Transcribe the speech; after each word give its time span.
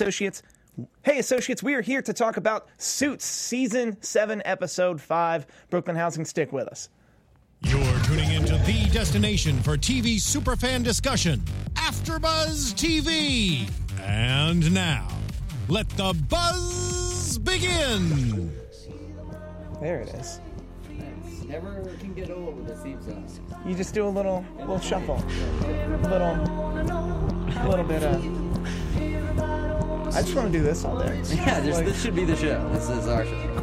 associates. 0.00 0.42
Hey, 1.02 1.18
associates, 1.18 1.60
we 1.60 1.74
are 1.74 1.80
here 1.80 2.00
to 2.02 2.12
talk 2.12 2.36
about 2.36 2.68
Suits, 2.76 3.24
Season 3.24 4.00
7, 4.00 4.42
Episode 4.44 5.00
5. 5.00 5.46
Brooklyn 5.70 5.96
Housing, 5.96 6.24
stick 6.24 6.52
with 6.52 6.68
us. 6.68 6.88
You're 7.62 7.98
tuning 8.04 8.30
into 8.30 8.56
the 8.58 8.88
destination 8.92 9.60
for 9.60 9.76
TV 9.76 10.18
superfan 10.18 10.84
discussion, 10.84 11.40
AfterBuzz 11.74 12.74
TV. 12.74 13.68
And 14.00 14.72
now, 14.72 15.08
let 15.68 15.88
the 15.90 16.14
buzz 16.28 17.38
begin. 17.38 18.54
There 19.80 20.02
it 20.02 20.14
is. 20.14 20.38
Nice. 20.92 21.42
Never 21.44 21.82
can 21.98 22.14
get 22.14 22.30
old 22.30 22.56
with 22.56 22.68
the 22.68 22.76
theme 22.76 23.02
song. 23.02 23.26
You 23.66 23.74
just 23.74 23.94
do 23.94 24.06
a 24.06 24.08
little 24.08 24.44
little 24.60 24.78
shuffle. 24.78 25.16
A 25.16 26.08
little, 26.08 26.36
little 27.68 27.84
bit 27.84 28.04
of. 28.04 28.37
I 30.14 30.22
just 30.22 30.34
want 30.34 30.50
to 30.52 30.58
do 30.58 30.64
this 30.64 30.84
all 30.84 30.98
day. 30.98 31.20
Yeah, 31.34 31.60
this, 31.60 31.76
Like- 31.76 31.84
this 31.86 32.00
should 32.02 32.14
be 32.14 32.24
the 32.24 32.36
show. 32.36 32.66
This 32.72 32.88
is 32.88 33.06
our 33.06 33.24
show. 33.24 33.54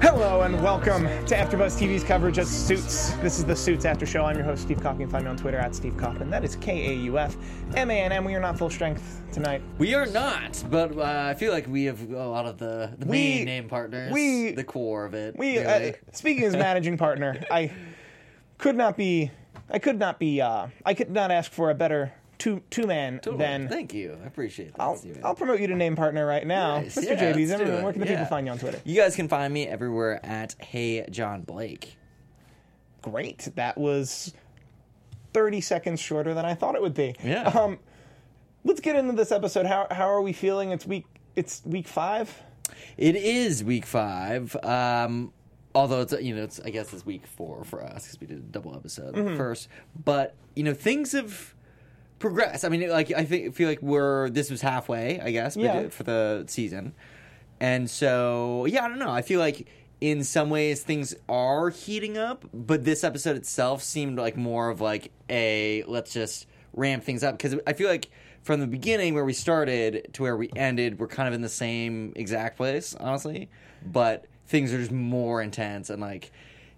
Hello 0.00 0.42
and 0.42 0.62
welcome 0.62 1.02
to 1.04 1.34
AfterBuzz 1.34 1.76
TV's 1.78 2.04
coverage 2.04 2.38
of 2.38 2.46
Suits. 2.46 3.10
This 3.14 3.38
is 3.38 3.44
the 3.44 3.54
Suits 3.56 3.84
After 3.84 4.06
Show. 4.06 4.24
I'm 4.24 4.36
your 4.36 4.44
host, 4.44 4.62
Steve 4.62 4.78
Kaufman. 4.80 5.00
You 5.00 5.06
can 5.06 5.12
find 5.12 5.24
me 5.24 5.30
on 5.30 5.36
Twitter 5.36 5.58
at 5.58 5.74
Steve 5.74 5.96
Kaufman. 5.96 6.30
That 6.30 6.44
is 6.44 6.56
K-A-U-F-M-A-N-M. 6.56 8.24
We 8.24 8.34
are 8.34 8.40
not 8.40 8.56
full 8.58 8.70
strength 8.70 9.22
tonight. 9.32 9.60
We 9.78 9.94
are 9.94 10.06
not, 10.06 10.62
but 10.70 10.96
uh, 10.96 11.02
I 11.30 11.34
feel 11.34 11.52
like 11.52 11.66
we 11.66 11.84
have 11.84 12.00
a 12.10 12.28
lot 12.28 12.46
of 12.46 12.58
the, 12.58 12.92
the 12.98 13.06
We- 13.06 13.12
main 13.12 13.44
name 13.46 13.68
partners. 13.68 14.12
we- 14.12 14.52
the 14.52 14.64
core 14.64 15.04
of 15.04 15.14
it. 15.14 15.36
We, 15.36 15.58
really. 15.58 15.92
uh, 15.94 15.96
speaking 16.12 16.44
as 16.44 16.54
managing 16.54 16.96
partner, 16.96 17.40
I 17.50 17.72
could 18.58 18.76
not 18.76 18.96
be, 18.96 19.30
I 19.70 19.78
could 19.78 19.98
not 19.98 20.18
be, 20.18 20.40
uh, 20.40 20.68
I 20.86 20.94
could 20.94 21.10
not 21.10 21.30
ask 21.30 21.50
for 21.50 21.70
a 21.70 21.74
better 21.74 22.12
two 22.38 22.62
two 22.70 22.86
man 22.86 23.14
Totally. 23.20 23.38
than. 23.38 23.68
Thank 23.68 23.92
you. 23.94 24.16
I 24.22 24.26
appreciate 24.26 24.74
that. 24.74 24.80
I'll, 24.82 24.96
Steven. 24.96 25.24
I'll 25.24 25.34
promote 25.34 25.60
you 25.60 25.66
to 25.68 25.74
name 25.76 25.96
partner 25.96 26.24
right 26.26 26.46
now, 26.46 26.80
Nice. 26.80 26.96
Mr. 26.96 27.04
Yeah, 27.04 27.32
JB 27.32 27.46
Zimmerman. 27.46 27.82
Where 27.82 27.92
can 27.92 28.00
the 28.00 28.06
people 28.06 28.24
find 28.26 28.46
you 28.46 28.52
on 28.52 28.58
Twitter? 28.58 28.80
You 28.84 28.96
guys 28.96 29.16
can 29.16 29.28
find 29.28 29.52
me 29.52 29.66
everywhere 29.66 30.24
at 30.24 30.54
Hey 30.60 31.04
John 31.10 31.42
Blake. 31.42 31.96
Great. 33.02 33.48
That 33.56 33.78
was 33.78 34.34
thirty 35.32 35.60
seconds 35.60 36.00
shorter 36.00 36.34
than 36.34 36.44
I 36.44 36.54
thought 36.54 36.74
it 36.74 36.82
would 36.82 36.94
be. 36.94 37.14
Yeah. 37.22 37.44
Um, 37.48 37.78
let's 38.64 38.80
get 38.80 38.96
into 38.96 39.12
this 39.12 39.30
episode. 39.32 39.66
How 39.66 39.86
how 39.90 40.08
are 40.08 40.22
we 40.22 40.32
feeling? 40.32 40.70
It's 40.72 40.86
week. 40.86 41.06
It's 41.36 41.62
week 41.64 41.86
five. 41.86 42.42
It 42.96 43.14
is 43.16 43.62
week 43.62 43.86
five. 43.86 44.56
Um, 44.64 45.32
although 45.74 46.00
it's 46.02 46.12
you 46.20 46.34
know 46.34 46.42
it's 46.42 46.58
I 46.60 46.70
guess 46.70 46.92
it's 46.92 47.06
week 47.06 47.26
four 47.26 47.64
for 47.64 47.82
us 47.82 48.04
because 48.04 48.20
we 48.20 48.26
did 48.26 48.38
a 48.38 48.40
double 48.40 48.74
episode 48.74 49.14
Mm-hmm. 49.14 49.36
first. 49.36 49.68
But 50.04 50.34
you 50.56 50.64
know 50.64 50.74
things 50.74 51.12
have 51.12 51.54
progressed. 52.18 52.64
I 52.64 52.68
mean, 52.68 52.88
like 52.90 53.12
I 53.12 53.24
think 53.24 53.54
feel 53.54 53.68
like 53.68 53.82
we're 53.82 54.30
this 54.30 54.50
was 54.50 54.60
halfway. 54.60 55.20
I 55.20 55.30
guess 55.30 55.56
but 55.56 55.62
Yeah. 55.64 55.88
for 55.88 56.02
the 56.02 56.44
season, 56.48 56.94
and 57.60 57.88
so 57.88 58.66
yeah, 58.66 58.84
I 58.84 58.88
don't 58.88 58.98
know. 58.98 59.10
I 59.10 59.22
feel 59.22 59.40
like 59.40 59.68
in 60.00 60.22
some 60.22 60.48
ways 60.50 60.82
things 60.82 61.14
are 61.28 61.70
heating 61.70 62.16
up, 62.16 62.44
but 62.54 62.84
this 62.84 63.02
episode 63.02 63.36
itself 63.36 63.82
seemed 63.82 64.18
like 64.18 64.36
more 64.36 64.68
of 64.68 64.80
like 64.80 65.10
a 65.28 65.82
let's 65.88 66.12
just 66.12 66.46
ramp 66.74 67.02
things 67.04 67.24
up 67.24 67.36
because 67.36 67.56
I 67.66 67.72
feel 67.72 67.88
like 67.88 68.08
from 68.42 68.60
the 68.60 68.66
beginning 68.66 69.14
where 69.14 69.24
we 69.24 69.32
started 69.32 70.08
to 70.14 70.22
where 70.22 70.36
we 70.36 70.48
ended, 70.54 70.98
we're 71.00 71.08
kind 71.08 71.26
of 71.28 71.34
in 71.34 71.42
the 71.42 71.48
same 71.48 72.12
exact 72.16 72.56
place, 72.56 72.94
honestly. 72.94 73.48
But 73.84 74.26
things 74.46 74.72
are 74.72 74.78
just 74.78 74.92
more 74.92 75.42
intense 75.42 75.90
and 75.90 76.00
like 76.00 76.30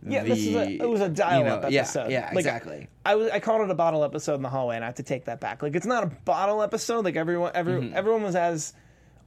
Yeah, 0.06 0.22
the, 0.22 0.28
this 0.30 0.38
is 0.46 0.54
a, 0.56 0.70
it 0.82 0.88
was 0.88 1.00
a 1.02 1.08
dial-up 1.08 1.64
you 1.64 1.70
know, 1.70 1.78
episode. 1.78 2.10
Yeah, 2.10 2.20
yeah, 2.20 2.28
Like, 2.28 2.38
exactly. 2.38 2.88
I 3.04 3.14
was 3.16 3.30
I 3.30 3.40
called 3.40 3.60
it 3.62 3.70
a 3.70 3.74
bottle 3.74 4.02
episode 4.04 4.34
in 4.36 4.42
the 4.42 4.48
hallway, 4.48 4.76
and 4.76 4.84
I 4.84 4.88
have 4.88 4.94
to 4.96 5.02
take 5.02 5.26
that 5.26 5.40
back. 5.40 5.62
Like 5.62 5.74
it's 5.74 5.86
not 5.86 6.02
a 6.04 6.06
bottle 6.06 6.62
episode. 6.62 7.04
Like 7.04 7.16
everyone, 7.16 7.52
every, 7.54 7.74
Mm-hmm. 7.74 7.94
everyone 7.96 8.22
was 8.22 8.34
as 8.36 8.72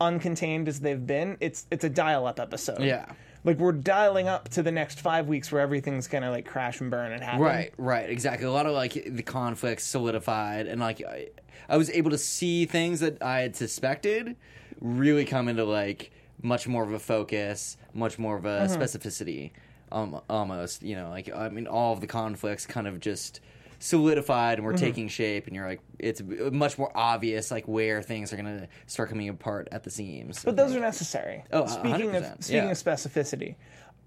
uncontained 0.02 0.68
as 0.68 0.80
they've 0.80 1.06
been. 1.06 1.38
It's 1.40 1.66
it's 1.72 1.84
a 1.84 1.90
dial-up 1.90 2.40
episode. 2.40 2.82
Yeah. 2.82 3.06
Like 3.44 3.58
we're 3.58 3.74
dialing 3.74 4.28
up 4.30 4.50
to 4.50 4.64
the 4.64 4.72
next 4.72 5.02
five 5.02 5.28
weeks 5.28 5.52
where 5.52 5.62
everything's 5.62 6.08
gonna 6.08 6.32
like 6.32 6.46
crash 6.46 6.80
and 6.82 6.90
burn 6.90 7.12
and 7.12 7.22
happen. 7.24 7.42
Right, 7.42 7.74
right, 7.78 8.10
exactly. 8.10 8.48
A 8.48 8.52
lot 8.52 8.66
of 8.66 8.72
like 8.74 8.94
the 8.94 9.24
conflicts 9.24 9.84
solidified, 9.86 10.68
and 10.68 10.80
like 10.80 11.04
I, 11.04 11.28
I 11.68 11.78
was 11.78 11.90
able 11.90 12.12
to 12.12 12.18
see 12.18 12.66
things 12.66 13.02
that 13.02 13.22
I 13.22 13.42
had 13.42 13.56
suspected 13.56 14.36
really 14.80 15.26
come 15.26 15.50
into 15.50 15.66
like 15.66 16.12
much 16.42 16.68
more 16.68 16.84
of 16.84 16.94
a 16.94 17.00
focus, 17.00 17.78
much 17.94 18.18
more 18.18 18.38
of 18.38 18.46
a 18.46 18.62
Mm-hmm. 18.68 18.82
specificity, 18.82 19.52
um, 19.94 20.20
almost. 20.30 20.84
You 20.84 20.96
know, 20.96 21.10
like 21.10 21.34
I 21.34 21.50
mean, 21.50 21.68
all 21.68 21.94
of 21.94 22.02
the 22.02 22.08
conflicts 22.08 22.66
kind 22.66 22.88
of 22.88 23.00
just 23.00 23.40
solidified 23.80 24.58
and 24.58 24.66
were 24.66 24.74
Mm-hmm. 24.74 24.86
taking 24.86 25.08
shape, 25.08 25.48
and 25.48 25.56
you're 25.56 25.68
like, 25.68 25.82
it's 26.00 26.22
much 26.52 26.78
more 26.78 26.92
obvious 26.96 27.52
like 27.52 27.68
where 27.68 28.02
things 28.02 28.34
are 28.34 28.38
gonna 28.38 28.68
start 28.88 29.10
coming 29.10 29.30
apart 29.30 29.68
at 29.72 29.84
the 29.84 29.90
seams. 29.90 30.44
But 30.44 30.56
those 30.56 30.76
are 30.76 30.80
necessary. 30.80 31.44
Oh, 31.52 31.68
speaking 31.68 32.16
of 32.16 32.24
100%, 32.24 32.44
speaking 32.44 32.64
yeah. 32.64 32.72
of 32.72 32.78
specificity, 32.78 33.56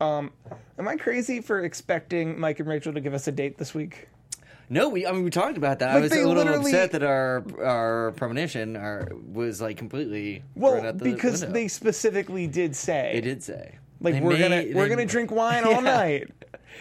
um, 0.00 0.32
am 0.78 0.88
I 0.88 0.96
crazy 0.96 1.40
for 1.40 1.62
expecting 1.62 2.38
Mike 2.38 2.58
and 2.60 2.68
Rachel 2.68 2.92
to 2.92 3.00
give 3.00 3.14
us 3.14 3.28
a 3.28 3.32
date 3.32 3.58
this 3.58 3.74
week? 3.74 4.08
No, 4.68 4.88
we. 4.88 5.06
I 5.06 5.12
mean, 5.12 5.22
we 5.22 5.30
talked 5.30 5.56
about 5.56 5.78
that. 5.78 5.90
I 5.90 6.00
was 6.00 6.10
a 6.12 6.26
little 6.26 6.48
upset 6.48 6.90
that 6.92 7.04
our 7.04 7.44
our 7.62 8.12
premonition 8.16 8.76
our, 8.76 9.08
was 9.32 9.60
like 9.60 9.76
completely 9.76 10.42
Well, 10.56 10.72
thrown 10.72 10.86
out 10.86 10.98
the 10.98 11.04
because 11.04 11.40
they 11.42 11.68
specifically 11.68 12.46
did 12.48 12.74
say 12.74 13.10
They 13.14 13.20
did 13.20 13.42
say 13.44 13.78
like 14.00 14.14
They 14.14 14.20
we're 14.20 14.38
gonna 14.38 14.64
we're 14.74 14.88
gonna 14.88 15.06
drink 15.06 15.30
wine 15.30 15.64
all 15.66 15.72
Yeah. 15.72 15.80
night. 15.80 16.30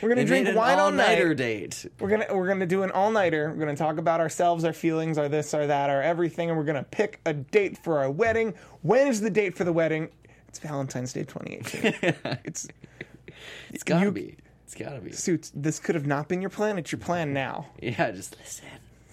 We're 0.01 0.09
gonna 0.09 0.21
They 0.21 0.25
drink 0.25 0.47
wine 0.57 0.77
all 0.77 0.91
night. 0.91 1.03
all-nighter 1.11 1.33
date. 1.35 1.85
We're 1.99 2.09
gonna 2.09 2.25
we're 2.31 2.47
gonna 2.47 2.65
do 2.65 2.83
an 2.83 2.91
all 2.91 3.11
nighter. 3.11 3.49
We're 3.51 3.59
gonna 3.65 3.77
talk 3.77 3.97
about 3.97 4.19
ourselves, 4.19 4.65
our 4.65 4.73
feelings, 4.73 5.17
our 5.17 5.29
this, 5.29 5.53
our 5.53 5.65
that, 5.67 5.89
our 5.89 6.01
everything, 6.01 6.49
and 6.49 6.57
we're 6.57 6.65
gonna 6.65 6.83
pick 6.83 7.21
a 7.25 7.33
date 7.33 7.77
for 7.77 7.99
our 7.99 8.11
wedding. 8.11 8.53
When 8.81 9.07
is 9.07 9.21
the 9.21 9.29
date 9.29 9.55
for 9.55 9.63
the 9.63 9.71
wedding? 9.73 10.09
It's 10.49 10.59
Valentine's 10.59 11.13
Day 11.13 11.23
2018. 11.23 12.15
it's 12.43 12.67
It's 13.69 13.83
gotta 13.83 14.05
You- 14.07 14.11
be. 14.11 14.35
It's 14.65 14.73
gotta 14.75 14.99
be. 14.99 15.11
suits. 15.11 15.51
This 15.55 15.79
could 15.79 15.95
have 15.95 16.07
not 16.07 16.27
been 16.27 16.41
your 16.41 16.49
plan. 16.49 16.77
It's 16.77 16.91
your 16.91 16.99
plan 16.99 17.33
now. 17.33 17.67
Yeah, 17.81 18.11
just 18.11 18.35
listen. 18.37 18.65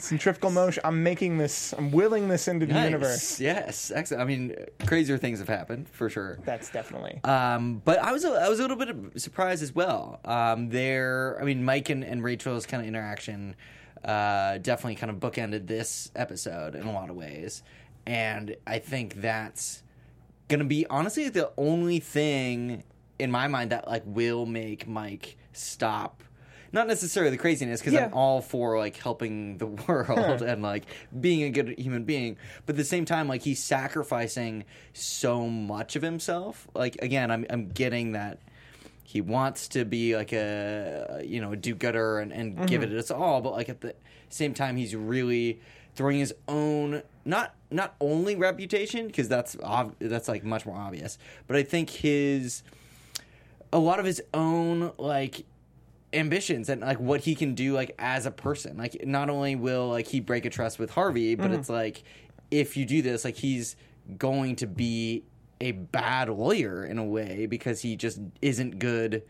Centrifugal 0.03 0.51
motion. 0.51 0.83
I'm 0.85 1.03
making 1.03 1.39
this. 1.39 1.73
I'm 1.73 1.93
willing 1.93 2.27
this 2.29 2.49
into 2.49 2.67
the 2.67 2.75
Nice. 2.75 2.85
universe. 2.85 3.41
Yes, 3.41 3.93
excellent. 3.95 4.21
I 4.21 4.25
mean, 4.25 4.55
crazier 4.87 5.17
things 5.17 5.39
have 5.39 5.49
happened 5.49 5.89
for 5.89 6.11
sure. 6.11 6.39
That's 6.45 6.71
definitely. 6.71 7.21
Um, 7.23 7.81
but 7.85 7.99
I 8.01 8.11
was 8.11 8.25
a, 8.25 8.31
I 8.33 8.49
was 8.49 8.59
a 8.59 8.63
little 8.67 8.77
bit 8.77 9.21
surprised 9.21 9.63
as 9.63 9.73
well. 9.73 10.19
Um, 10.25 10.71
there, 10.71 11.39
I 11.41 11.45
mean, 11.45 11.65
Mike 11.65 11.89
and, 11.89 12.03
and 12.03 12.23
Rachel's 12.23 12.67
kind 12.67 12.83
of 12.83 12.89
interaction 12.89 13.55
uh, 14.05 14.59
definitely 14.59 14.97
kind 14.97 15.11
of 15.11 15.19
bookended 15.19 15.69
this 15.69 16.11
episode 16.17 16.75
in 16.75 16.83
a 16.87 16.93
lot 16.93 17.09
of 17.09 17.15
ways, 17.15 17.63
and 18.05 18.57
I 18.67 18.81
think 18.81 19.21
that's 19.21 19.85
gonna 20.49 20.65
be 20.65 20.85
honestly 20.91 21.29
the 21.29 21.53
only 21.57 22.01
thing 22.01 22.83
in 23.21 23.31
my 23.31 23.47
mind 23.47 23.71
that 23.71 23.87
like 23.87 24.03
will 24.05 24.47
make 24.47 24.89
Mike 24.89 25.37
stop. 25.53 26.25
Not 26.73 26.87
necessarily 26.87 27.31
the 27.31 27.37
craziness, 27.39 27.81
because 27.81 27.93
Yeah. 27.93 28.07
I'm 28.07 28.15
all 28.15 28.41
for 28.41 28.79
like 28.79 28.97
helping 28.97 29.59
the 29.59 29.67
world 29.89 30.43
and 30.43 30.63
like 30.63 30.85
being 31.21 31.43
a 31.43 31.51
good 31.51 31.79
human 31.79 32.05
being, 32.05 32.37
but 32.67 32.75
at 32.75 32.77
the 32.79 32.85
same 32.85 33.05
time, 33.05 33.29
like 33.29 33.43
he's 33.43 33.63
sacrificing 33.63 34.65
so 34.93 35.49
much 35.49 35.97
of 35.97 36.03
himself. 36.03 36.67
Like 36.75 36.97
again, 37.03 37.31
I'm 37.31 37.47
I'm 37.51 37.69
getting 37.69 38.13
that 38.13 38.39
he 39.05 39.21
wants 39.21 39.69
to 39.69 39.85
be 39.85 40.17
like 40.17 40.33
a 40.33 41.23
you 41.25 41.41
know 41.41 41.53
a 41.53 41.57
do-gooder 41.57 42.19
and, 42.21 42.33
and 42.33 42.67
give 42.67 42.81
mm-hmm. 42.81 42.93
it 42.93 42.99
its 42.99 43.11
all, 43.11 43.43
but 43.43 43.53
like 43.53 43.69
at 43.69 43.83
the 43.83 43.95
same 44.31 44.55
time, 44.55 44.77
he's 44.77 44.97
really 44.97 45.61
throwing 45.95 46.19
his 46.19 46.35
own 46.49 47.03
not 47.25 47.55
not 47.71 47.95
only 48.01 48.35
reputation 48.37 49.07
because 49.07 49.29
that's 49.29 49.57
ob- 49.63 49.95
that's 49.99 50.29
like 50.29 50.45
much 50.45 50.65
more 50.65 50.77
obvious, 50.77 51.19
but 51.47 51.57
I 51.57 51.63
think 51.63 51.91
his 51.91 52.63
a 53.73 53.79
lot 53.79 53.99
of 53.99 54.05
his 54.05 54.23
own 54.33 54.93
like 54.99 55.45
ambitions 56.13 56.69
and 56.69 56.81
like 56.81 57.01
what 57.01 57.21
he 57.21 57.35
can 57.35 57.55
do 57.55 57.73
like 57.73 57.95
as 57.99 58.27
a 58.27 58.31
person. 58.31 58.77
Like 58.77 59.07
not 59.07 59.31
only 59.31 59.57
will 59.57 59.89
like 59.89 60.07
he 60.07 60.21
break 60.21 60.45
a 60.45 60.51
trust 60.51 60.79
with 60.79 60.91
harvey 60.91 61.35
but 61.35 61.51
mm-hmm. 61.51 61.61
it's 61.61 61.69
like 61.69 62.03
if 62.51 62.77
you 62.77 62.85
do 62.85 63.03
this 63.03 63.25
like 63.25 63.37
he's 63.37 63.77
going 64.19 64.57
to 64.57 64.67
be 64.67 65.25
a 65.61 65.73
bad 65.73 66.29
lawyer 66.29 66.85
in 66.85 66.99
a 66.99 67.05
way 67.05 67.47
because 67.47 67.81
he 67.81 67.97
just 67.97 68.21
isn't 68.43 68.79
good 68.79 69.23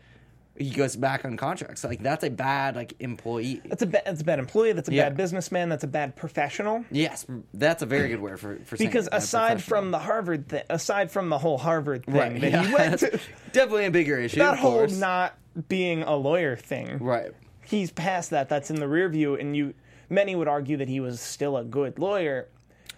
he 0.57 0.69
goes 0.69 0.95
back 0.95 1.25
on 1.25 1.35
contracts 1.35 1.83
like 1.83 2.03
that's 2.03 2.23
a 2.23 2.29
bad 2.29 2.75
like 2.75 2.93
employee 2.99 3.59
That's 3.65 3.81
a 3.81 3.87
bad. 3.87 4.03
That's 4.05 4.21
a 4.21 4.23
bad 4.23 4.37
employee. 4.39 4.73
That's 4.73 4.87
a 4.87 4.93
Yeah. 4.93 5.05
bad 5.09 5.17
businessman. 5.17 5.69
That's 5.69 5.83
a 5.83 5.87
bad 5.87 6.15
professional. 6.15 6.85
yes 6.91 7.25
that's 7.53 7.81
a 7.81 7.85
very 7.87 8.07
good 8.09 8.21
word 8.21 8.39
for, 8.39 8.57
for 8.65 8.77
Because 8.77 9.09
aside 9.11 9.63
from 9.63 9.89
the 9.91 9.99
Harvard 9.99 10.49
thing, 10.49 10.63
aside 10.69 11.09
from 11.11 11.29
the 11.29 11.37
whole 11.39 11.57
Harvard 11.57 12.05
thing 12.05 12.13
right 12.15 12.39
that 12.41 12.51
yeah, 12.51 12.63
he 12.67 12.73
went 12.73 12.99
to, 12.99 13.19
definitely 13.51 13.85
a 13.85 13.91
bigger 13.91 14.19
issue 14.19 14.39
that 14.39 14.57
whole 14.59 14.73
course. 14.79 14.97
not 14.97 15.35
being 15.67 16.03
a 16.03 16.15
lawyer 16.15 16.55
thing, 16.55 16.97
right 16.99 17.31
he's 17.65 17.91
past 17.91 18.29
that. 18.31 18.49
That's 18.49 18.69
in 18.69 18.75
the 18.75 18.87
rear 18.87 19.09
view, 19.09 19.35
and 19.35 19.55
you. 19.55 19.73
Many 20.09 20.35
would 20.35 20.47
argue 20.47 20.77
that 20.77 20.89
he 20.89 20.99
was 20.99 21.19
still 21.19 21.57
a 21.57 21.63
good 21.63 21.97
lawyer 21.97 22.47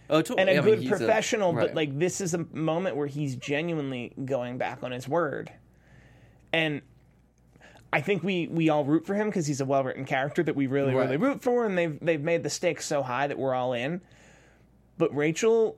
oh 0.09 0.21
totally. 0.21 0.41
and 0.41 0.49
a 0.49 0.53
I 0.53 0.55
mean, 0.57 0.63
good 0.65 0.79
he's 0.79 0.89
professional, 0.89 1.53
right. 1.53 1.67
but 1.67 1.75
like 1.75 1.97
this 1.97 2.19
is 2.19 2.33
a 2.33 2.39
moment 2.51 2.97
where 2.97 3.07
he's 3.07 3.37
genuinely 3.37 4.11
going 4.25 4.57
back 4.57 4.83
on 4.83 4.91
his 4.91 5.07
word, 5.07 5.49
and 6.51 6.81
I 7.95 8.01
think 8.01 8.23
we 8.23 8.47
we 8.47 8.67
all 8.67 8.83
root 8.83 9.05
for 9.05 9.15
him 9.15 9.27
because 9.29 9.47
he's 9.47 9.61
a 9.61 9.65
well 9.65 9.81
written 9.81 10.03
character 10.03 10.43
that 10.43 10.53
we 10.53 10.67
really 10.67 10.93
Right. 10.93 11.05
really 11.05 11.15
root 11.15 11.41
for, 11.41 11.65
and 11.65 11.77
they've 11.77 11.97
they've 12.01 12.21
made 12.21 12.43
the 12.43 12.49
stakes 12.49 12.85
so 12.85 13.01
high 13.01 13.27
that 13.27 13.39
we're 13.39 13.53
all 13.53 13.71
in. 13.71 14.01
But 14.97 15.15
Rachel 15.15 15.77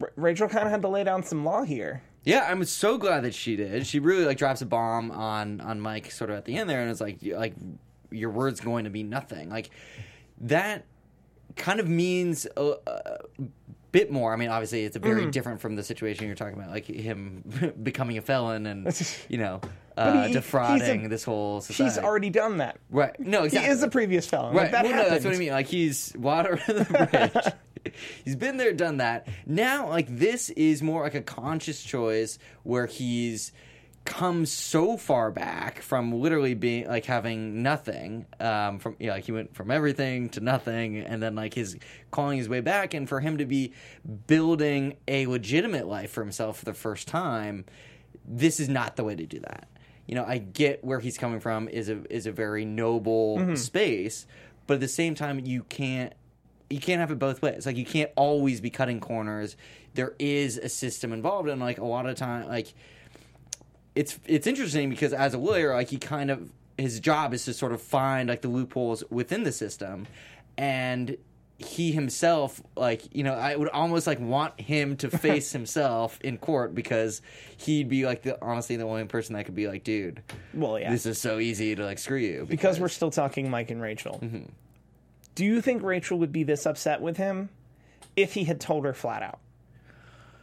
R- 0.00 0.12
Rachel 0.16 0.48
kind 0.48 0.64
of 0.64 0.70
had 0.70 0.82
to 0.82 0.88
lay 0.88 1.04
down 1.04 1.22
some 1.22 1.44
law 1.44 1.62
here. 1.62 2.02
Yeah, 2.24 2.46
I'm 2.50 2.64
so 2.64 2.96
glad 2.98 3.24
that 3.24 3.34
she 3.34 3.54
did. 3.56 3.86
She 3.86 3.98
really 4.00 4.24
like 4.24 4.38
drops 4.38 4.62
a 4.62 4.66
bomb 4.66 5.10
on 5.10 5.60
on 5.60 5.80
Mike 5.80 6.10
sort 6.10 6.30
of 6.30 6.36
at 6.36 6.44
the 6.46 6.56
end 6.56 6.70
there, 6.70 6.80
and 6.80 6.90
it's 6.90 7.00
like 7.00 7.22
you- 7.22 7.36
like 7.36 7.54
your 8.10 8.30
word's 8.30 8.60
going 8.60 8.84
to 8.84 8.90
be 8.90 9.02
nothing. 9.02 9.50
Like 9.50 9.70
that 10.42 10.84
kind 11.56 11.80
of 11.80 11.88
means 11.88 12.46
a, 12.56 12.74
a 12.86 13.18
bit 13.92 14.10
more. 14.10 14.32
I 14.32 14.36
mean, 14.36 14.48
obviously, 14.48 14.84
it's 14.84 14.96
a 14.96 15.00
very 15.00 15.30
different 15.30 15.60
from 15.60 15.76
the 15.76 15.82
situation 15.82 16.26
you're 16.26 16.34
talking 16.34 16.54
about, 16.58 16.70
like 16.70 16.86
him 16.86 17.44
becoming 17.82 18.16
a 18.18 18.22
felon 18.22 18.66
and 18.66 19.24
you 19.28 19.36
know 19.38 19.60
uh, 19.96 20.26
he- 20.26 20.32
defrauding 20.32 21.04
a- 21.06 21.08
this 21.08 21.24
whole 21.24 21.60
society. 21.60 21.84
He's 21.94 21.98
already 21.98 22.30
done 22.30 22.56
that. 22.58 22.78
right. 22.90 23.18
No, 23.20 23.44
exactly. 23.44 23.68
He 23.68 23.72
is 23.72 23.82
a 23.82 23.88
previous 23.88 24.26
felon. 24.26 24.54
Right. 24.54 24.62
Like, 24.64 24.72
that 24.72 24.84
well, 24.84 24.96
no, 24.96 25.10
that's 25.10 25.24
what 25.24 25.34
I 25.34 25.38
mean. 25.38 25.52
Like 25.52 25.66
he's 25.66 26.14
water 26.18 26.58
under 26.68 26.84
the 26.84 27.30
bridge. 27.34 27.54
he's 28.24 28.36
been 28.36 28.56
there, 28.56 28.72
done 28.72 28.98
that. 28.98 29.26
Now, 29.46 29.88
like 29.88 30.06
this 30.08 30.50
is 30.50 30.82
more 30.82 31.02
like 31.02 31.14
a 31.14 31.22
conscious 31.22 31.82
choice 31.82 32.38
where 32.62 32.86
he's 32.86 33.52
come 34.04 34.44
so 34.44 34.98
far 34.98 35.30
back 35.30 35.80
from 35.80 36.12
literally 36.12 36.52
being 36.52 36.86
like 36.86 37.06
having 37.06 37.62
nothing 37.62 38.26
um 38.38 38.78
from 38.78 38.94
yeah 38.98 39.12
like 39.12 39.24
he 39.24 39.32
went 39.32 39.54
from 39.54 39.70
everything 39.70 40.28
to 40.28 40.40
nothing 40.40 40.98
and 40.98 41.22
then 41.22 41.34
like 41.34 41.54
his 41.54 41.78
calling 42.10 42.36
his 42.36 42.46
way 42.46 42.60
back 42.60 42.92
and 42.92 43.08
for 43.08 43.20
him 43.20 43.38
to 43.38 43.46
be 43.46 43.72
building 44.26 44.94
a 45.08 45.26
legitimate 45.26 45.86
life 45.86 46.10
for 46.10 46.22
himself 46.22 46.58
for 46.58 46.66
the 46.66 46.74
first 46.74 47.08
time 47.08 47.64
this 48.26 48.60
is 48.60 48.68
not 48.68 48.96
the 48.96 49.04
way 49.04 49.16
to 49.16 49.24
do 49.24 49.40
that 49.40 49.68
you 50.06 50.14
know 50.14 50.24
i 50.24 50.36
get 50.36 50.84
where 50.84 51.00
he's 51.00 51.16
coming 51.16 51.40
from 51.40 51.66
is 51.68 51.88
a 51.88 52.02
is 52.12 52.26
a 52.26 52.32
very 52.32 52.66
noble 52.66 53.56
space 53.56 54.26
but 54.66 54.74
at 54.74 54.80
the 54.80 54.88
same 54.88 55.14
time 55.14 55.40
you 55.40 55.62
can't 55.64 56.12
you 56.74 56.80
can't 56.80 57.00
have 57.00 57.10
it 57.10 57.18
both 57.18 57.40
ways 57.40 57.66
like 57.66 57.76
you 57.76 57.84
can't 57.84 58.10
always 58.16 58.60
be 58.60 58.70
cutting 58.70 59.00
corners 59.00 59.56
there 59.94 60.14
is 60.18 60.58
a 60.58 60.68
system 60.68 61.12
involved 61.12 61.48
and 61.48 61.60
like 61.60 61.78
a 61.78 61.84
lot 61.84 62.06
of 62.06 62.16
time 62.16 62.46
like 62.48 62.74
it's 63.94 64.18
it's 64.26 64.46
interesting 64.46 64.90
because 64.90 65.12
as 65.12 65.34
a 65.34 65.38
lawyer, 65.38 65.74
like 65.74 65.88
he 65.88 65.98
kind 65.98 66.30
of 66.30 66.50
his 66.76 66.98
job 67.00 67.32
is 67.32 67.44
to 67.44 67.54
sort 67.54 67.72
of 67.72 67.80
find 67.80 68.28
like 68.28 68.42
the 68.42 68.48
loopholes 68.48 69.04
within 69.10 69.44
the 69.44 69.52
system, 69.52 70.06
and 70.56 71.16
he 71.58 71.92
himself 71.92 72.60
like 72.76 73.14
you 73.14 73.22
know 73.22 73.34
I 73.34 73.54
would 73.54 73.68
almost 73.68 74.06
like 74.06 74.18
want 74.18 74.60
him 74.60 74.96
to 74.98 75.10
face 75.18 75.52
himself 75.52 76.18
in 76.22 76.38
court 76.38 76.74
because 76.74 77.22
he'd 77.56 77.88
be 77.88 78.04
like 78.04 78.22
the 78.22 78.42
honestly 78.42 78.76
the 78.76 78.84
only 78.84 79.04
person 79.04 79.34
that 79.36 79.44
could 79.44 79.54
be 79.54 79.68
like, 79.68 79.84
dude, 79.84 80.22
Well, 80.52 80.78
yeah. 80.78 80.90
this 80.90 81.06
is 81.06 81.20
so 81.20 81.38
easy 81.38 81.74
to 81.76 81.84
like 81.84 81.98
screw 81.98 82.18
you 82.18 82.46
because 82.48 82.80
we're 82.80 82.88
still 82.88 83.10
talking 83.10 83.48
Mike 83.48 83.70
and 83.70 83.80
Rachel. 83.80 84.18
Mm-hmm. 84.22 84.44
Do 85.34 85.44
you 85.44 85.60
think 85.60 85.82
Rachel 85.82 86.18
would 86.18 86.32
be 86.32 86.42
this 86.44 86.66
upset 86.66 87.00
with 87.00 87.16
him 87.16 87.48
if 88.16 88.34
he 88.34 88.44
had 88.44 88.60
told 88.60 88.84
her 88.84 88.92
flat 88.94 89.22
out? 89.22 89.40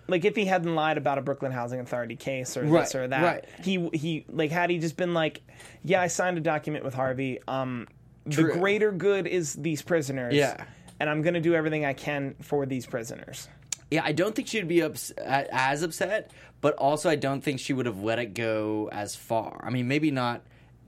Like 0.07 0.25
if 0.25 0.35
he 0.35 0.45
hadn't 0.45 0.75
lied 0.75 0.97
about 0.97 1.17
a 1.17 1.21
Brooklyn 1.21 1.51
Housing 1.53 1.79
Authority 1.79 2.15
case 2.17 2.57
or 2.57 2.63
Right, 2.63 2.81
this 2.81 2.95
or 2.95 3.07
that, 3.07 3.23
right. 3.23 3.45
he 3.63 3.89
he 3.93 4.25
like 4.29 4.51
had 4.51 4.69
he 4.69 4.77
just 4.79 4.97
been 4.97 5.13
like, 5.13 5.41
yeah, 5.83 6.01
I 6.01 6.07
signed 6.07 6.37
a 6.37 6.41
document 6.41 6.83
with 6.83 6.93
Harvey. 6.93 7.39
Um, 7.47 7.87
the 8.25 8.43
greater 8.43 8.91
good 8.91 9.25
is 9.27 9.53
these 9.53 9.81
prisoners. 9.81 10.33
Yeah. 10.35 10.65
and 10.99 11.09
I'm 11.09 11.21
going 11.21 11.33
to 11.35 11.39
do 11.39 11.55
everything 11.55 11.85
I 11.85 11.93
can 11.93 12.35
for 12.41 12.65
these 12.65 12.85
prisoners. 12.85 13.47
Yeah, 13.89 14.01
I 14.03 14.11
don't 14.11 14.35
think 14.35 14.47
she'd 14.47 14.67
be 14.67 14.83
ups- 14.83 15.11
as 15.11 15.81
upset, 15.81 16.31
but 16.61 16.75
also 16.75 17.09
I 17.09 17.15
don't 17.15 17.41
think 17.41 17.59
she 17.59 17.73
would 17.73 17.85
have 17.87 18.01
let 18.03 18.19
it 18.19 18.33
go 18.33 18.89
as 18.91 19.15
far. 19.15 19.61
I 19.63 19.69
mean, 19.69 19.87
maybe 19.87 20.11
not 20.11 20.41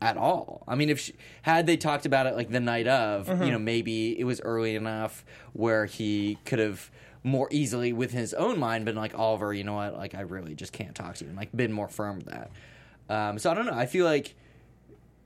at 0.03 0.17
all. 0.17 0.63
I 0.67 0.75
mean, 0.75 0.89
if 0.89 0.99
she, 0.99 1.13
had 1.43 1.65
they 1.65 1.77
talked 1.77 2.05
about 2.05 2.27
it 2.27 2.35
like 2.35 2.49
the 2.49 2.59
night 2.59 2.87
of, 2.87 3.29
you 3.45 3.51
know, 3.51 3.57
maybe 3.57 4.19
it 4.19 4.25
was 4.25 4.41
early 4.41 4.75
enough 4.75 5.23
where 5.53 5.85
he 5.85 6.37
could 6.43 6.59
have 6.59 6.91
more 7.23 7.47
easily 7.51 7.93
with 7.93 8.11
his 8.11 8.33
own 8.33 8.59
mind 8.59 8.83
been 8.83 8.97
like 8.97 9.17
Oliver, 9.17 9.53
you 9.53 9.63
know 9.63 9.75
what, 9.75 9.95
like 9.95 10.13
I 10.13 10.21
really 10.21 10.55
just 10.55 10.73
can't 10.73 10.93
talk 10.93 11.15
to 11.15 11.23
you, 11.23 11.29
and 11.29 11.37
like 11.37 11.55
been 11.55 11.71
more 11.71 11.87
firm 11.87 12.17
with 12.17 12.25
that. 12.25 12.51
Um, 13.09 13.39
so 13.39 13.49
I 13.49 13.53
don't 13.53 13.65
know. 13.65 13.73
I 13.73 13.85
feel 13.85 14.05
like 14.05 14.35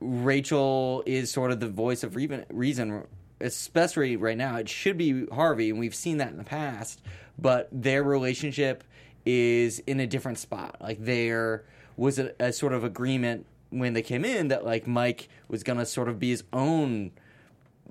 Rachel 0.00 1.02
is 1.06 1.32
sort 1.32 1.50
of 1.50 1.58
the 1.58 1.68
voice 1.68 2.04
of 2.04 2.14
reason, 2.14 2.44
reason, 2.50 3.02
especially 3.40 4.16
right 4.16 4.36
now. 4.36 4.56
It 4.56 4.68
should 4.68 4.96
be 4.96 5.26
Harvey, 5.26 5.70
and 5.70 5.78
we've 5.80 5.94
seen 5.94 6.18
that 6.18 6.30
in 6.30 6.38
the 6.38 6.44
past. 6.44 7.02
But 7.36 7.68
their 7.72 8.04
relationship 8.04 8.84
is 9.26 9.80
in 9.80 9.98
a 9.98 10.06
different 10.06 10.38
spot. 10.38 10.76
Like 10.80 11.04
there 11.04 11.64
was 11.96 12.20
a, 12.20 12.32
a 12.38 12.52
sort 12.52 12.72
of 12.72 12.84
agreement 12.84 13.44
when 13.70 13.92
they 13.92 14.02
came 14.02 14.24
in 14.24 14.48
that 14.48 14.64
like 14.64 14.86
Mike 14.86 15.28
was 15.48 15.62
gonna 15.62 15.86
sort 15.86 16.08
of 16.08 16.18
be 16.18 16.30
his 16.30 16.44
own 16.52 17.12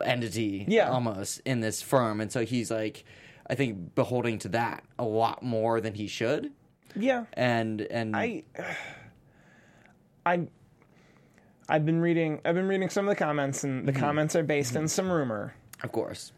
entity, 0.04 0.66
Yeah. 0.68 0.90
almost 0.90 1.42
in 1.46 1.60
this 1.60 1.82
firm, 1.82 2.22
and 2.22 2.32
so 2.32 2.46
he's 2.46 2.70
like, 2.72 3.04
I 3.50 3.56
think 3.56 3.96
beholding 3.96 4.40
to 4.40 4.50
that 4.50 4.84
a 5.00 5.06
lot 5.06 5.42
more 5.44 5.80
than 5.82 5.94
he 5.94 6.08
should. 6.08 6.52
Yeah, 6.96 7.26
And 7.34 7.82
and 7.82 8.16
I, 8.16 8.44
I, 10.26 10.48
I've 11.70 11.86
been 11.86 12.02
reading. 12.02 12.42
I've 12.46 12.56
been 12.56 12.68
reading 12.68 12.90
some 12.90 13.08
of 13.08 13.10
the 13.16 13.16
comments, 13.24 13.64
and 13.64 13.80
Mm-hmm. 13.84 13.86
the 13.86 14.00
comments 14.00 14.36
are 14.36 14.44
based 14.44 14.76
on 14.76 14.88
some 14.88 15.10
rumor 15.12 15.54
of 15.84 15.92
course, 15.92 16.32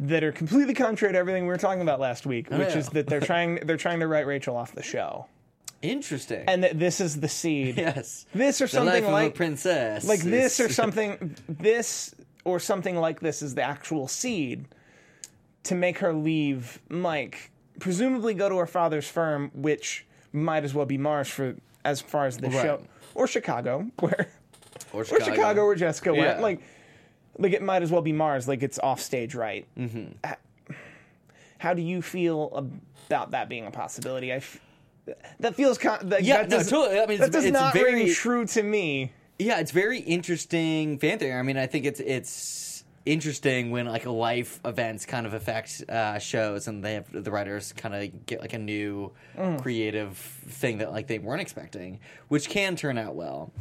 that 0.00 0.24
are 0.24 0.32
completely 0.32 0.72
contrary 0.74 1.12
to 1.12 1.18
everything 1.18 1.42
we 1.44 1.48
were 1.48 1.56
talking 1.58 1.82
about 1.82 2.00
last 2.00 2.24
week, 2.26 2.48
which 2.50 2.60
yeah. 2.60 2.78
is 2.78 2.88
that 2.90 3.06
they're 3.06 3.20
trying 3.32 3.56
they're 3.66 3.76
trying 3.76 4.00
to 4.00 4.06
write 4.06 4.26
Rachel 4.26 4.56
off 4.56 4.72
the 4.74 4.82
show, 4.82 5.26
interesting. 5.82 6.44
and 6.48 6.64
that 6.64 6.78
this 6.78 7.00
is 7.00 7.20
the 7.20 7.28
seed. 7.28 7.76
yes, 7.78 8.26
This 8.34 8.60
or 8.60 8.64
the 8.64 8.68
something 8.70 8.92
life 8.94 9.02
of 9.04 9.08
a 9.10 9.12
like 9.12 9.34
princess, 9.34 10.04
like 10.06 10.20
this 10.20 10.58
or 10.60 10.68
something 10.82 11.36
this 11.48 12.14
or 12.44 12.58
something 12.60 12.96
like 12.96 13.20
this 13.20 13.42
is 13.42 13.54
the 13.54 13.62
actual 13.62 14.08
seed 14.08 14.66
to 15.64 15.74
make 15.74 15.98
her 15.98 16.12
leave 16.12 16.80
Mike, 16.88 17.50
presumably 17.78 18.32
go 18.34 18.48
to 18.48 18.56
her 18.56 18.66
father's 18.66 19.08
firm, 19.08 19.50
which 19.54 20.06
might 20.32 20.64
as 20.64 20.74
well 20.74 20.86
be 20.86 20.96
Mars 20.98 21.28
for 21.28 21.56
as 21.84 22.00
far 22.00 22.26
as 22.26 22.36
the 22.38 22.48
Right. 22.48 22.62
show 22.62 22.82
or 23.14 23.26
Chicago, 23.26 23.86
where 24.00 24.28
or 24.92 25.02
or 25.02 25.04
Chicago 25.20 25.66
where 25.66 25.74
Jessica 25.74 26.12
Yeah. 26.14 26.20
went. 26.20 26.40
Like, 26.40 26.60
like 27.38 27.52
it 27.52 27.62
might 27.62 27.82
as 27.82 27.90
well 27.90 28.02
be 28.02 28.12
Mars. 28.12 28.48
Like 28.48 28.62
it's 28.62 28.78
off 28.78 29.00
stage, 29.00 29.34
right? 29.34 29.66
Mm-hmm. 29.76 30.12
How 31.58 31.74
do 31.74 31.82
you 31.82 32.02
feel 32.02 32.70
about 33.08 33.32
that 33.32 33.48
being 33.48 33.66
a 33.66 33.70
possibility? 33.70 34.32
I 34.32 34.36
f- 34.36 34.60
that 35.40 35.54
feels 35.54 35.78
con- 35.78 36.08
that, 36.08 36.22
Yeah, 36.24 36.42
that 36.42 36.50
no, 36.50 36.62
totally. 36.62 37.00
I 37.00 37.06
mean, 37.06 37.18
that 37.18 37.28
it's- 37.28 37.30
does 37.30 37.44
it's 37.44 37.52
not 37.52 37.72
very- 37.74 37.94
ring 38.04 38.12
true 38.14 38.44
to 38.46 38.62
me. 38.62 39.12
Yeah, 39.38 39.60
it's 39.60 39.70
very 39.70 40.00
interesting 40.00 40.98
fan 40.98 41.18
theory. 41.18 41.38
I 41.38 41.42
mean, 41.42 41.56
I 41.56 41.66
think 41.66 41.84
it's 41.86 42.00
it's 42.00 42.84
interesting 43.06 43.70
when 43.70 43.86
like 43.86 44.04
a 44.04 44.10
life 44.10 44.60
events 44.64 45.06
kind 45.06 45.26
of 45.26 45.32
affect 45.32 45.84
uh, 45.88 46.18
shows, 46.18 46.66
and 46.68 46.84
they 46.84 46.94
have 46.94 47.06
the 47.12 47.30
writers 47.30 47.72
kind 47.72 47.94
of 47.94 48.26
get 48.26 48.40
like 48.40 48.52
a 48.52 48.58
new 48.58 49.12
creative 49.60 50.16
thing 50.16 50.78
that 50.78 50.90
like 50.90 51.06
they 51.06 51.18
weren't 51.18 51.40
expecting, 51.40 52.00
which 52.28 52.48
can 52.48 52.74
turn 52.76 52.98
out 52.98 53.14
well. 53.14 53.52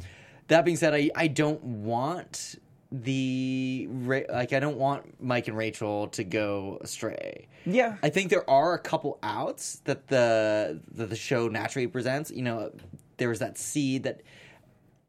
That 0.48 0.66
being 0.66 0.78
said, 0.78 0.94
I 0.94 1.12
I 1.16 1.28
don't 1.28 1.64
want 1.64 2.56
the 2.92 3.88
like 3.90 4.54
I 4.54 4.60
don't 4.60 4.78
want 4.78 5.22
Mike 5.22 5.48
and 5.48 5.58
Rachel 5.58 6.08
to 6.10 6.24
go 6.24 6.80
astray. 6.82 7.48
Yeah. 7.66 7.98
I 8.02 8.10
think 8.10 8.30
there 8.30 8.50
are 8.50 8.74
a 8.74 8.80
couple 8.80 9.20
outs 9.22 9.82
that 9.86 10.08
the 10.08 10.80
that 10.94 11.10
the 11.10 11.16
show 11.16 11.48
naturally 11.48 11.88
presents. 11.88 12.32
You 12.32 12.44
know, 12.44 12.72
there 13.18 13.30
was 13.30 13.40
that 13.40 13.58
seed 13.58 14.04
that 14.04 14.22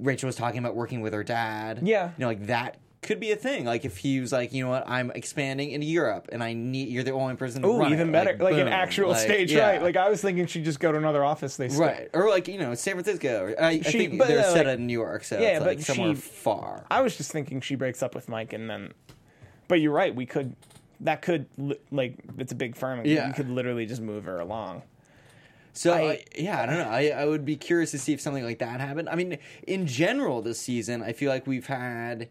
Rachel 0.00 0.26
was 0.26 0.36
talking 0.36 0.58
about 0.58 0.74
working 0.74 1.00
with 1.00 1.12
her 1.12 1.24
dad. 1.24 1.80
Yeah. 1.82 2.08
you 2.08 2.14
know, 2.18 2.26
like 2.26 2.46
that 2.46 2.78
could 3.00 3.20
be 3.20 3.30
a 3.30 3.36
thing. 3.36 3.64
Like 3.64 3.84
if 3.84 3.96
he 3.98 4.20
was 4.20 4.32
like, 4.32 4.52
you 4.52 4.64
know 4.64 4.70
what, 4.70 4.88
I'm 4.88 5.10
expanding 5.12 5.70
into 5.70 5.86
Europe, 5.86 6.28
and 6.32 6.42
I 6.42 6.52
need 6.52 6.88
you're 6.88 7.04
the 7.04 7.12
only 7.12 7.36
person. 7.36 7.62
to 7.62 7.68
Oh, 7.68 7.86
even 7.86 8.08
it. 8.08 8.12
better. 8.12 8.36
Like, 8.38 8.56
an 8.56 8.68
actual 8.68 9.10
Like, 9.10 9.20
stage 9.20 9.52
yeah. 9.52 9.68
right. 9.68 9.82
Like 9.82 9.96
I 9.96 10.08
was 10.10 10.20
thinking 10.20 10.46
she'd 10.46 10.64
just 10.64 10.80
go 10.80 10.90
to 10.92 10.98
another 10.98 11.24
office 11.24 11.56
they 11.56 11.68
stay. 11.68 11.78
right, 11.80 12.10
or 12.12 12.28
like 12.28 12.48
you 12.48 12.58
know, 12.58 12.74
San 12.74 12.94
Francisco. 12.94 13.44
Or, 13.44 13.62
I, 13.62 13.68
I 13.68 13.80
She- 13.82 13.98
think 13.98 14.18
but, 14.18 14.28
they're 14.28 14.40
uh, 14.40 14.52
set 14.52 14.66
like- 14.66 14.78
in 14.78 14.86
New 14.86 14.92
York, 14.98 15.24
so 15.24 15.38
Yeah, 15.40 15.58
it's 15.58 15.66
like 15.66 15.78
but 15.78 15.86
somewhere 15.86 16.14
she- 16.14 16.20
far. 16.20 16.84
I 16.90 17.00
was 17.00 17.16
just 17.16 17.30
thinking 17.32 17.60
she 17.60 17.76
breaks 17.76 18.02
up 18.02 18.14
with 18.14 18.28
Mike 18.28 18.52
and 18.52 18.68
then 18.68 18.92
But 19.68 19.80
you're 19.80 19.92
right, 19.92 20.14
we 20.14 20.26
could 20.26 20.56
that 21.00 21.22
could 21.22 21.46
like 21.92 22.16
it's 22.38 22.50
a 22.50 22.56
big 22.56 22.74
firm. 22.76 23.02
Yeah. 23.04 23.28
You 23.28 23.34
could 23.34 23.48
literally 23.48 23.86
just 23.86 24.02
move 24.02 24.24
her 24.24 24.40
along. 24.40 24.82
So 25.72 25.92
I- 25.92 26.00
I, 26.10 26.24
yeah, 26.36 26.60
I 26.62 26.66
don't 26.66 26.78
know. 26.78 26.88
I, 26.90 27.08
I 27.10 27.24
would 27.26 27.44
be 27.44 27.54
curious 27.54 27.92
to 27.92 27.98
see 27.98 28.12
if 28.12 28.20
something 28.20 28.42
like 28.42 28.58
that 28.58 28.80
happened. 28.80 29.08
I 29.08 29.14
mean, 29.14 29.38
in 29.68 29.86
general, 29.86 30.42
this 30.42 30.58
season, 30.58 31.02
I 31.04 31.12
feel 31.12 31.30
like 31.30 31.46
we've 31.46 31.66
had 31.68 32.28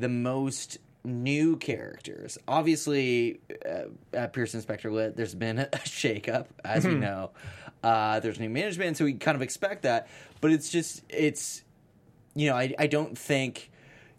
the 0.00 0.08
most 0.08 0.78
new 1.04 1.56
characters. 1.56 2.36
Obviously, 2.46 3.40
uh, 3.68 3.84
at 4.12 4.32
Pearson 4.32 4.60
Specter 4.60 4.90
Litt, 4.90 5.16
there's 5.16 5.34
been 5.34 5.58
a 5.58 5.66
shakeup, 5.84 6.46
as 6.64 6.84
Mm-hmm. 6.84 6.94
we 6.94 7.00
know. 7.00 7.30
Uh, 7.82 8.20
there's 8.20 8.38
new 8.38 8.50
management, 8.50 8.96
so 8.96 9.04
we 9.04 9.14
kind 9.14 9.34
of 9.36 9.42
expect 9.42 9.82
that. 9.82 10.08
But 10.40 10.52
it's 10.52 10.68
just, 10.70 11.02
it's, 11.08 11.62
you 12.34 12.48
know, 12.50 12.56
I, 12.56 12.74
I 12.78 12.86
don't 12.86 13.16
think 13.16 13.70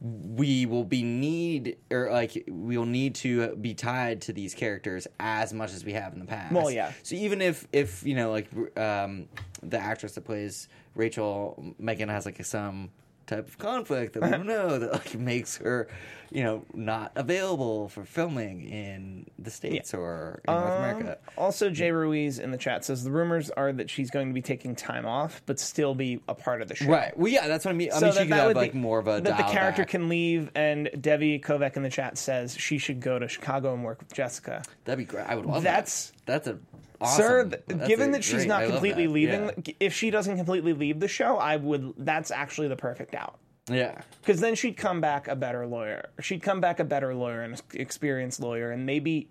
we 0.04 0.66
will 0.66 0.84
be 0.84 1.04
need 1.04 1.78
or 1.92 2.12
like 2.12 2.32
we 2.50 2.76
will 2.76 2.88
need 2.88 3.14
to 3.14 3.56
be 3.58 3.76
tied 3.76 4.22
to 4.22 4.34
these 4.34 4.56
characters 4.56 5.06
as 5.20 5.54
much 5.54 5.72
as 5.74 5.86
we 5.86 5.94
have 5.94 6.14
in 6.14 6.20
the 6.20 6.26
past. 6.26 6.52
Well, 6.54 6.72
yeah. 6.72 6.92
So 7.04 7.14
even 7.16 7.40
if 7.40 7.68
if 7.72 8.04
you 8.04 8.16
know 8.16 8.32
like 8.32 8.48
um, 8.80 9.28
the 9.62 9.78
actress 9.78 10.14
that 10.14 10.22
plays 10.26 10.68
Rachel 10.96 11.76
Meghan 11.80 12.10
has 12.10 12.26
like 12.26 12.44
some 12.44 12.90
type 13.36 13.48
of 13.48 13.58
conflict 13.58 14.14
that 14.14 14.24
we 14.24 14.30
don't 14.30 14.46
know 14.58 14.78
that 14.80 14.92
like 14.94 15.16
makes 15.16 15.58
her 15.58 15.88
you 16.32 16.44
know 16.44 16.64
not 16.74 17.12
available 17.16 17.90
for 17.90 18.06
filming 18.06 18.62
in 18.70 19.26
the 19.40 19.50
states 19.52 19.94
or 19.94 20.42
in 20.48 20.54
North 20.54 20.72
Um, 20.72 20.78
America. 20.78 21.18
Also, 21.38 21.70
Jay 21.70 21.92
Ruiz 21.92 22.40
in 22.40 22.52
the 22.52 22.58
chat 22.58 22.86
says 22.86 23.04
the 23.04 23.12
rumors 23.12 23.50
are 23.52 23.74
that 23.74 23.90
she's 23.90 24.10
going 24.12 24.28
to 24.30 24.34
be 24.34 24.42
taking 24.42 24.76
time 24.76 25.06
off, 25.06 25.42
but 25.46 25.60
still 25.60 25.94
be 25.96 26.22
a 26.30 26.36
part 26.36 26.62
of 26.62 26.68
the 26.68 26.76
show. 26.76 26.86
Right. 26.90 27.16
Well, 27.18 27.32
yeah, 27.32 27.48
that's 27.48 27.66
what 27.66 27.72
I 27.72 27.76
mean. 27.76 27.92
I 27.92 28.00
So 28.00 28.06
mean, 28.06 28.14
she 28.14 28.18
that, 28.20 28.24
could 28.26 28.32
that 28.34 28.48
have 28.48 28.56
like 28.56 28.74
be, 28.74 28.80
more 28.80 29.00
of 29.00 29.08
a 29.08 29.20
that 29.22 29.38
the 29.38 29.44
character 29.44 29.82
back. 29.82 29.90
can 29.90 30.08
leave, 30.10 30.50
and 30.56 30.90
Debbie 31.02 31.40
Kovac 31.40 31.76
in 31.76 31.84
the 31.84 31.90
chat 31.90 32.18
says 32.18 32.56
she 32.58 32.78
should 32.78 33.00
go 33.02 33.20
to 33.20 33.28
Chicago 33.28 33.74
and 33.74 33.84
work 33.84 34.00
with 34.00 34.14
Jessica. 34.14 34.64
That'd 34.86 35.00
be 35.00 35.06
great. 35.06 35.26
I 35.28 35.36
would 35.36 35.46
love 35.46 35.64
That's- 35.64 36.12
that. 36.26 36.46
That's 36.46 36.48
a 36.48 36.58
awesome. 37.02 37.50
th- 37.52 37.62
That's 37.68 37.88
given 37.88 38.12
that 38.12 38.24
she's 38.24 38.34
great- 38.36 38.48
not 38.48 38.64
I 38.64 38.68
completely 38.68 39.06
that. 39.06 39.12
leaving, 39.12 39.76
if 39.80 39.94
she 39.94 40.10
doesn't 40.12 40.38
completely 40.38 40.74
leave 40.74 41.00
the 41.00 41.08
show, 41.08 41.38
I 41.38 41.56
would. 41.58 41.94
That's 41.98 42.32
actually 42.32 42.68
the 42.68 42.76
perfect 42.76 43.14
out. 43.16 43.38
Yeah. 43.70 43.76
yeah. 43.76 44.02
because 44.22 44.42
then 44.42 44.56
she'd 44.56 44.76
come 44.76 45.02
back 45.02 45.28
a 45.28 45.36
better 45.36 45.66
lawyer. 45.68 46.10
She'd 46.20 46.42
come 46.42 46.60
back 46.62 46.80
a 46.80 46.84
better 46.84 47.14
lawyer 47.14 47.42
and 47.44 47.62
experienced 47.74 48.40
lawyer, 48.40 48.72
and 48.72 48.86
maybe, 48.86 49.30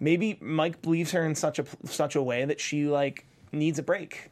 maybe 0.00 0.38
Mike 0.40 0.80
believes 0.82 1.12
her 1.12 1.24
in 1.24 1.34
such 1.34 1.58
a 1.58 1.64
such 1.84 2.16
a 2.16 2.22
way 2.22 2.44
that 2.44 2.60
she 2.60 2.86
like 2.86 3.26
needs 3.52 3.78
a 3.78 3.82
break. 3.82 4.30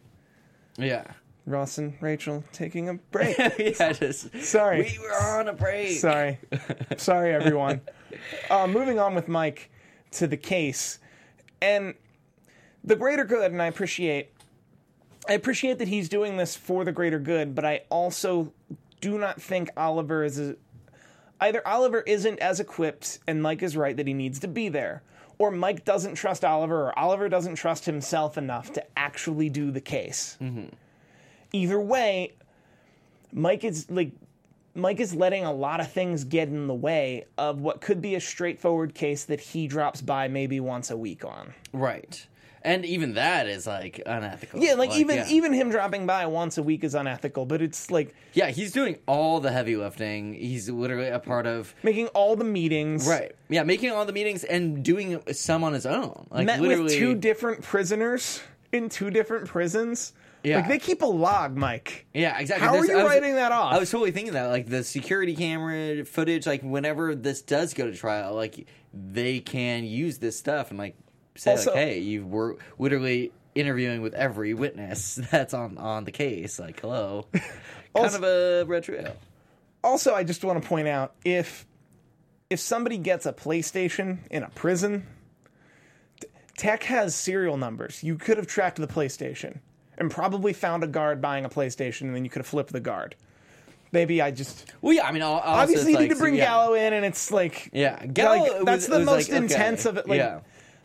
Yeah. 0.79 1.05
Ross 1.47 1.79
and 1.79 1.95
Rachel 2.01 2.45
taking 2.53 2.89
a 2.89 2.95
break. 2.95 3.37
yeah, 3.59 3.93
just 3.93 4.35
Sorry. 4.43 4.83
We 4.83 4.99
were 4.99 5.39
on 5.39 5.49
a 5.49 5.53
break. 5.53 5.99
Sorry, 5.99 6.39
sorry 6.97 7.33
everyone. 7.35 7.81
Uh, 8.51 8.67
moving 8.67 8.99
on 8.99 9.15
with 9.15 9.29
Mike 9.29 9.71
to 10.11 10.27
the 10.27 10.37
case, 10.37 10.99
and 11.63 11.95
the 12.85 12.97
greater 12.97 13.25
good, 13.25 13.53
and 13.53 13.61
I 13.61 13.67
appreciate. 13.67 14.33
I 15.29 15.35
appreciate 15.35 15.79
that 15.79 15.89
he's 15.89 16.09
doing 16.09 16.39
this 16.39 16.57
for 16.57 16.85
the 16.85 16.93
greater 16.93 17.19
good, 17.19 17.55
but 17.55 17.65
I 17.65 17.83
also 17.91 18.53
do 19.01 19.19
not 19.19 19.41
think 19.41 19.71
Oliver 19.77 20.25
is 20.25 20.41
a, 20.41 20.57
either 21.41 21.67
Oliver 21.67 22.01
isn't 22.01 22.39
as 22.39 22.59
equipped, 22.59 23.19
and 23.27 23.43
Mike 23.43 23.63
is 23.63 23.77
right 23.77 23.97
that 23.97 24.07
he 24.07 24.15
needs 24.15 24.39
to 24.41 24.49
be 24.49 24.69
there, 24.69 25.03
or 25.39 25.51
Mike 25.51 25.85
doesn't 25.85 26.15
trust 26.15 26.45
Oliver, 26.45 26.89
or 26.89 26.99
Oliver 26.99 27.29
doesn't 27.29 27.57
trust 27.57 27.85
himself 27.85 28.39
enough 28.39 28.73
to 28.73 28.99
actually 28.99 29.51
do 29.51 29.71
the 29.71 29.81
case. 29.81 30.39
Mm-hmm. 30.41 30.75
Either 31.53 31.81
way, 31.81 32.33
Mike 33.33 33.63
is 33.63 33.91
like 33.91 34.13
Mike 34.75 35.01
is 35.01 35.15
letting 35.15 35.45
a 35.45 35.53
lot 35.53 35.81
of 35.81 35.91
things 35.91 36.25
get 36.25 36.49
in 36.49 36.67
the 36.67 36.75
way 36.75 37.27
of 37.37 37.61
what 37.61 37.81
could 37.81 38.01
be 38.01 38.15
a 38.15 38.21
straightforward 38.21 38.95
case 38.95 39.25
that 39.25 39.41
he 39.41 39.67
drops 39.67 40.01
by 40.01 40.29
maybe 40.29 40.61
once 40.61 40.91
a 40.91 40.97
week 40.97 41.25
on. 41.25 41.53
Right. 41.73 42.27
And 42.63 42.85
even 42.85 43.15
that 43.15 43.47
is 43.47 43.67
like 43.67 44.03
unethical. 44.05 44.61
Yeah, 44.61 44.75
like, 44.75 44.93
even 44.93 45.17
yeah. 45.17 45.29
even 45.29 45.53
him 45.53 45.71
dropping 45.71 46.07
by 46.07 46.27
once 46.27 46.59
a 46.59 46.63
week 46.63 46.85
is 46.85 46.95
unethical, 46.95 47.47
but 47.47 47.63
it's 47.63 47.91
like 47.91 48.15
Yeah, 48.35 48.51
he's 48.51 48.73
doing 48.73 48.99
all 49.07 49.41
the 49.41 49.51
heavy 49.51 49.77
lifting. 49.77 50.35
He's 50.35 50.69
literally 50.69 51.09
a 51.09 51.19
part 51.19 51.47
of 51.47 51.75
making 51.83 52.09
all 52.09 52.37
the 52.37 52.45
meetings. 52.45 53.07
Right. 53.09 53.35
Yeah, 53.49 53.63
making 53.63 53.93
all 53.93 54.05
the 54.05 54.13
meetings 54.13 54.45
and 54.45 54.85
doing 54.85 55.23
some 55.33 55.65
on 55.65 55.73
his 55.73 55.87
own. 55.87 56.27
Like 56.31 56.47
Met 56.47 56.61
literally 56.61 56.85
with 56.85 56.93
two 56.93 57.15
different 57.15 57.63
prisoners 57.63 58.41
in 58.73 58.89
two 58.89 59.11
different 59.11 59.49
prisons. 59.49 60.13
Yeah. 60.43 60.57
Like 60.57 60.69
they 60.69 60.79
keep 60.79 61.03
a 61.03 61.07
log, 61.07 61.57
Mike. 61.57 62.07
Yeah, 62.15 62.39
exactly. 62.39 62.67
How 62.67 62.77
are 62.77 62.87
you 62.87 62.97
was- 62.97 63.05
writing 63.05 63.35
that 63.35 63.53
off? 63.53 63.73
I 63.73 63.79
was 63.79 63.91
totally 63.91 64.11
thinking 64.11 64.35
that, 64.35 64.47
like 64.47 64.67
the 64.67 64.85
security 64.85 65.35
camera 65.35 66.05
footage, 66.05 66.47
like 66.47 66.63
whenever 66.63 67.15
this 67.15 67.43
does 67.43 67.75
go 67.75 67.91
to 67.91 67.97
trial, 67.97 68.35
like 68.35 68.67
they 68.93 69.41
can 69.41 69.85
use 69.85 70.19
this 70.19 70.39
stuff 70.39 70.71
and 70.71 70.79
like 70.79 70.97
say, 71.41 71.51
Also- 71.53 71.71
like, 71.71 71.79
hey, 71.81 71.99
you 72.01 72.27
were 72.27 72.57
literally 72.79 73.33
interviewing 73.55 74.01
with 74.03 74.15
every 74.15 74.55
witness 74.55 75.15
that's 75.31 75.55
on 75.55 75.79
on 75.79 76.05
the 76.05 76.13
case. 76.13 76.59
Like, 76.59 76.81
hello, 76.81 77.27
kind 77.33 77.43
Also- 77.95 78.19
of 78.19 78.25
a 78.25 78.65
retro. 78.67 79.13
Also, 79.83 80.15
I 80.15 80.25
just 80.25 80.45
want 80.45 80.63
to 80.63 80.69
point 80.69 80.87
out 80.89 81.15
if 81.25 81.67
if 82.51 82.61
somebody 82.61 82.99
gets 82.99 83.25
a 83.27 83.33
PlayStation 83.33 84.19
in 84.31 84.43
a 84.43 84.51
prison, 84.51 85.07
Tech 86.57 86.83
has 86.85 87.15
serial 87.15 87.57
numbers. 87.57 88.03
You 88.03 88.17
could 88.17 88.37
have 88.37 88.47
tracked 88.47 88.77
the 88.79 88.87
PlayStation 88.87 89.61
and 89.97 90.11
probably 90.11 90.53
found 90.53 90.85
a 90.85 90.87
guard 90.87 91.21
buying 91.23 91.45
a 91.45 91.49
PlayStation, 91.49 92.03
and 92.03 92.15
then 92.15 92.25
you 92.25 92.31
could 92.31 92.41
have 92.41 92.47
flipped 92.47 92.73
the 92.73 92.81
guard. 92.81 93.17
Maybe 93.93 94.21
I 94.23 94.31
just 94.31 94.71
Well, 94.83 94.93
yeah, 94.93 95.07
I 95.07 95.13
mean, 95.13 95.23
obviously 95.23 95.93
you 95.93 95.99
need 95.99 96.09
like, 96.11 96.13
to 96.17 96.19
bring 96.19 96.35
yeah. 96.35 96.45
Gallo 96.45 96.75
in, 96.75 96.93
and 96.93 97.05
it's 97.05 97.31
like 97.31 97.71
Yeah, 97.73 98.05
Gallo 98.07 98.39
like, 98.43 98.53
was- 98.53 98.65
that's 98.65 98.87
the 98.87 99.01
most 99.01 99.29
like, 99.31 99.37
okay, 99.37 99.37
intense 99.39 99.85
of 99.87 99.97
it. 99.97 100.07
Like 100.09 100.19
yeah. 100.19 100.41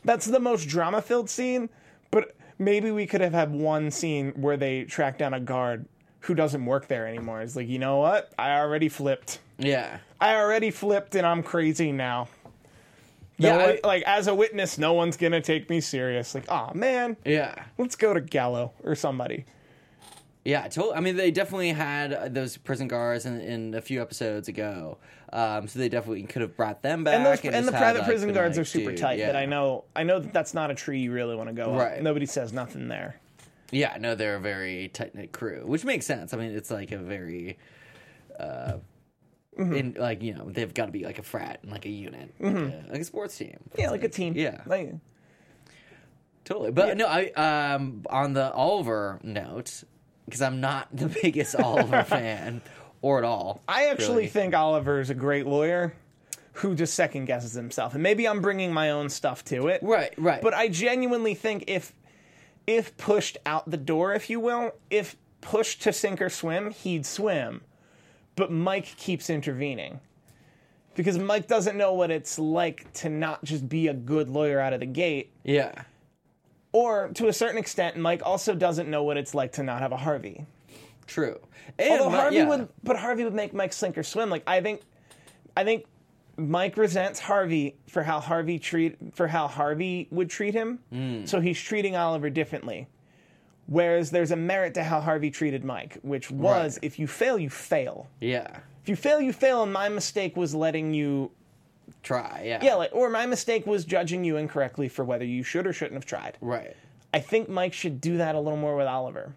That's 0.06 0.26
the 0.26 0.40
most 0.40 0.68
drama 0.70 1.02
filled 1.02 1.30
scene. 1.30 1.68
But 2.12 2.36
maybe 2.58 2.92
we 2.92 3.06
could 3.06 3.20
have 3.22 3.34
had 3.34 3.52
one 3.52 3.92
scene 3.92 4.32
where 4.38 4.56
they 4.56 4.84
track 4.86 5.18
down 5.18 5.34
a 5.34 5.40
guard 5.40 5.86
who 6.22 6.34
doesn't 6.34 6.66
work 6.66 6.88
there 6.88 7.06
anymore. 7.08 7.42
It's 7.42 7.56
like 7.56 7.68
you 7.68 7.80
know 7.80 7.98
what? 7.98 8.32
I 8.40 8.58
already 8.60 8.88
flipped. 8.90 9.40
Yeah, 9.58 9.98
I 10.22 10.36
already 10.36 10.72
flipped 10.72 11.16
and 11.16 11.26
I'm 11.28 11.44
crazy 11.44 11.92
now. 11.92 12.28
No 13.38 13.50
Yeah, 13.50 13.58
one- 13.58 13.80
I- 13.84 13.88
like 13.88 14.04
as 14.04 14.28
a 14.28 14.34
witness, 14.36 14.78
no 14.78 14.94
one's 14.94 15.18
gonna 15.18 15.42
take 15.42 15.70
me 15.70 15.82
serious. 15.82 16.34
Like, 16.34 16.46
oh 16.50 16.72
man, 16.74 17.18
yeah. 17.26 17.54
let's 17.78 17.96
go 17.96 18.14
to 18.14 18.22
Gallo 18.22 18.72
or 18.84 18.96
somebody. 18.96 19.46
Yeah, 20.46 20.68
totally. 20.68 20.96
I 20.96 21.00
mean, 21.00 21.16
they 21.16 21.32
definitely 21.32 21.70
had 21.70 22.14
uh, 22.14 22.30
those 22.30 22.56
prison 22.56 22.88
guards 22.88 23.26
in, 23.26 23.42
in 23.42 23.74
a 23.74 23.82
few 23.82 24.00
episodes 24.00 24.48
ago, 24.48 25.00
um, 25.34 25.68
so 25.68 25.80
they 25.80 25.90
definitely 25.90 26.22
could 26.24 26.44
have 26.44 26.56
brought 26.56 26.84
them 26.84 27.04
back. 27.04 27.16
And 27.16 27.26
those 27.26 27.44
and, 27.44 27.52
just 27.54 27.66
the 27.66 27.72
private 27.72 28.00
like, 28.00 28.08
prison 28.08 28.28
been 28.30 28.36
guards 28.36 28.56
like, 28.58 28.62
are 28.62 28.66
super 28.66 28.92
dude, 28.92 29.00
tight. 29.00 29.18
yeah. 29.18 29.26
But 29.28 29.38
I 29.38 29.46
know, 29.48 29.86
I 29.96 30.04
know 30.04 30.20
that 30.20 30.32
that's 30.34 30.54
not 30.54 30.70
a 30.70 30.76
tree 30.76 31.00
you 31.00 31.12
really 31.12 31.36
want 31.36 31.50
to 31.50 31.54
go 31.56 31.74
Right. 31.76 31.98
up. 31.98 32.04
Nobody 32.04 32.28
says 32.28 32.54
nothing 32.54 32.88
there. 32.90 33.20
Yeah, 33.72 33.98
no, 34.00 34.14
they're 34.14 34.36
a 34.36 34.40
very 34.40 34.90
tight 34.90 35.16
knit 35.16 35.32
crew, 35.32 35.64
which 35.66 35.84
makes 35.84 36.06
sense. 36.06 36.32
I 36.32 36.38
mean, 36.38 36.52
it's 36.52 36.70
like 36.70 36.92
a 36.92 37.00
very, 37.00 37.58
uh, 38.40 38.74
Mm-hmm. 39.58 39.74
in 39.74 39.96
like 39.98 40.22
you 40.22 40.34
know 40.34 40.50
they've 40.50 40.74
got 40.74 40.88
to 40.88 40.92
be 40.92 41.06
like 41.06 41.18
a 41.18 41.24
frat 41.24 41.60
and 41.64 41.72
like 41.72 41.86
a 41.86 41.90
unit, 41.90 42.34
like, 42.42 42.54
a, 42.56 42.86
like 42.92 43.00
a 43.00 43.04
sports 43.06 43.38
team. 43.38 43.58
Mm-hmm. 43.70 43.80
Yeah, 43.80 43.90
like 43.90 44.04
a 44.04 44.10
team. 44.10 44.34
Yeah. 44.36 44.62
like 44.66 44.94
Totally, 46.44 46.72
but 46.72 46.98
no, 46.98 47.08
I 47.08 47.28
um 47.30 48.04
on 48.10 48.34
the 48.34 48.52
Oliver 48.52 49.20
note 49.24 49.86
because 50.26 50.42
I'm 50.42 50.62
not 50.62 50.88
the 50.96 51.08
biggest 51.22 51.56
Oliver 51.56 52.04
fan 52.08 52.62
or 53.02 53.18
at 53.18 53.24
all. 53.24 53.62
I 53.68 53.86
actually 53.86 54.16
really. 54.16 54.28
think 54.28 54.54
Oliver 54.54 55.00
is 55.00 55.10
a 55.10 55.16
great 55.16 55.46
lawyer 55.46 55.94
who 56.54 56.74
just 56.74 56.94
second 56.94 57.26
guesses 57.26 57.54
himself. 57.54 57.94
And 57.94 58.02
maybe 58.04 58.28
I'm 58.28 58.42
bringing 58.42 58.74
my 58.74 58.92
own 58.92 59.10
stuff 59.10 59.44
to 59.46 59.68
it. 59.68 59.82
Right, 59.84 60.14
right. 60.18 60.42
But 60.42 60.54
I 60.54 60.70
genuinely 60.70 61.36
think 61.36 61.66
if 61.68 61.94
if 62.66 62.96
pushed 62.98 63.38
out 63.46 63.70
the 63.70 63.78
door, 63.78 64.14
if 64.14 64.30
you 64.30 64.40
will, 64.40 64.72
if 64.90 65.16
pushed 65.42 65.84
to 65.84 65.94
sink 65.94 66.22
or 66.22 66.30
swim, 66.30 66.72
he'd 66.72 67.06
swim. 67.06 67.62
But 68.36 68.52
Mike 68.52 68.86
keeps 68.98 69.30
intervening. 69.30 70.00
Because 70.96 71.18
Mike 71.20 71.48
doesn't 71.48 71.78
know 71.78 71.94
what 71.94 72.10
it's 72.10 72.40
like 72.40 72.92
to 72.94 73.10
not 73.10 73.44
just 73.44 73.68
be 73.68 73.88
a 73.90 73.94
good 73.94 74.30
lawyer 74.30 74.60
out 74.60 74.74
of 74.74 74.80
the 74.80 74.86
gate. 74.86 75.32
yeah, 75.44 75.84
Or 76.76 77.08
to 77.14 77.28
a 77.30 77.34
certain 77.34 77.58
extent, 77.58 77.96
Mike 77.96 78.22
also 78.26 78.54
doesn't 78.54 78.90
know 78.90 79.04
what 79.04 79.16
it's 79.16 79.34
like 79.34 79.54
to 79.54 79.64
not 79.64 79.80
have 79.82 79.94
a 79.94 79.98
Harvey. 79.98 80.46
true. 81.08 81.40
And 81.80 81.92
Although 82.02 82.10
my- 82.10 82.18
Harvey 82.18 82.36
yeah. 82.38 82.48
would, 82.50 82.68
but 82.84 82.98
Harvey 82.98 83.24
would 83.24 83.34
make 83.34 83.54
Mike 83.54 83.72
sink 83.72 83.98
or 83.98 84.04
swim. 84.04 84.30
Like 84.30 84.44
I 84.48 84.60
think, 84.62 84.82
I 85.56 85.64
think 85.64 85.86
Mike 86.38 86.76
resents 86.78 87.20
Harvey 87.20 87.76
for 87.88 88.04
how 88.04 88.20
Harvey 88.20 88.60
treat 88.60 88.98
for 89.16 89.28
how 89.28 89.48
Harvey 89.48 90.08
would 90.12 90.30
treat 90.30 90.54
him. 90.54 90.80
Hmm. 90.92 91.26
So 91.26 91.40
he's 91.40 91.60
treating 91.60 91.96
Oliver 91.96 92.30
differently. 92.30 92.88
Whereas 93.68 94.12
there's 94.12 94.32
a 94.32 94.36
merit 94.36 94.74
to 94.76 94.84
how 94.84 95.00
Harvey 95.00 95.32
treated 95.32 95.64
Mike, 95.64 95.98
which 96.04 96.30
was 96.30 96.76
Right. 96.76 96.84
if 96.84 97.00
you 97.00 97.08
fail, 97.08 97.40
you 97.40 97.50
fail. 97.50 98.08
yeah, 98.20 98.60
If 98.84 98.90
you 98.90 98.96
fail, 98.96 99.20
you 99.22 99.32
fail. 99.34 99.64
And 99.64 99.72
my 99.74 99.88
mistake 99.90 100.36
was 100.38 100.54
letting 100.54 100.94
you, 100.94 101.32
try. 102.04 102.44
Yeah, 102.46 102.60
yeah, 102.64 102.74
like, 102.76 102.92
or 102.94 103.10
my 103.10 103.26
mistake 103.26 103.66
was 103.66 103.86
judging 103.86 104.24
you 104.24 104.38
incorrectly 104.38 104.88
for 104.90 105.04
whether 105.06 105.26
you 105.26 105.44
should 105.44 105.66
or 105.68 105.74
shouldn't 105.74 105.96
have 105.96 106.06
tried. 106.06 106.38
right. 106.42 106.76
I 107.14 107.20
think 107.20 107.48
Mike 107.48 107.72
should 107.74 108.02
do 108.02 108.18
that 108.18 108.36
a 108.36 108.40
little 108.40 108.58
more 108.60 108.76
with 108.76 108.88
Oliver. 108.88 109.34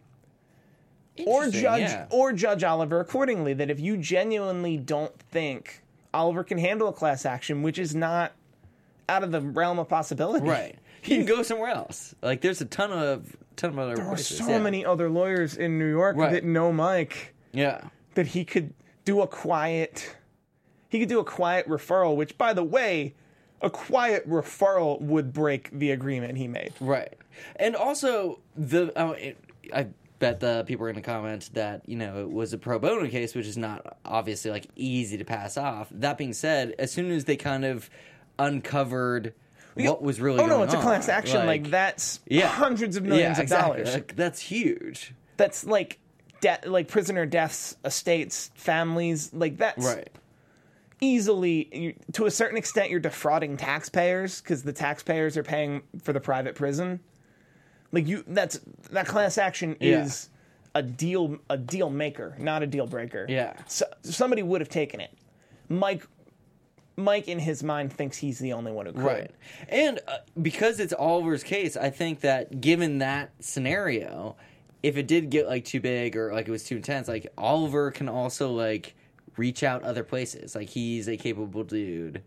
or 1.27 1.49
judge 1.49 1.81
yeah. 1.83 2.07
or 2.11 2.33
judge 2.33 2.65
Oliver 2.65 3.01
accordingly. 3.01 3.55
That 3.55 3.71
if 3.71 3.79
you 3.81 3.97
genuinely 3.97 4.77
don't 4.77 5.17
think 5.31 5.83
Oliver 6.15 6.43
can 6.45 6.59
handle 6.59 6.89
a 6.89 6.93
class 6.93 7.25
action, 7.25 7.63
which 7.63 7.79
is 7.79 7.95
not 7.95 8.33
out 9.09 9.23
of 9.23 9.31
the 9.33 9.41
realm 9.41 9.79
of 9.79 9.89
possibility, 9.89 10.47
Right. 10.49 10.77
He 11.01 11.17
can 11.17 11.27
go 11.27 11.43
somewhere 11.45 11.71
else. 11.71 12.15
Like 12.23 12.41
there's 12.41 12.61
a 12.61 12.65
ton 12.65 12.91
of 12.93 13.37
ton 13.55 13.71
of 13.71 13.79
other 13.79 13.95
There 13.95 14.07
are 14.07 14.17
so 14.17 14.49
yeah. 14.49 14.59
many 14.59 14.85
other 14.85 15.09
lawyers 15.09 15.57
in 15.57 15.79
New 15.79 15.89
York 15.89 16.17
Right. 16.17 16.33
that 16.33 16.45
know 16.45 16.73
Mike 16.73 17.35
Yeah. 17.53 17.83
that 18.15 18.27
he 18.27 18.45
could 18.45 18.75
do 19.05 19.21
a 19.23 19.29
quiet 19.29 20.17
He 20.89 20.99
could 20.99 21.09
do 21.09 21.21
a 21.21 21.25
quiet 21.25 21.69
referral, 21.69 22.17
which, 22.17 22.39
by 22.39 22.53
the 22.55 22.65
way, 22.65 23.15
a 23.61 23.71
quiet 23.71 24.29
referral 24.29 25.01
would 25.01 25.33
break 25.33 25.71
the 25.71 25.91
agreement 25.91 26.39
he 26.39 26.49
made. 26.49 26.73
Right. 26.81 27.15
And 27.57 27.77
also 27.77 28.41
the 28.57 28.93
oh, 28.97 29.13
it, 29.13 29.37
I 29.73 29.89
bet 30.19 30.41
the 30.41 30.65
people 30.67 30.87
are 30.87 30.93
going 30.93 31.03
to 31.03 31.09
comment 31.09 31.51
that 31.55 31.83
you 31.87 31.97
know 31.97 32.21
it 32.21 32.31
was 32.31 32.53
a 32.53 32.59
pro 32.59 32.79
bono 32.79 33.09
case, 33.09 33.35
which 33.35 33.47
is 33.47 33.57
not 33.57 33.99
obviously 34.05 34.51
like 34.51 34.67
easy 34.77 35.19
to 35.19 35.25
pass 35.25 35.57
off. 35.57 35.89
That 35.91 36.19
being 36.19 36.33
said, 36.33 36.75
as 36.79 36.91
soon 36.93 37.11
as 37.11 37.25
they 37.25 37.37
kind 37.37 37.65
of 37.65 37.91
uncovered 38.39 39.35
what 39.75 40.03
was 40.03 40.21
really 40.21 40.37
Oh 40.37 40.47
going 40.47 40.51
no, 40.51 40.63
it's 40.63 40.75
a 40.75 40.79
on, 40.79 40.83
class 40.83 41.09
action. 41.09 41.47
Like, 41.47 41.71
that's 41.71 42.21
yeah, 42.27 42.49
hundreds 42.49 42.97
of 42.97 43.05
millions 43.05 43.39
yeah, 43.39 43.45
of 43.45 43.49
dollars. 43.49 43.95
Like, 43.95 44.17
that's 44.17 44.41
huge. 44.41 45.15
that's 45.37 45.65
like 45.65 45.99
de- 46.41 46.61
like 46.67 46.89
prisoner 46.89 47.27
deaths, 47.27 47.77
estates, 47.85 48.51
families. 48.55 49.33
Like 49.33 49.59
that's 49.59 49.85
Right. 49.85 50.09
Easily 51.01 51.69
you, 51.73 51.95
to 52.13 52.27
a 52.27 52.31
certain 52.31 52.57
extent 52.59 52.91
you're 52.91 53.01
defrauding 53.01 53.57
taxpayers 53.57 54.41
because 54.41 54.63
the 54.63 54.73
taxpayers 54.73 55.37
are 55.37 55.43
paying 55.43 55.83
for 56.03 56.13
the 56.13 56.21
private 56.21 56.55
prison 56.55 56.99
like 57.93 58.07
you 58.07 58.25
that's 58.29 58.61
that 58.91 59.07
class 59.07 59.39
action 59.39 59.77
Yeah. 59.81 60.03
is 60.05 60.29
a 60.75 60.83
deal 60.83 61.39
a 61.49 61.57
deal 61.57 61.89
maker 61.91 62.35
not 62.39 62.63
a 62.63 62.67
deal 62.67 62.87
breaker 62.87 63.27
Yeah. 63.29 63.55
so, 63.67 63.85
somebody 64.03 64.43
would 64.43 64.61
have 64.61 64.69
taken 64.69 65.01
it 65.01 65.13
mike 65.69 66.07
mike 66.97 67.29
in 67.29 67.39
his 67.39 67.63
mind 67.63 67.93
thinks 67.93 68.17
he's 68.17 68.41
the 68.41 68.53
only 68.53 68.73
one 68.73 68.87
who 68.87 68.93
could 68.93 69.03
Right. 69.03 69.31
And 69.69 70.01
uh, 70.09 70.17
because 70.43 70.81
it's 70.81 70.93
Oliver's 70.93 71.45
case, 71.45 71.77
I 71.77 71.91
think 71.91 72.21
that 72.23 72.61
given 72.61 72.99
that 72.99 73.31
scenario, 73.39 74.35
if 74.83 74.97
it 74.97 75.07
did 75.07 75.31
get 75.31 75.47
like 75.47 75.65
too 75.65 75.79
big 75.81 76.17
or 76.17 76.33
like 76.33 76.49
it 76.49 76.51
was 76.51 76.65
too 76.65 76.75
intense, 76.77 77.07
like 77.07 77.29
Oliver 77.39 77.93
can 77.93 78.09
also 78.09 78.51
like 78.51 78.97
reach 79.39 79.63
out 79.63 79.83
other 79.85 80.05
places. 80.05 80.55
Like 80.55 80.69
he's 80.69 81.09
a 81.09 81.17
capable 81.17 81.65
dude 81.65 82.23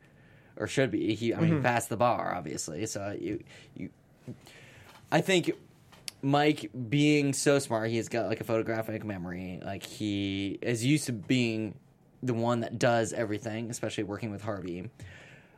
or 0.58 0.68
should 0.68 0.90
be. 0.92 1.14
He 1.16 1.34
I 1.34 1.40
mean 1.42 1.52
Mm-hmm. 1.52 1.62
passed 1.64 1.90
the 1.90 1.98
bar 1.98 2.34
obviously. 2.36 2.86
So 2.88 3.16
you 3.20 3.44
you 3.76 3.90
I 5.12 5.22
think 5.22 5.52
Mike 6.22 6.70
being 6.90 7.34
so 7.34 7.60
smart, 7.60 7.90
he's 7.90 8.08
got 8.08 8.28
like 8.28 8.40
a 8.42 8.44
photographic 8.44 9.04
memory. 9.04 9.60
Like 9.64 9.84
he 9.84 10.58
is 10.62 10.86
used 10.86 11.06
to 11.08 11.14
being 11.14 11.76
the 12.24 12.34
one 12.36 12.60
that 12.60 12.78
does 12.80 13.12
everything, 13.14 13.70
especially 13.72 14.04
working 14.04 14.32
with 14.32 14.44
Harvey. 14.44 14.90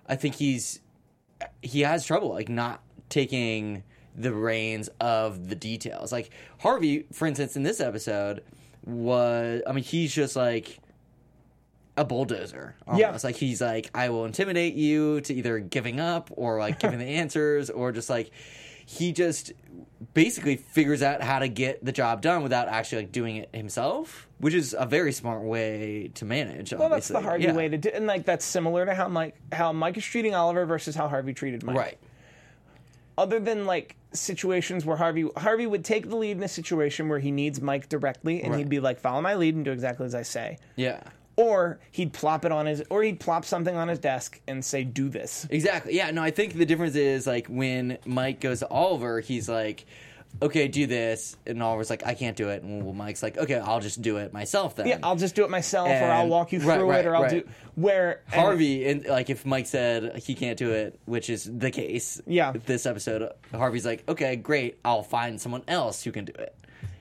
I 0.07 0.15
think 0.15 0.35
he's 0.35 0.79
he 1.61 1.81
has 1.81 2.05
trouble 2.05 2.29
like 2.29 2.49
not 2.49 2.81
taking 3.09 3.83
the 4.15 4.31
reins 4.33 4.89
of 5.01 5.49
the 5.49 5.55
details. 5.55 6.11
Like 6.11 6.29
Harvey, 6.59 7.05
for 7.11 7.27
instance, 7.27 7.55
in 7.57 7.63
this 7.63 7.81
episode 7.81 8.43
was 8.85 9.61
I 9.67 9.71
mean 9.73 9.83
he's 9.83 10.13
just 10.13 10.35
like 10.35 10.79
a 11.97 12.03
bulldozer. 12.05 12.75
Almost. 12.87 12.99
Yeah. 13.01 13.13
It's 13.13 13.23
like 13.23 13.35
he's 13.35 13.61
like, 13.61 13.89
I 13.93 14.09
will 14.09 14.25
intimidate 14.25 14.73
you 14.75 15.21
to 15.21 15.33
either 15.33 15.59
giving 15.59 15.99
up 15.99 16.29
or 16.33 16.59
like 16.59 16.79
giving 16.79 16.99
the 16.99 17.05
answers 17.21 17.69
or 17.69 17.91
just 17.91 18.09
like 18.09 18.31
he 18.85 19.11
just 19.13 19.53
basically 20.13 20.57
figures 20.57 21.01
out 21.01 21.21
how 21.21 21.39
to 21.39 21.47
get 21.47 21.83
the 21.85 21.91
job 21.93 22.21
done 22.21 22.43
without 22.43 22.67
actually 22.67 23.03
like 23.03 23.11
doing 23.13 23.37
it 23.37 23.49
himself, 23.55 24.27
which 24.39 24.53
is 24.53 24.75
a 24.77 24.85
very 24.85 25.13
smart 25.13 25.41
way 25.43 26.09
to 26.15 26.25
manage. 26.25 26.73
well 26.73 26.89
that's 26.89 27.07
the 27.07 27.15
obviously. 27.15 27.29
harvey 27.29 27.43
Yeah. 27.45 27.53
way 27.53 27.69
to 27.69 27.77
do 27.77 27.89
and 27.93 28.07
like 28.07 28.25
that's 28.25 28.43
similar 28.43 28.85
to 28.85 28.93
how 28.93 29.07
mike 29.07 29.35
how 29.53 29.71
mike 29.71 29.95
is 29.95 30.03
treating 30.03 30.35
oliver 30.35 30.65
versus 30.65 30.95
how 30.95 31.07
harvey 31.07 31.33
treated 31.33 31.63
mike 31.63 31.77
Right. 31.77 31.97
other 33.17 33.39
than 33.39 33.65
like 33.65 33.95
situations 34.11 34.85
where 34.85 34.97
Harvey 34.97 35.27
Harvey 35.37 35.65
would 35.65 35.83
take 35.85 36.09
the 36.09 36.15
lead 36.17 36.37
in 36.37 36.43
a 36.43 36.47
situation 36.47 37.09
where 37.09 37.17
he 37.19 37.31
needs 37.31 37.59
Mike 37.61 37.89
directly 37.89 38.41
and 38.43 38.51
Right. 38.51 38.59
he'd 38.59 38.69
be 38.69 38.79
like 38.79 38.99
follow 38.99 39.21
my 39.21 39.33
lead 39.35 39.55
and 39.55 39.65
do 39.65 39.71
exactly 39.71 40.05
as 40.05 40.13
I 40.13 40.21
say 40.23 40.57
Yeah. 40.75 40.99
Or 41.35 41.79
he'd 41.91 42.13
plop 42.13 42.45
it 42.45 42.51
on 42.51 42.65
his 42.65 42.83
or 42.89 43.03
he'd 43.03 43.19
plop 43.19 43.45
something 43.45 43.75
on 43.75 43.87
his 43.87 43.99
desk 43.99 44.39
and 44.47 44.63
say 44.63 44.83
do 44.83 45.09
this 45.09 45.47
Exactly. 45.49 45.95
Yeah. 45.95 46.11
No, 46.11 46.21
I 46.21 46.31
think 46.31 46.53
the 46.53 46.65
difference 46.65 46.95
is 46.95 47.25
like 47.27 47.47
when 47.47 47.97
Mike 48.05 48.39
goes 48.39 48.59
to 48.59 48.67
Oliver, 48.69 49.19
he's 49.19 49.49
like, 49.49 49.85
"Okay, 50.41 50.67
do 50.67 50.87
this," 50.87 51.35
and 51.45 51.61
Oliver's 51.61 51.89
like, 51.89 52.05
"I 52.05 52.13
can't 52.13 52.35
do 52.37 52.49
it," 52.49 52.63
and 52.63 52.83
well, 52.83 52.93
Mike's 52.93 53.21
like, 53.23 53.37
"Okay, 53.37 53.55
I'll 53.55 53.79
just 53.79 54.01
do 54.01 54.17
it 54.17 54.33
myself 54.33 54.75
then." 54.75 54.87
yeah 54.87 54.99
I'll 55.03 55.15
just 55.15 55.35
do 55.35 55.43
it 55.43 55.49
myself 55.49 55.89
or 55.89 56.05
I'll 56.05 56.27
walk 56.27 56.51
you 56.51 56.59
through 56.59 56.69
right, 56.71 56.81
right, 56.81 57.05
it 57.05 57.07
or 57.07 57.15
I'll 57.15 57.23
right. 57.23 57.45
do 57.45 57.49
where 57.75 58.21
and- 58.31 58.41
Harvey 58.41 58.87
and 58.87 59.05
like 59.05 59.29
if 59.29 59.45
Mike 59.45 59.67
said 59.67 60.17
he 60.17 60.35
can't 60.35 60.57
do 60.57 60.71
it, 60.71 60.99
which 61.05 61.29
is 61.29 61.43
the 61.51 61.71
case. 61.71 62.21
Yeah. 62.27 62.53
This 62.65 62.85
episode, 62.85 63.31
Harvey's 63.53 63.85
like, 63.85 64.03
"Okay, 64.07 64.35
great. 64.35 64.79
I'll 64.85 65.03
find 65.03 65.39
someone 65.41 65.63
else 65.67 66.03
who 66.03 66.11
can 66.11 66.25
do 66.25 66.33
it." 66.37 66.55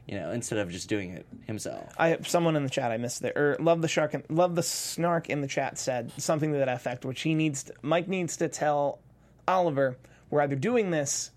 You 0.07 0.19
know, 0.19 0.33
instead 0.33 0.59
of 0.59 0.69
just 0.71 0.88
doing 0.88 1.11
it 1.11 1.27
himself. 1.47 1.95
I 1.97 2.19
someone 2.23 2.57
in 2.57 2.65
the 2.65 2.71
chat 2.71 2.91
I 2.91 2.97
missed 2.97 3.23
it 3.23 3.37
or 3.37 3.57
love 3.61 3.83
the 3.83 3.88
shark 3.88 4.15
and 4.15 4.25
love 4.29 4.57
the 4.57 4.62
snark 4.62 5.31
in 5.31 5.41
the 5.41 5.47
chat 5.47 5.79
said 5.79 6.11
something 6.19 6.53
to 6.53 6.59
that 6.59 6.69
effect 6.69 7.05
which 7.05 7.21
he 7.23 7.35
needs 7.35 7.65
to, 7.65 7.75
Mike 7.83 8.09
needs 8.09 8.37
to 8.38 8.49
tell 8.49 8.99
Oliver 9.47 9.97
we're 10.29 10.41
either 10.43 10.57
doing 10.57 10.91
this 10.91 11.31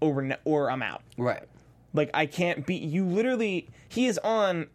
or 0.00 0.26
or 0.46 0.70
I'm 0.70 0.82
out 0.82 1.02
Right. 1.18 1.42
like 1.92 2.10
I 2.14 2.24
can't 2.26 2.64
be 2.64 2.76
you 2.76 3.04
literally 3.04 3.68
he 3.90 4.06
is 4.06 4.16
on 4.18 4.68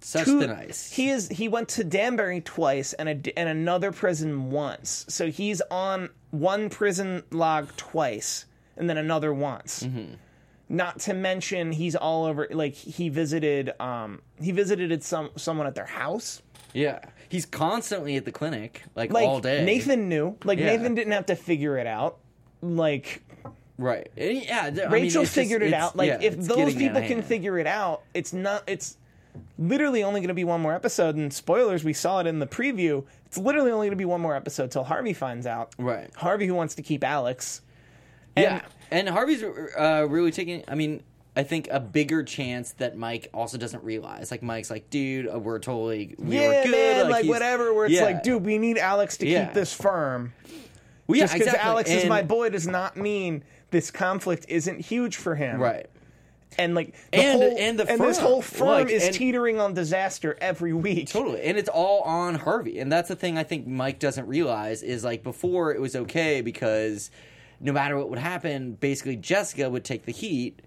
Such 0.00 0.24
two- 0.24 0.40
the 0.40 0.46
nice. 0.46 0.90
He 0.90 1.10
is. 1.10 1.28
He 1.28 1.48
went 1.48 1.68
to 1.70 1.84
Danbury 1.84 2.40
twice 2.40 2.92
and 2.94 3.08
a, 3.08 3.38
and 3.38 3.48
another 3.48 3.90
prison 3.92 4.50
once. 4.50 5.04
So 5.08 5.28
he's 5.30 5.60
on 5.70 6.08
one 6.30 6.70
prison 6.70 7.24
log 7.30 7.74
twice 7.76 8.46
and 8.76 8.88
then 8.88 8.96
another 8.96 9.34
once. 9.34 9.82
Mm-hmm. 9.82 10.14
Not 10.68 11.00
to 11.00 11.14
mention 11.14 11.72
he's 11.72 11.96
all 11.96 12.24
over. 12.26 12.46
Like 12.50 12.74
he 12.74 13.08
visited. 13.08 13.72
Um, 13.80 14.20
he 14.40 14.52
visited 14.52 15.02
some 15.02 15.30
someone 15.36 15.66
at 15.66 15.74
their 15.74 15.86
house. 15.86 16.42
yeah. 16.72 17.00
He's 17.30 17.44
constantly 17.44 18.16
at 18.16 18.24
the 18.24 18.32
clinic, 18.32 18.82
like, 18.94 19.12
Like 19.12 19.28
all 19.28 19.40
day. 19.40 19.62
Nathan 19.62 20.08
knew. 20.08 20.36
Like 20.44 20.58
Yeah. 20.58 20.66
Nathan 20.76 20.94
didn't 20.94 21.12
have 21.12 21.26
to 21.26 21.36
figure 21.36 21.76
it 21.76 21.86
out. 21.86 22.18
Like 22.62 23.22
Right. 23.76 24.08
Yeah. 24.16 24.64
I 24.66 24.70
mean, 24.70 24.90
Rachel 24.90 25.22
just- 25.24 25.34
figured 25.34 25.62
it 25.62 25.72
out. 25.74 25.94
Like 25.96 26.08
yeah, 26.08 26.18
if 26.22 26.36
those 26.38 26.74
people 26.74 27.00
can 27.02 27.08
hand. 27.18 27.24
figure 27.26 27.58
it 27.58 27.66
out, 27.66 28.02
it's 28.14 28.32
not. 28.32 28.62
It's 28.66 28.96
literally 29.58 30.02
only 30.02 30.20
going 30.20 30.28
to 30.28 30.34
be 30.34 30.44
one 30.44 30.60
more 30.60 30.74
episode. 30.74 31.14
And 31.16 31.32
spoilers, 31.32 31.84
we 31.84 31.92
saw 31.92 32.18
it 32.20 32.26
in 32.26 32.38
the 32.40 32.46
preview. 32.46 33.04
It's 33.26 33.38
literally 33.38 33.70
only 33.70 33.86
going 33.86 33.96
to 33.96 33.96
be 33.96 34.04
one 34.06 34.20
more 34.20 34.34
episode 34.34 34.70
till 34.70 34.84
Harvey 34.84 35.12
finds 35.12 35.46
out. 35.46 35.74
Right. 35.78 36.10
Harvey 36.16 36.46
who 36.46 36.54
wants 36.54 36.74
to 36.76 36.82
keep 36.82 37.04
Alex. 37.04 37.60
And 38.36 38.44
yeah, 38.44 38.62
and 38.90 39.08
Harvey's 39.08 39.42
uh, 39.42 40.06
really 40.08 40.30
taking. 40.30 40.64
I 40.68 40.74
mean, 40.74 41.02
I 41.36 41.42
think 41.42 41.68
a 41.70 41.80
bigger 41.80 42.22
chance 42.22 42.72
that 42.72 42.96
Mike 42.96 43.28
also 43.34 43.58
doesn't 43.58 43.82
realize. 43.84 44.30
Like 44.30 44.42
Mike's 44.42 44.70
like, 44.70 44.90
dude, 44.90 45.28
uh, 45.32 45.38
we're 45.38 45.58
totally 45.58 46.14
we 46.18 46.36
yeah, 46.36 46.48
were 46.48 46.62
good. 46.64 46.70
man, 46.72 47.10
like, 47.10 47.22
he's- 47.24 47.32
whatever. 47.32 47.72
Where 47.74 47.86
it's 47.86 47.94
Yeah. 47.94 48.04
like, 48.04 48.22
dude, 48.22 48.44
we 48.44 48.58
need 48.58 48.78
Alex 48.78 49.16
to 49.18 49.26
Yeah. 49.26 49.46
keep 49.46 49.54
this 49.54 49.72
firm. 49.72 50.32
well, 51.06 51.16
yeah, 51.16 51.24
Just 51.24 51.34
because 51.34 51.46
exactly. 51.48 51.70
Alex 51.70 51.90
is 51.90 52.04
my 52.06 52.22
boy 52.22 52.50
does 52.50 52.66
not 52.66 52.96
mean 52.96 53.42
this 53.70 53.90
conflict 53.90 54.46
isn't 54.48 54.80
huge 54.80 55.16
for 55.16 55.34
him. 55.34 55.60
right? 55.60 55.86
And 56.58 56.74
like, 56.74 56.94
the 57.12 57.18
And- 57.18 57.40
whole, 57.42 57.56
and 57.58 57.78
the 57.78 57.84
this 57.84 58.18
firm. 58.18 58.26
whole 58.26 58.42
firm 58.42 58.68
Like, 58.68 58.90
is 58.90 59.04
and- 59.04 59.14
teetering 59.14 59.60
on 59.60 59.74
disaster 59.74 60.36
every 60.40 60.72
week. 60.72 61.08
Totally, 61.08 61.42
and 61.42 61.56
it's 61.56 61.68
all 61.68 62.00
on 62.00 62.34
Harvey, 62.34 62.78
and 62.80 62.90
that's 62.90 63.08
the 63.08 63.14
thing 63.16 63.38
I 63.38 63.44
think 63.44 63.66
Mike 63.66 63.98
doesn't 64.00 64.26
realize 64.26 64.82
is 64.82 65.04
like 65.04 65.22
before 65.22 65.72
it 65.72 65.80
was 65.80 65.94
okay 65.94 66.40
because 66.40 67.10
no 67.60 67.72
matter 67.72 67.96
what 67.96 68.08
would 68.10 68.18
happen, 68.18 68.72
basically 68.74 69.16
Jessica 69.16 69.68
would 69.68 69.84
take 69.84 70.04
the 70.04 70.12
heat, 70.12 70.60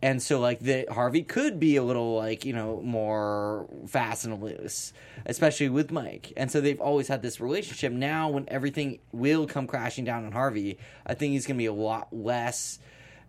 and 0.00 0.22
so 0.22 0.38
like 0.40 0.60
the 0.60 0.86
Harvey 0.90 1.22
could 1.22 1.58
be 1.58 1.76
a 1.76 1.82
little 1.82 2.14
like 2.16 2.44
you 2.44 2.52
know 2.52 2.80
more 2.82 3.68
fast 3.86 4.24
and 4.24 4.40
loose, 4.42 4.92
especially 5.26 5.68
with 5.68 5.90
Mike, 5.90 6.32
and 6.36 6.50
so 6.50 6.60
they've 6.60 6.80
always 6.80 7.08
had 7.08 7.20
this 7.22 7.40
relationship. 7.40 7.92
Now 7.92 8.28
when 8.28 8.44
everything 8.48 9.00
will 9.12 9.46
come 9.46 9.66
crashing 9.66 10.04
down 10.04 10.24
on 10.24 10.32
Harvey, 10.32 10.78
I 11.06 11.14
think 11.14 11.32
he's 11.32 11.46
gonna 11.46 11.58
be 11.58 11.66
a 11.66 11.72
lot 11.72 12.08
less, 12.12 12.78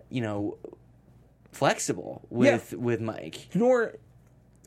you 0.10 0.22
know, 0.22 0.58
flexible 1.52 2.22
with 2.30 2.74
with 2.74 3.02
Mike. 3.02 3.48
Nor, 3.56 3.96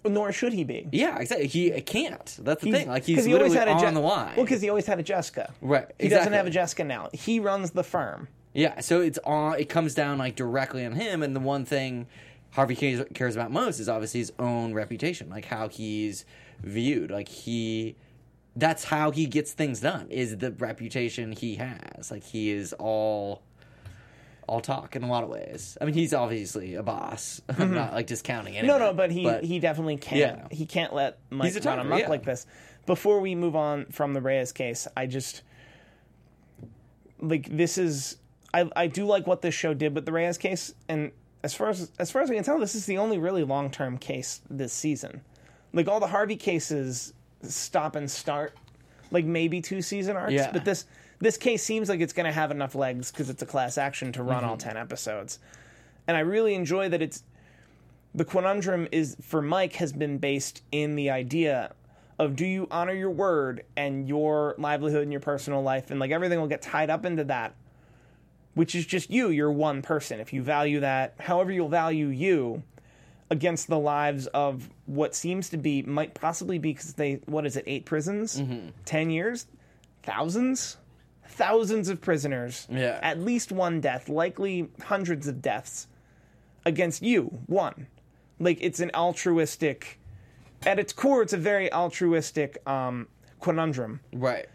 nor 0.04 0.32
should 0.32 0.52
he 0.52 0.64
be. 0.64 0.88
Yeah, 0.92 1.18
exactly. 1.18 1.46
He 1.46 1.70
can't. 1.82 2.36
That's 2.40 2.62
the 2.62 2.72
thing. 2.72 2.88
Like 2.88 3.04
he's 3.04 3.24
he 3.24 3.32
literally 3.32 3.56
always 3.56 3.58
had 3.58 3.68
a 3.68 3.72
on 3.72 3.80
Je- 3.80 3.94
the 3.94 4.00
line. 4.00 4.32
Well, 4.36 4.44
because 4.44 4.60
he 4.60 4.68
always 4.68 4.86
had 4.86 4.98
a 4.98 5.02
Jessica. 5.02 5.52
Right, 5.60 5.86
He 5.98 6.08
doesn't 6.08 6.32
have 6.32 6.46
a 6.46 6.50
Jessica 6.50 6.84
now. 6.84 7.08
He 7.12 7.38
runs 7.40 7.70
the 7.70 7.84
firm. 7.84 8.28
Yeah, 8.54 8.80
so 8.80 9.00
it's 9.00 9.18
on. 9.24 9.58
It 9.58 9.68
comes 9.68 9.94
down 9.94 10.18
like 10.18 10.36
directly 10.36 10.84
on 10.84 10.92
him, 10.92 11.22
and 11.22 11.34
the 11.34 11.40
one 11.40 11.64
thing 11.64 12.06
Harvey 12.50 12.76
cares, 12.76 13.04
cares 13.14 13.34
about 13.34 13.50
most 13.50 13.80
is 13.80 13.88
obviously 13.88 14.20
his 14.20 14.32
own 14.38 14.74
reputation, 14.74 15.30
like 15.30 15.46
how 15.46 15.68
he's 15.68 16.24
viewed. 16.60 17.10
Like 17.10 17.28
he, 17.28 17.96
that's 18.54 18.84
how 18.84 19.10
he 19.10 19.26
gets 19.26 19.52
things 19.52 19.80
done. 19.80 20.08
Is 20.10 20.36
the 20.36 20.52
reputation 20.52 21.32
he 21.32 21.56
has. 21.56 22.10
Like 22.10 22.24
he 22.24 22.50
is 22.50 22.72
all. 22.74 23.42
All 24.48 24.60
talk 24.60 24.96
in 24.96 25.04
a 25.04 25.06
lot 25.06 25.22
of 25.22 25.30
ways. 25.30 25.78
I 25.80 25.84
mean, 25.84 25.94
he's 25.94 26.12
obviously 26.12 26.74
a 26.74 26.82
boss. 26.82 27.40
I'm 27.58 27.72
not 27.72 27.94
like 27.94 28.08
discounting 28.08 28.56
anything. 28.56 28.70
Mm-hmm. 28.70 28.80
No, 28.80 28.86
no, 28.90 28.92
but 28.92 29.12
he 29.12 29.32
he 29.46 29.60
definitely 29.60 29.96
can't. 29.96 30.18
Yeah. 30.18 30.48
He 30.50 30.66
can't 30.66 30.92
let 30.92 31.20
Mike 31.30 31.46
He's 31.46 31.56
a 31.56 31.60
run 31.60 31.78
tiger, 31.78 31.88
amok 31.88 32.00
yeah. 32.00 32.08
like 32.08 32.24
this. 32.24 32.44
Before 32.84 33.20
we 33.20 33.36
move 33.36 33.54
on 33.54 33.86
from 33.86 34.14
the 34.14 34.20
Reyes 34.20 34.50
case, 34.50 34.88
I 34.96 35.06
just 35.06 35.42
like 37.20 37.48
this 37.56 37.78
is 37.78 38.16
I 38.54 38.70
I 38.76 38.86
do 38.86 39.04
like 39.06 39.26
what 39.26 39.42
this 39.42 39.54
show 39.54 39.74
did 39.74 39.94
with 39.94 40.06
the 40.06 40.12
Reyes 40.12 40.38
case, 40.38 40.74
and 40.88 41.12
as 41.42 41.54
far 41.54 41.68
as 41.70 41.90
as 41.98 42.10
far 42.10 42.22
as 42.22 42.30
I 42.30 42.34
can 42.34 42.44
tell, 42.44 42.58
this 42.58 42.74
is 42.74 42.86
the 42.86 42.98
only 42.98 43.18
really 43.18 43.44
long 43.44 43.70
term 43.70 43.98
case 43.98 44.40
this 44.50 44.72
season. 44.72 45.22
Like 45.72 45.88
all 45.88 46.00
the 46.00 46.06
Harvey 46.08 46.36
cases, 46.36 47.14
stop 47.42 47.96
and 47.96 48.10
start. 48.10 48.54
like 49.10 49.24
maybe 49.24 49.60
two 49.60 49.82
season 49.82 50.16
arcs. 50.16 50.32
Yeah. 50.32 50.50
But 50.52 50.64
this 50.64 50.84
this 51.18 51.36
case 51.36 51.62
seems 51.62 51.88
like 51.88 52.00
it's 52.00 52.12
going 52.12 52.26
to 52.26 52.32
have 52.32 52.50
enough 52.50 52.74
legs 52.74 53.10
because 53.10 53.30
it's 53.30 53.42
a 53.42 53.46
class 53.46 53.78
action 53.78 54.10
to 54.12 54.22
run 54.22 54.40
Mm-hmm. 54.40 54.48
all 54.50 54.56
ten 54.56 54.76
episodes, 54.76 55.38
and 56.06 56.16
I 56.16 56.20
really 56.20 56.54
enjoy 56.54 56.88
that 56.90 57.00
it's 57.02 57.22
the 58.14 58.24
conundrum 58.24 58.88
is 58.92 59.16
for 59.22 59.40
Mike 59.40 59.74
has 59.76 59.92
been 59.92 60.18
based 60.18 60.62
in 60.72 60.96
the 60.96 61.08
idea 61.10 61.72
of 62.18 62.36
do 62.36 62.44
you 62.44 62.68
honor 62.70 62.92
your 62.92 63.10
word 63.10 63.64
and 63.76 64.06
your 64.06 64.54
livelihood 64.58 65.02
and 65.02 65.10
your 65.12 65.20
personal 65.20 65.62
life 65.62 65.90
and 65.90 65.98
like 65.98 66.10
everything 66.10 66.38
will 66.38 66.46
get 66.46 66.60
tied 66.60 66.90
up 66.90 67.06
into 67.06 67.24
that 67.24 67.54
which 68.54 68.74
is 68.74 68.84
just 68.86 69.10
you 69.10 69.28
you're 69.30 69.52
one 69.52 69.82
person. 69.82 70.20
If 70.20 70.32
you 70.32 70.42
value 70.42 70.80
that 70.80 71.14
however 71.18 71.52
you'll 71.52 71.68
value 71.68 72.08
you 72.08 72.62
against 73.30 73.68
the 73.68 73.78
lives 73.78 74.26
of 74.28 74.68
what 74.86 75.14
seems 75.14 75.48
to 75.48 75.56
be 75.56 75.82
might 75.82 76.12
possibly 76.14 76.58
be 76.58 76.72
because 76.72 76.92
they 76.94 77.14
what 77.26 77.46
is 77.46 77.56
it 77.56 77.64
eight 77.66 77.86
prisons? 77.86 78.40
Mm-hmm. 78.40 78.68
10 78.84 79.10
years? 79.10 79.46
Thousands? 80.02 80.76
Thousands 81.28 81.88
of 81.88 82.00
prisoners. 82.00 82.66
Yeah. 82.70 82.98
at 83.02 83.18
least 83.18 83.52
one 83.52 83.80
death 83.80 84.08
likely 84.08 84.68
hundreds 84.82 85.26
of 85.26 85.40
deaths 85.40 85.86
against 86.66 87.02
you 87.02 87.24
one. 87.46 87.86
Like 88.38 88.58
it's 88.60 88.80
an 88.80 88.90
altruistic 88.94 89.98
at 90.64 90.78
its 90.78 90.92
core 90.92 91.22
it's 91.22 91.32
a 91.32 91.38
very 91.38 91.72
altruistic 91.72 92.58
um 92.68 93.08
conundrum. 93.40 94.00
Right. 94.12 94.46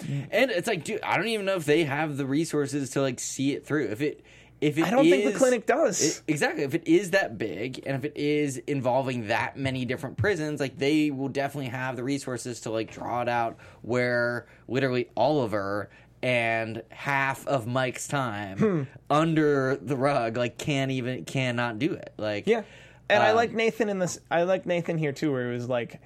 And 0.00 0.50
it's 0.50 0.66
like, 0.66 0.84
dude, 0.84 1.00
I 1.02 1.16
don't 1.16 1.28
even 1.28 1.46
know 1.46 1.56
if 1.56 1.64
they 1.64 1.84
have 1.84 2.16
the 2.16 2.26
resources 2.26 2.90
to 2.90 3.00
like 3.02 3.20
see 3.20 3.52
it 3.52 3.66
through. 3.66 3.88
If 3.88 4.00
it, 4.00 4.24
if 4.60 4.78
it 4.78 4.84
i 4.84 4.90
don't 4.90 5.04
think 5.10 5.24
the 5.32 5.38
clinic 5.38 5.66
does 5.66 6.00
it- 6.18 6.22
exactly. 6.28 6.62
If 6.64 6.74
it 6.74 6.86
is 6.86 7.10
that 7.10 7.36
big, 7.36 7.82
and 7.86 7.96
if 7.96 8.04
it 8.04 8.16
is 8.16 8.58
involving 8.58 9.28
that 9.28 9.56
many 9.56 9.84
different 9.84 10.16
prisons, 10.16 10.60
like 10.60 10.78
they 10.78 11.10
will 11.10 11.28
definitely 11.28 11.70
have 11.70 11.96
the 11.96 12.04
resources 12.04 12.60
to 12.60 12.70
like 12.70 12.92
draw 12.92 13.22
it 13.22 13.28
out. 13.28 13.58
Where 13.82 14.46
literally 14.68 15.08
Oliver 15.16 15.90
and 16.22 16.82
half 16.90 17.44
of 17.48 17.66
Mike's 17.66 18.06
time 18.06 18.58
Hmm. 18.58 18.82
under 19.10 19.76
the 19.76 19.96
rug, 19.96 20.36
like 20.36 20.56
can't 20.58 20.90
even 20.92 21.24
cannot 21.24 21.78
do 21.80 21.92
it. 21.94 22.12
Like 22.16 22.46
Yeah, 22.46 22.62
and 23.10 23.22
I 23.22 23.30
Um, 23.30 23.36
like 23.36 23.52
Nathan 23.52 23.88
in 23.88 23.98
this. 23.98 24.20
I 24.30 24.44
like 24.44 24.64
Nathan 24.64 24.96
here 24.98 25.12
too, 25.12 25.32
where 25.32 25.50
it 25.50 25.54
was 25.54 25.68
like, 25.68 26.00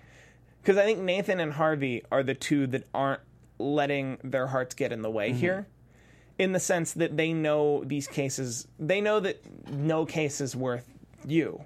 because 0.62 0.79
I 0.79 0.85
think 0.87 1.01
Nathan 1.01 1.38
and 1.40 1.53
Harvey 1.53 2.03
are 2.11 2.22
the 2.22 2.35
two 2.35 2.66
that 2.68 2.85
aren't 2.94 3.20
letting 3.59 4.19
their 4.23 4.47
hearts 4.47 4.75
get 4.75 4.92
in 4.92 5.03
the 5.03 5.11
way 5.11 5.31
Mm-hmm. 5.31 5.38
here, 5.38 5.66
in 6.38 6.53
the 6.53 6.61
sense 6.61 6.92
that 6.95 7.16
they 7.16 7.33
know 7.33 7.83
these 7.85 8.07
cases. 8.07 8.69
They 8.79 9.01
know 9.01 9.21
that 9.21 9.40
no 9.71 10.05
case 10.07 10.40
is 10.40 10.55
worth 10.55 10.87
you. 11.27 11.62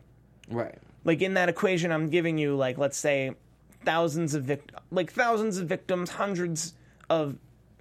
right. 0.49 0.79
Like 1.05 1.23
in 1.23 1.35
that 1.35 1.49
equation, 1.49 1.91
I'm 1.93 2.11
giving 2.11 2.37
you 2.39 2.55
like 2.57 2.77
let's 2.77 2.99
say 2.99 3.33
thousands 3.85 4.35
of 4.35 4.45
vic- 4.45 4.71
like 4.91 5.11
thousands 5.13 5.57
of 5.59 5.67
victims, 5.67 6.11
hundreds 6.11 6.75
of 7.09 7.37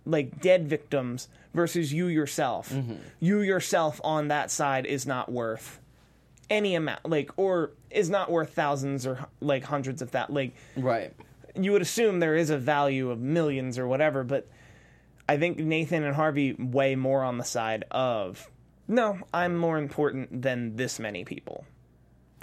like 0.05 0.39
dead 0.41 0.67
victims 0.69 1.27
versus 1.53 1.91
you 1.91 2.07
yourself. 2.07 2.73
You 3.19 3.41
yourself 3.41 3.99
on 4.05 4.29
that 4.29 4.49
side 4.51 4.85
is 4.85 5.05
not 5.05 5.29
worth 5.31 5.79
any 6.49 6.73
amount 6.75 7.07
like 7.07 7.29
or 7.37 7.71
is 7.91 8.09
not 8.09 8.31
worth 8.31 8.53
thousands 8.53 9.05
or 9.05 9.27
like 9.41 9.63
hundreds 9.65 10.01
of 10.01 10.11
that 10.11 10.31
like 10.33 10.55
Right. 10.77 11.13
You 11.63 11.71
would 11.71 11.81
assume 11.81 12.19
there 12.19 12.35
is 12.35 12.49
a 12.49 12.57
value 12.57 13.09
of 13.11 13.19
millions 13.19 13.77
or 13.77 13.87
whatever 13.87 14.23
but 14.23 14.47
i 15.27 15.37
think 15.37 15.57
nathan 15.57 16.03
and 16.03 16.15
harvey 16.15 16.53
weigh 16.53 16.95
more 16.95 17.23
on 17.23 17.37
the 17.37 17.43
side 17.43 17.85
of 17.91 18.49
no 18.87 19.17
i'm 19.33 19.55
more 19.55 19.77
important 19.77 20.41
than 20.41 20.75
this 20.75 20.99
many 20.99 21.23
people 21.25 21.65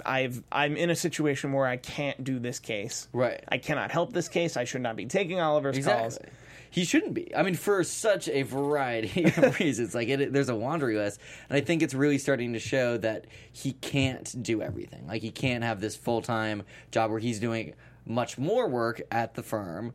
i've 0.05 0.43
i'm 0.51 0.77
in 0.77 0.89
a 0.89 0.95
situation 0.95 1.53
where 1.53 1.65
i 1.65 1.77
can't 1.77 2.23
do 2.23 2.39
this 2.39 2.59
case 2.59 3.07
Right. 3.13 3.43
i 3.49 3.57
cannot 3.57 3.91
help 3.91 4.13
this 4.13 4.27
case 4.29 4.55
i 4.57 4.63
should 4.63 4.81
not 4.81 4.95
be 4.95 5.05
taking 5.05 5.39
oliver's 5.39 5.83
calls 5.83 6.15
Exactly. 6.17 6.31
He 6.69 6.83
shouldn't 6.83 7.13
be. 7.13 7.33
I 7.33 7.43
mean, 7.43 7.55
for 7.55 7.81
such 7.85 8.27
a 8.27 8.41
variety 8.41 9.23
of 9.37 9.57
reasons. 9.57 9.95
Like, 9.95 10.09
it, 10.09 10.33
there's 10.33 10.49
a 10.49 10.53
laundry 10.53 10.97
list, 10.97 11.19
and 11.49 11.55
I 11.57 11.61
think 11.61 11.81
it's 11.81 11.93
really 11.93 12.17
starting 12.17 12.53
to 12.53 12.59
show 12.59 12.97
that 12.97 13.25
he 13.53 13.71
can't 13.71 14.43
do 14.43 14.61
everything. 14.61 15.07
Like, 15.07 15.21
he 15.21 15.31
can't 15.31 15.63
have 15.63 15.79
this 15.79 15.95
full 15.95 16.21
time 16.21 16.63
job 16.91 17.09
where 17.09 17.21
he's 17.21 17.39
doing 17.39 17.73
much 18.07 18.37
more 18.37 18.67
work 18.67 19.01
at 19.11 19.33
the 19.35 19.43
firm, 19.43 19.93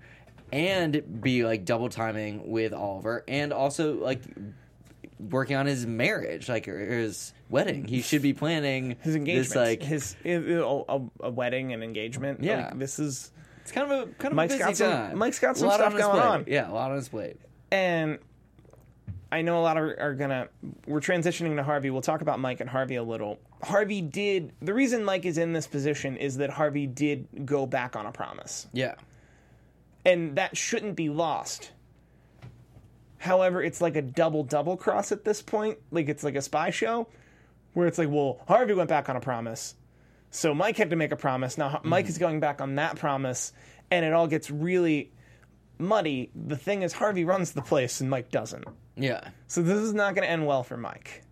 and 0.53 1.21
be 1.23 1.45
like 1.45 1.65
double 1.65 1.89
timing 1.89 2.51
with 2.51 2.73
Oliver, 2.73 3.25
and 3.27 3.53
also 3.53 3.95
like 3.95 4.21
working 5.19 5.57
on 5.57 5.67
his 5.67 5.87
marriage, 5.87 6.49
like 6.49 6.67
his 6.67 7.33
wedding. 7.49 7.85
He 7.87 8.03
should 8.03 8.23
be 8.23 8.33
planning 8.33 8.97
his 9.03 9.15
engagement 9.15 9.49
This, 9.49 9.57
like, 9.57 9.83
his 9.83 10.17
a, 10.25 11.01
a, 11.21 11.31
wedding 11.31 11.73
and 11.73 11.83
engagement 11.85 12.43
Yeah. 12.43 12.67
like, 12.67 12.79
this 12.79 12.99
is 12.99 13.31
it's 13.63 13.71
kind 13.71 13.91
of 13.93 14.09
a 14.09 14.13
kind 14.15 14.33
of 14.33 14.37
Mike's 14.37 14.55
a 14.55 14.59
busy 14.59 14.69
got 14.69 14.77
some- 14.77 14.91
time. 14.93 15.19
Mike's 15.19 15.39
got 15.39 15.57
some 15.57 15.71
stuff 15.71 15.93
on 15.93 15.99
going 15.99 16.11
plate. 16.11 16.23
on. 16.23 16.45
Yeah, 16.49 16.71
a 16.71 16.73
lot 16.73 16.91
on 16.91 16.97
his 16.97 17.09
plate. 17.09 17.37
and 17.71 18.19
I 19.33 19.41
know 19.41 19.59
a 19.59 19.63
lot 19.63 19.79
are, 19.79 19.99
are 19.99 20.15
gonna. 20.15 20.49
We're 20.87 21.01
transitioning 21.01 21.57
to 21.57 21.63
Harvey. 21.63 21.89
We'll 21.89 22.03
talk 22.03 22.21
about 22.21 22.39
Mike 22.39 22.61
and 22.61 22.69
Harvey 22.69 22.97
a 22.97 23.03
little. 23.03 23.41
Harvey 23.63 24.03
did 24.03 24.53
the 24.61 24.75
reason 24.75 25.05
Mike 25.05 25.25
is 25.25 25.39
in 25.39 25.55
this 25.55 25.67
position 25.67 26.19
is 26.19 26.37
that 26.37 26.51
Harvey 26.51 26.87
did 26.87 27.47
go 27.47 27.65
back 27.65 27.97
on 27.97 28.05
a 28.05 28.13
promise, 28.13 28.67
Yeah. 28.75 28.95
and 30.05 30.37
that 30.37 30.55
shouldn't 30.55 30.97
be 30.97 31.09
lost. 31.09 31.73
However, 33.17 33.63
it's 33.63 33.81
like 33.81 33.97
a 33.97 34.03
double 34.03 34.45
double 34.45 34.77
cross 34.77 35.13
at 35.13 35.25
this 35.25 35.41
point. 35.41 35.79
Like 35.91 36.11
it's 36.11 36.23
like 36.23 36.35
a 36.35 36.43
spy 36.43 36.69
show, 36.69 37.09
where 37.73 37.87
it's 37.87 37.97
like, 37.97 38.11
well, 38.11 38.39
Harvey 38.47 38.75
went 38.75 38.91
back 38.91 39.09
on 39.09 39.17
a 39.17 39.21
promise, 39.21 39.75
so 40.31 40.53
Mike 40.53 40.77
had 40.77 40.91
to 40.91 40.97
make 40.97 41.11
a 41.11 41.17
promise. 41.17 41.57
Now 41.57 41.81
Mike 41.85 42.05
mm-hmm. 42.05 42.11
is 42.11 42.19
going 42.19 42.41
back 42.41 42.61
on 42.61 42.75
that 42.75 42.97
promise, 42.97 43.55
and 43.91 44.05
it 44.05 44.13
all 44.13 44.27
gets 44.27 44.51
really 44.51 45.11
muddy. 45.79 46.31
The 46.35 46.59
thing 46.59 46.83
is, 46.83 46.93
Harvey 46.93 47.25
runs 47.25 47.53
the 47.53 47.63
place, 47.63 48.03
and 48.03 48.11
Mike 48.11 48.31
doesn't. 48.31 48.67
Yeah. 48.97 49.29
So 49.49 49.63
this 49.63 49.79
is 49.79 49.95
not 49.95 50.15
going 50.15 50.27
to 50.27 50.31
end 50.31 50.47
well 50.47 50.63
for 50.63 50.77
Mike. 50.77 51.23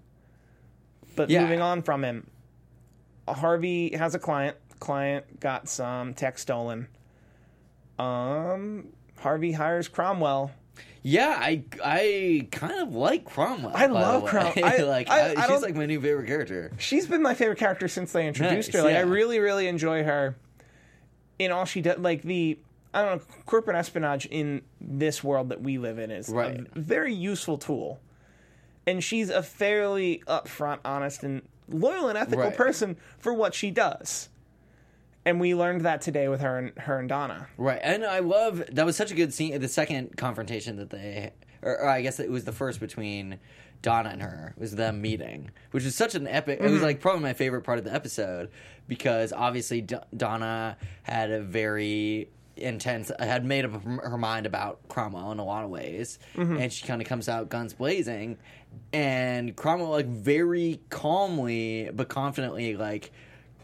But 1.16 1.28
Yeah. 1.30 1.42
moving 1.42 1.60
on 1.60 1.82
from 1.82 2.02
him, 2.04 2.30
Harvey 3.28 3.94
has 3.96 4.14
a 4.14 4.18
client. 4.18 4.56
Client 4.78 5.40
got 5.40 5.68
some 5.68 6.14
tech 6.14 6.38
stolen. 6.38 6.88
Um, 7.98 8.86
Harvey 9.18 9.52
hires 9.52 9.88
Cromwell. 9.88 10.52
Yeah, 11.02 11.34
I 11.38 11.64
I 11.82 12.48
kind 12.50 12.80
of 12.80 12.94
like 12.94 13.24
Cromwell. 13.24 13.72
I 13.74 13.86
love 13.86 14.24
Cromwell. 14.26 14.52
I- 14.64 14.78
like 14.82 15.08
I- 15.10 15.34
I- 15.34 15.46
she's 15.48 15.62
like 15.62 15.74
my 15.74 15.86
new 15.86 16.00
favorite 16.00 16.26
character. 16.26 16.72
She's 16.78 17.06
been 17.06 17.22
my 17.22 17.34
favorite 17.34 17.58
character 17.58 17.88
since 17.88 18.12
they 18.12 18.26
introduced 18.26 18.72
Nice, 18.72 18.80
her. 18.82 18.86
Like 18.88 18.96
I 18.96 19.00
really, 19.00 19.38
really 19.38 19.66
enjoy 19.66 20.02
her 20.04 20.36
in 21.38 21.52
all 21.52 21.64
she 21.64 21.80
does. 21.82 21.98
Like 21.98 22.22
the 22.22 22.58
I 22.92 23.03
don't 23.03 23.18
know, 23.18 23.24
corporate 23.46 23.76
espionage 23.76 24.26
in 24.26 24.62
this 24.81 25.22
world 25.22 25.48
that 25.50 25.61
we 25.62 25.79
live 25.79 25.98
in 25.98 26.11
is 26.11 26.29
Right. 26.29 26.61
a 26.74 26.79
very 26.79 27.14
useful 27.14 27.57
tool. 27.59 28.00
And 28.87 29.05
she's 29.05 29.31
a 29.31 29.42
fairly 29.42 30.22
upfront, 30.26 30.79
honest, 30.85 31.22
and 31.22 31.42
loyal 31.68 32.09
and 32.09 32.18
ethical 32.18 32.44
Right. 32.46 32.57
person 32.57 32.96
for 33.18 33.33
what 33.33 33.55
she 33.55 33.70
does. 33.70 34.29
And 35.24 35.38
we 35.38 35.55
learned 35.55 35.83
that 35.83 36.00
today 36.00 36.29
with 36.29 36.40
her 36.40 36.59
and 36.59 36.79
her 36.79 36.98
and 36.98 37.09
Donna. 37.09 37.46
Right, 37.59 37.79
and 37.83 38.05
I 38.05 38.20
love 38.20 38.64
that 38.72 38.87
was 38.87 38.96
such 38.96 39.12
a 39.12 39.14
good 39.14 39.33
scene. 39.35 39.61
The 39.61 39.68
second 39.68 40.16
confrontation 40.16 40.76
that 40.76 40.90
they, 40.90 41.33
or, 41.62 41.79
or 41.83 41.88
I 41.88 42.00
guess 42.00 42.18
it 42.18 42.31
was 42.31 42.44
the 42.44 42.53
first 42.53 42.81
between 42.81 43.38
Donna 43.83 44.09
and 44.09 44.22
her 44.22 44.55
was 44.57 44.74
them 44.76 45.00
meeting, 45.03 45.50
which 45.70 45.85
was 45.85 45.94
such 45.94 46.14
an 46.14 46.26
epic. 46.26 46.59
It 46.59 46.64
Mm-hmm. 46.64 46.72
was 46.72 46.83
like 46.83 47.00
probably 47.00 47.22
my 47.22 47.35
favorite 47.35 47.62
part 47.62 47.79
of 47.79 47.85
the 47.85 47.92
episode 47.94 48.50
because 48.88 49.33
obviously 49.33 49.83
D- 49.83 49.96
Donna 50.16 50.76
had 51.03 51.31
a 51.31 51.40
very 51.42 52.31
intense 52.56 53.10
had 53.18 53.44
made 53.44 53.64
up 53.64 53.82
her 53.84 54.18
mind 54.18 54.46
about 54.46 54.80
Cromwell 54.88 55.32
in 55.32 55.38
a 55.38 55.44
lot 55.44 55.64
of 55.64 55.70
ways, 55.70 56.18
Mm-hmm. 56.36 56.56
and 56.58 56.72
she 56.72 56.86
kind 56.86 57.00
of 57.00 57.08
comes 57.08 57.28
out 57.28 57.48
guns 57.48 57.72
blazing, 57.74 58.36
and 58.92 59.54
Cromwell 59.56 59.90
like 59.90 60.06
very 60.06 60.80
calmly 60.90 61.90
but 61.92 62.08
confidently 62.08 62.76
like 62.76 63.10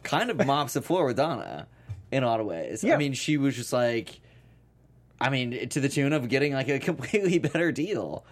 kind 0.03 0.31
of 0.31 0.45
mops 0.47 0.75
the 0.75 0.83
floor 0.83 1.05
with 1.07 1.17
Donna 1.17 1.67
in 2.11 2.23
a 2.23 2.27
lot 2.27 2.41
of 2.41 2.47
ways. 2.47 2.83
Yeah. 2.85 2.95
I 2.95 2.97
mean, 2.99 3.13
she 3.13 3.37
was 3.37 3.55
just 3.57 3.73
like, 3.73 4.21
I 5.21 5.31
mean, 5.31 5.69
to 5.71 5.81
the 5.81 5.89
tune 5.89 6.13
of 6.13 6.29
getting 6.29 6.53
like 6.53 6.69
a 6.69 6.79
completely 6.91 7.39
better 7.39 7.73
deal. 7.73 8.25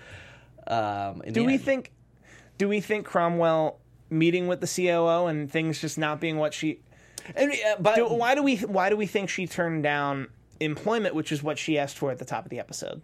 Um, 0.66 1.22
Do 1.30 1.44
we 1.44 1.54
end. 1.54 1.62
think 1.62 1.90
do 2.56 2.68
we 2.68 2.80
think 2.80 3.04
Cromwell 3.04 3.78
meeting 4.10 4.46
with 4.46 4.60
the 4.60 4.66
COO 4.66 5.26
and 5.26 5.50
things 5.50 5.80
just 5.80 5.98
not 5.98 6.20
being 6.20 6.36
what 6.38 6.54
she 6.54 6.78
And, 7.34 7.52
uh, 7.52 7.76
but 7.80 7.96
do, 7.96 8.06
why 8.06 8.34
do 8.34 8.42
we 8.42 8.56
why 8.58 8.88
do 8.90 8.96
we 8.96 9.06
think 9.06 9.28
she 9.28 9.46
turned 9.46 9.82
down 9.82 10.28
employment, 10.60 11.14
which 11.14 11.32
is 11.32 11.42
what 11.42 11.58
she 11.58 11.78
asked 11.78 11.98
for 11.98 12.10
at 12.10 12.18
the 12.18 12.24
top 12.24 12.44
of 12.44 12.50
the 12.50 12.58
episode? 12.58 13.02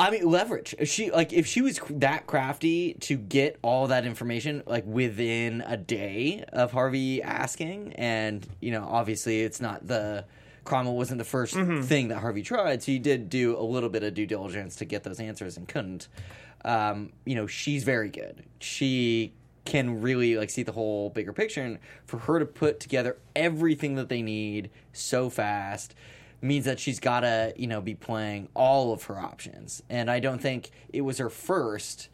I 0.00 0.10
mean, 0.10 0.30
leverage. 0.30 0.76
If 0.78 0.88
she 0.88 1.10
like 1.10 1.32
if 1.32 1.46
she 1.46 1.60
was 1.60 1.80
that 1.90 2.26
crafty 2.26 2.94
to 3.00 3.16
get 3.16 3.58
all 3.62 3.88
that 3.88 4.06
information 4.06 4.62
like 4.64 4.86
within 4.86 5.62
a 5.66 5.76
day 5.76 6.44
of 6.52 6.70
Harvey 6.70 7.20
asking, 7.20 7.94
and 7.94 8.46
you 8.60 8.70
know, 8.70 8.86
obviously 8.88 9.40
it's 9.40 9.60
not 9.60 9.86
the 9.88 10.24
Cromwell 10.64 10.96
wasn't 10.96 11.18
the 11.18 11.24
1st 11.24 11.84
thing 11.84 12.08
that 12.08 12.18
Harvey 12.18 12.42
tried, 12.42 12.82
so 12.82 12.92
he 12.92 12.98
did 12.98 13.30
do 13.30 13.58
a 13.58 13.62
little 13.62 13.88
bit 13.88 14.02
of 14.02 14.14
due 14.14 14.26
diligence 14.26 14.76
to 14.76 14.84
get 14.84 15.02
those 15.02 15.18
answers 15.18 15.56
and 15.56 15.66
couldn't. 15.66 16.08
Um, 16.64 17.12
you 17.24 17.34
know, 17.34 17.46
she's 17.46 17.84
very 17.84 18.10
good. 18.10 18.44
She 18.60 19.32
can 19.68 20.00
really 20.00 20.36
like 20.36 20.50
see 20.50 20.62
the 20.64 20.72
whole 20.72 21.10
bigger 21.10 21.32
picture, 21.32 21.62
and 21.62 21.78
for 22.06 22.18
her 22.20 22.38
to 22.40 22.46
put 22.46 22.80
together 22.80 23.18
everything 23.36 23.94
that 23.96 24.08
they 24.08 24.22
need 24.22 24.70
so 24.92 25.28
fast 25.30 25.94
means 26.40 26.64
that 26.64 26.80
she's 26.80 26.98
got 26.98 27.20
to 27.20 27.52
you 27.56 27.66
know 27.66 27.80
be 27.80 27.94
playing 27.94 28.48
all 28.54 28.92
of 28.92 29.04
her 29.04 29.18
options, 29.18 29.82
and 29.90 30.10
I 30.10 30.18
don't 30.20 30.40
think 30.40 30.70
it 30.92 31.02
was 31.02 31.18
her 31.18 31.28
first 31.30 32.08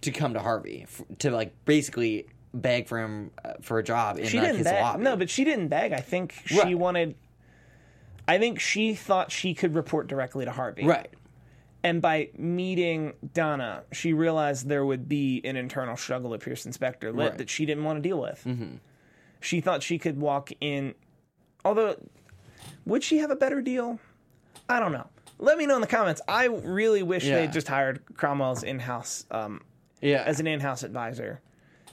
to 0.00 0.10
come 0.10 0.32
to 0.34 0.40
Harvey 0.40 0.82
f- 0.84 1.02
to 1.18 1.30
like 1.30 1.52
basically 1.66 2.26
beg 2.54 2.88
for 2.88 2.98
him 2.98 3.30
uh, 3.44 3.52
for 3.60 3.78
a 3.78 3.82
job 3.84 4.18
in 4.18 4.26
she 4.26 4.38
like, 4.38 4.46
didn't 4.46 4.58
his 4.58 4.64
beg. 4.64 4.80
lobby. 4.82 5.02
No, 5.04 5.16
but 5.16 5.28
she 5.28 5.44
didn't 5.44 5.68
beg. 5.68 5.92
I 5.92 6.00
think 6.00 6.34
she 6.46 6.58
Right. 6.58 6.78
wanted. 6.78 7.14
I 8.28 8.38
think 8.38 8.58
she 8.58 8.94
thought 8.94 9.30
she 9.30 9.52
could 9.54 9.74
report 9.74 10.06
directly 10.08 10.44
to 10.46 10.50
Harvey. 10.50 10.84
right, 10.84 11.10
And 11.86 12.02
by 12.02 12.30
meeting 12.36 13.12
Donna, 13.32 13.84
she 13.92 14.12
realized 14.12 14.68
there 14.68 14.84
would 14.84 15.08
be 15.08 15.40
an 15.44 15.54
internal 15.56 15.96
struggle 15.96 16.34
at 16.34 16.40
Pearson 16.40 16.72
Specter 16.72 17.12
Litt 17.12 17.16
Right. 17.18 17.28
Mm-hmm. 17.28 17.36
that 17.38 17.48
she 17.50 17.64
didn't 17.64 17.84
want 17.84 18.02
to 18.02 18.08
deal 18.08 18.20
with. 18.20 18.44
She 19.40 19.60
thought 19.60 19.84
she 19.84 19.96
could 19.98 20.18
walk 20.18 20.50
in. 20.60 20.94
Although, 21.64 21.94
would 22.84 23.04
she 23.04 23.18
have 23.18 23.30
a 23.30 23.36
better 23.36 23.60
deal? 23.62 24.00
I 24.68 24.80
don't 24.80 24.90
know. 24.90 25.06
Let 25.38 25.58
me 25.58 25.66
know 25.66 25.76
in 25.76 25.80
the 25.80 25.86
comments. 25.86 26.20
I 26.26 26.46
really 26.46 27.04
wish 27.04 27.24
Yeah. 27.24 27.36
they 27.36 27.46
just 27.46 27.68
hired 27.68 28.02
Cromwell's 28.16 28.64
in-house 28.64 29.24
um, 29.30 29.60
yeah, 30.00 30.22
as 30.26 30.40
an 30.40 30.46
in-house 30.48 30.82
advisor 30.82 31.40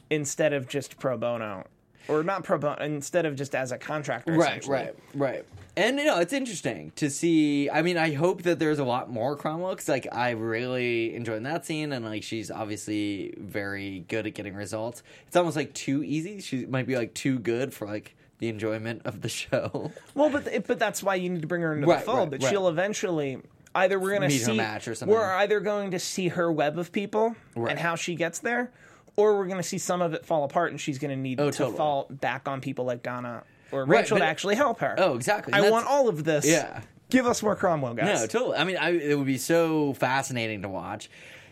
instead 0.09 0.53
of 0.53 0.67
just 0.67 0.97
pro 0.97 1.17
bono, 1.17 1.65
or 2.07 2.23
not 2.23 2.43
pro 2.43 2.57
bono, 2.57 2.81
instead 2.83 3.25
of 3.25 3.35
just 3.35 3.55
as 3.55 3.71
a 3.71 3.77
contractor. 3.77 4.33
right, 4.33 4.65
right, 4.67 4.95
right. 5.13 5.45
And 5.75 5.97
you 5.97 6.05
know, 6.05 6.19
it's 6.19 6.33
interesting 6.33 6.91
to 6.97 7.09
see. 7.09 7.69
I 7.69 7.81
mean, 7.81 7.97
I 7.97 8.13
hope 8.13 8.43
that 8.43 8.59
there's 8.59 8.79
a 8.79 8.83
lot 8.83 9.09
more 9.09 9.35
Cromwell 9.35 9.71
because, 9.71 9.89
like, 9.89 10.07
I 10.11 10.31
really 10.31 11.15
enjoyed 11.15 11.43
that 11.45 11.65
scene, 11.65 11.91
and 11.93 12.05
like, 12.05 12.21
she's 12.23 12.51
obviously 12.51 13.33
very 13.39 14.05
good 14.07 14.27
at 14.27 14.33
getting 14.35 14.53
results. 14.53 15.01
It's 15.27 15.35
almost 15.35 15.55
like 15.55 15.73
too 15.73 16.03
easy. 16.03 16.41
She 16.41 16.65
might 16.65 16.85
be 16.85 16.95
like 16.95 17.13
too 17.15 17.39
good 17.39 17.73
for 17.73 17.87
like 17.87 18.15
the 18.37 18.49
enjoyment 18.49 19.01
of 19.05 19.21
the 19.21 19.29
show. 19.29 19.91
Well, 20.13 20.29
but 20.29 20.67
but 20.67 20.77
that's 20.77 21.01
why 21.01 21.15
you 21.15 21.29
need 21.29 21.41
to 21.41 21.47
bring 21.47 21.61
her 21.63 21.73
into 21.73 21.87
Right, 21.87 21.99
the 21.99 22.05
fold. 22.05 22.17
right, 22.19 22.29
but 22.31 22.43
right. 22.43 22.49
she'll 22.51 22.67
eventually 22.67 23.39
either 23.75 23.97
we're 23.99 24.15
going 24.15 24.29
to 24.29 24.37
see 24.37 24.55
match 24.55 24.87
or 24.87 24.93
something. 24.93 25.15
we're 25.17 25.33
either 25.33 25.59
going 25.59 25.89
to 25.91 25.97
see 25.99 26.27
her 26.27 26.51
web 26.51 26.77
of 26.77 26.91
people 26.91 27.35
and 27.55 27.79
how 27.79 27.95
she 27.95 28.13
gets 28.13 28.37
there, 28.37 28.71
or 29.15 29.37
we're 29.37 29.45
going 29.45 29.57
to 29.57 29.63
see 29.63 29.77
some 29.77 30.01
of 30.01 30.13
it 30.13 30.25
fall 30.25 30.43
apart, 30.43 30.71
and 30.71 30.79
she's 30.81 30.97
going 30.99 31.11
to 31.11 31.15
need 31.17 31.39
Oh, 31.39 31.51
to 31.51 31.57
totally. 31.57 31.77
fall 31.77 32.07
back 32.09 32.47
on 32.47 32.61
people 32.61 32.85
like 32.85 33.03
Donna 33.03 33.43
or 33.71 33.85
Right, 33.85 33.99
Rachel 34.01 34.17
to 34.17 34.23
actually 34.25 34.55
help 34.55 34.79
her. 34.79 34.95
Oh, 34.97 35.15
exactly. 35.15 35.53
I 35.53 35.69
want 35.69 35.87
all 35.87 36.07
of 36.09 36.23
this. 36.23 36.45
Yeah. 36.45 36.81
Give 37.09 37.27
us 37.27 37.43
more 37.43 37.55
Cromwell, 37.55 37.93
guys. 37.93 38.21
No, 38.21 38.27
totally. 38.27 38.57
I 38.57 38.63
mean, 38.63 38.77
I, 38.77 38.89
it 38.91 39.15
would 39.17 39.27
be 39.27 39.37
so 39.37 39.93
fascinating 39.93 40.63
to 40.63 40.69
watch. 40.69 41.09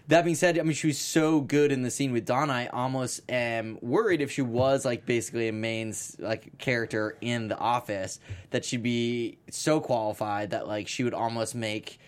That 0.07 0.23
being 0.25 0.35
said, 0.35 0.57
I 0.57 0.63
mean, 0.63 0.73
she 0.73 0.87
was 0.87 0.97
so 0.97 1.39
good 1.39 1.71
in 1.71 1.83
the 1.83 1.91
scene 1.91 2.11
with 2.11 2.25
Donna. 2.25 2.51
I 2.51 2.67
almost 2.67 3.21
am 3.31 3.77
worried 3.81 4.21
if 4.21 4.31
she 4.31 4.41
was 4.41 4.83
like 4.83 5.05
basically 5.05 5.47
a 5.47 5.53
main 5.53 5.93
like 6.17 6.57
character 6.57 7.15
in 7.21 7.47
the 7.47 7.57
office 7.57 8.19
that 8.49 8.65
she'd 8.65 8.81
be 8.83 9.37
so 9.51 9.79
qualified 9.79 10.49
that 10.49 10.67
like 10.67 10.87
she 10.87 11.03
would 11.03 11.13
almost 11.13 11.53
make 11.53 11.99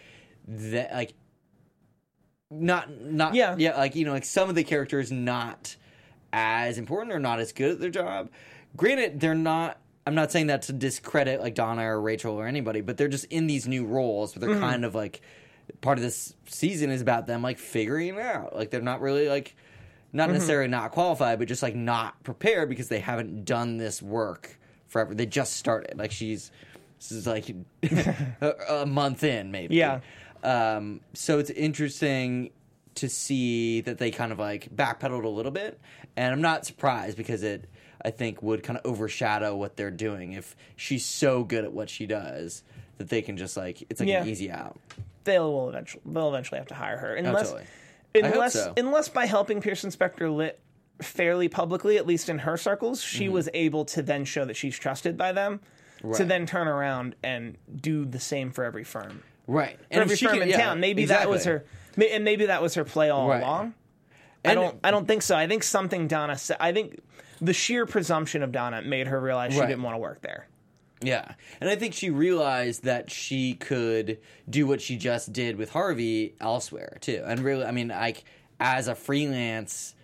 that 0.48 0.92
like 0.94 1.14
not 2.62 3.02
not 3.02 3.36
Yeah. 3.36 3.56
yeah 3.58 3.78
like 3.78 3.96
you 3.96 4.06
know 4.06 4.12
like 4.12 4.26
some 4.26 4.50
of 4.50 4.56
the 4.56 4.64
characters 4.64 5.12
not 5.12 5.76
as 6.34 6.78
important 6.78 7.14
or 7.14 7.20
not 7.20 7.40
as 7.40 7.54
good 7.54 7.72
at 7.72 7.80
their 7.80 7.90
job. 7.90 8.30
Granted, 8.76 9.20
they're 9.20 9.36
not. 9.36 9.80
I'm 10.06 10.16
not 10.16 10.32
saying 10.32 10.48
that 10.48 10.64
to 10.64 10.74
discredit 10.74 11.40
like 11.40 11.56
Donna 11.56 11.84
or 11.84 12.02
Rachel 12.02 12.34
or 12.34 12.46
anybody, 12.46 12.82
but 12.82 12.98
they're 12.98 13.08
just 13.08 13.26
in 13.26 13.48
these 13.48 13.68
new 13.68 13.86
roles. 13.86 14.34
But 14.34 14.42
they're 14.42 14.50
mm-hmm. 14.50 14.60
kind 14.60 14.84
of 14.84 14.96
like 14.96 15.22
part 15.80 15.98
of 15.98 16.04
this 16.04 16.34
season 16.46 16.90
is 16.90 17.02
about 17.02 17.28
them 17.28 17.42
like 17.42 17.58
figuring 17.58 18.16
it 18.16 18.20
out. 18.20 18.56
Like 18.56 18.70
they're 18.72 18.82
not 18.82 19.00
really 19.00 19.30
like 19.30 19.56
not 20.12 20.26
mm-hmm. 20.26 20.34
necessarily 20.34 20.68
not 20.68 20.92
qualified, 20.92 21.40
but 21.40 21.48
just 21.48 21.64
like 21.64 21.76
not 21.76 22.22
prepared 22.24 22.68
because 22.68 22.90
they 22.90 23.00
haven't 23.00 23.46
done 23.46 23.78
this 23.78 24.02
work 24.02 24.58
forever. 24.88 25.14
They 25.14 25.26
just 25.26 25.54
started. 25.54 25.98
Like 25.98 26.12
she's 26.12 26.52
this 26.98 27.12
is 27.12 27.28
like 27.28 27.54
a 28.70 28.86
month 28.86 29.24
in 29.24 29.52
maybe. 29.52 29.76
Yeah. 29.76 30.02
Um, 30.44 31.00
so 31.14 31.40
it's 31.40 31.50
interesting 31.50 32.52
to 32.96 33.10
see 33.10 33.82
that 33.82 33.98
they 33.98 34.12
kind 34.12 34.32
of 34.32 34.40
like 34.40 34.70
backpedaled 34.76 35.24
a 35.24 35.30
little 35.30 35.52
bit, 35.52 35.80
and 36.16 36.32
I'm 36.34 36.42
not 36.42 36.66
surprised 36.66 37.18
because 37.18 37.42
it 37.44 37.70
I 38.06 38.12
think 38.12 38.44
would 38.44 38.64
kind 38.64 38.78
of 38.78 38.86
overshadow 38.86 39.56
what 39.56 39.78
they're 39.78 39.90
doing 39.90 40.34
if 40.34 40.56
she's 40.76 41.06
so 41.06 41.44
good 41.44 41.64
at 41.64 41.72
what 41.72 41.90
she 41.90 42.06
does 42.06 42.62
that 42.98 43.10
they 43.10 43.22
can 43.22 43.38
just 43.38 43.56
like 43.58 43.82
it's 43.90 44.00
like 44.00 44.10
Yeah. 44.10 44.22
an 44.22 44.28
easy 44.30 44.52
out. 44.52 44.78
They 45.24 45.40
will 45.40 45.70
eventually 45.70 46.04
they'll 46.06 46.30
eventually 46.30 46.58
have 46.60 46.68
to 46.68 46.76
hire 46.76 46.98
her 46.98 47.16
unless 47.16 47.50
totally. 47.52 47.68
I 48.16 48.20
hope 48.26 48.34
unless 48.34 48.54
so. 48.54 48.74
unless 48.78 49.10
by 49.10 49.26
helping 49.26 49.62
Pearson 49.62 49.90
Specter 49.90 50.30
Litt 50.30 50.60
fairly 51.02 51.48
publicly, 51.48 51.98
at 51.98 52.06
least 52.06 52.30
in 52.30 52.40
her 52.40 52.58
circles, 52.58 53.02
she 53.02 53.26
Mm-hmm. 53.26 53.34
was 53.34 53.50
able 53.54 53.86
to 53.86 54.02
then 54.04 54.26
show 54.26 54.46
that 54.46 54.56
she's 54.58 54.78
trusted 54.78 55.18
by 55.18 55.32
them. 55.32 55.62
To 56.18 56.26
then 56.26 56.46
turn 56.46 56.68
around 56.68 57.16
and 57.24 57.58
do 57.74 58.04
the 58.04 58.20
same 58.20 58.52
for 58.52 58.66
every 58.66 58.84
firm, 58.84 59.24
Right. 59.48 59.78
for 59.92 60.00
every 60.02 60.16
she 60.16 60.26
firm 60.26 60.36
can- 60.36 60.44
in 60.44 60.50
yeah, 60.50 60.58
town. 60.58 60.80
Maybe 60.80 61.06
that 61.06 61.30
was 61.30 61.46
her, 61.46 61.66
and 61.98 62.24
maybe 62.24 62.46
that 62.48 62.62
was 62.62 62.76
her 62.76 62.84
play 62.86 63.10
all 63.10 63.28
Right. 63.30 63.42
along. 63.42 63.74
I 64.46 64.56
don't. 64.56 64.78
I 64.84 64.92
don't 64.92 65.08
think 65.08 65.22
so. 65.22 65.36
I 65.36 65.48
think 65.48 65.64
something 65.64 66.08
Donna 66.08 66.38
said. 66.38 66.58
I 66.60 66.72
think 66.74 67.00
the 67.42 67.54
sheer 67.54 67.86
presumption 67.86 68.44
of 68.44 68.52
Donna 68.52 68.82
made 68.82 69.08
her 69.08 69.20
realize 69.20 69.54
she 69.54 69.60
Right. 69.60 69.68
didn't 69.68 69.84
want 69.84 69.96
to 69.96 70.00
work 70.00 70.22
there. 70.22 70.48
Yeah. 71.02 71.34
And 71.60 71.70
I 71.70 71.76
think 71.76 71.94
she 71.94 72.10
realized 72.10 72.84
that 72.86 73.12
she 73.12 73.56
could 73.56 74.20
do 74.50 74.66
what 74.66 74.80
she 74.82 74.96
just 74.96 75.34
did 75.34 75.58
with 75.58 75.70
Harvey 75.72 76.36
elsewhere 76.40 76.98
too. 77.02 77.22
And 77.26 77.42
really 77.42 77.66
I 77.66 77.72
mean 77.72 77.90
like 77.90 78.24
as 78.62 78.88
a 78.88 78.96
freelance 78.96 79.96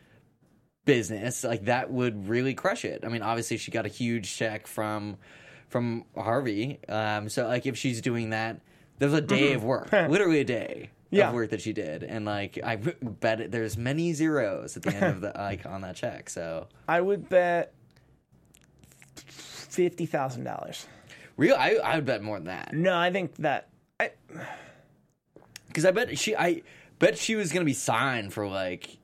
business, 0.86 1.44
like 1.44 1.66
that 1.66 1.92
would 1.92 2.28
really 2.28 2.54
crush 2.54 2.84
it. 2.84 3.04
I 3.06 3.10
mean 3.10 3.22
obviously 3.22 3.58
she 3.58 3.72
got 3.72 3.86
a 3.86 3.90
huge 3.90 4.36
check 4.36 4.68
from 4.68 5.18
from 5.70 6.06
Harvey. 6.18 6.80
Um 6.90 7.30
so 7.30 7.48
like 7.48 7.66
if 7.66 7.78
she's 7.78 8.02
doing 8.02 8.32
that 8.32 8.60
there's 9.00 9.14
a 9.14 9.22
day 9.22 9.54
of 9.54 9.62
mm-hmm. 9.62 9.68
work, 9.70 9.92
literally 9.92 10.40
a 10.42 10.44
day 10.46 10.90
Yeah. 11.10 11.30
of 11.30 11.34
work 11.34 11.50
that 11.50 11.62
she 11.62 11.74
did, 11.74 12.04
and 12.04 12.26
like 12.26 12.60
I 12.64 12.76
bet 12.76 13.42
it, 13.42 13.52
there's 13.52 13.78
many 13.78 14.14
zeros 14.14 14.78
at 14.78 14.84
the 14.84 14.94
end 14.94 15.06
of 15.06 15.22
the 15.22 15.32
like 15.36 15.66
on 15.66 15.82
that 15.82 15.96
check. 15.96 16.30
So 16.30 16.68
I 16.88 17.02
would 17.02 17.28
bet 17.30 17.74
fifty 19.16 20.06
thousand 20.06 20.44
dollars. 20.44 20.86
real, 21.38 21.56
I 21.58 21.76
I 21.76 21.96
would 21.96 22.06
bet 22.06 22.22
more 22.22 22.38
than 22.38 22.48
that. 22.48 22.74
No, 22.74 22.98
I 22.98 23.12
think 23.12 23.36
that. 23.38 23.70
I, 24.00 24.12
Because 25.68 25.86
I 25.86 25.92
bet 25.92 26.18
she, 26.18 26.36
I 26.36 26.64
bet 26.98 27.16
she 27.16 27.36
was 27.36 27.52
gonna 27.54 27.64
be 27.64 27.74
signed 27.74 28.34
for 28.34 28.48
like 28.48 28.98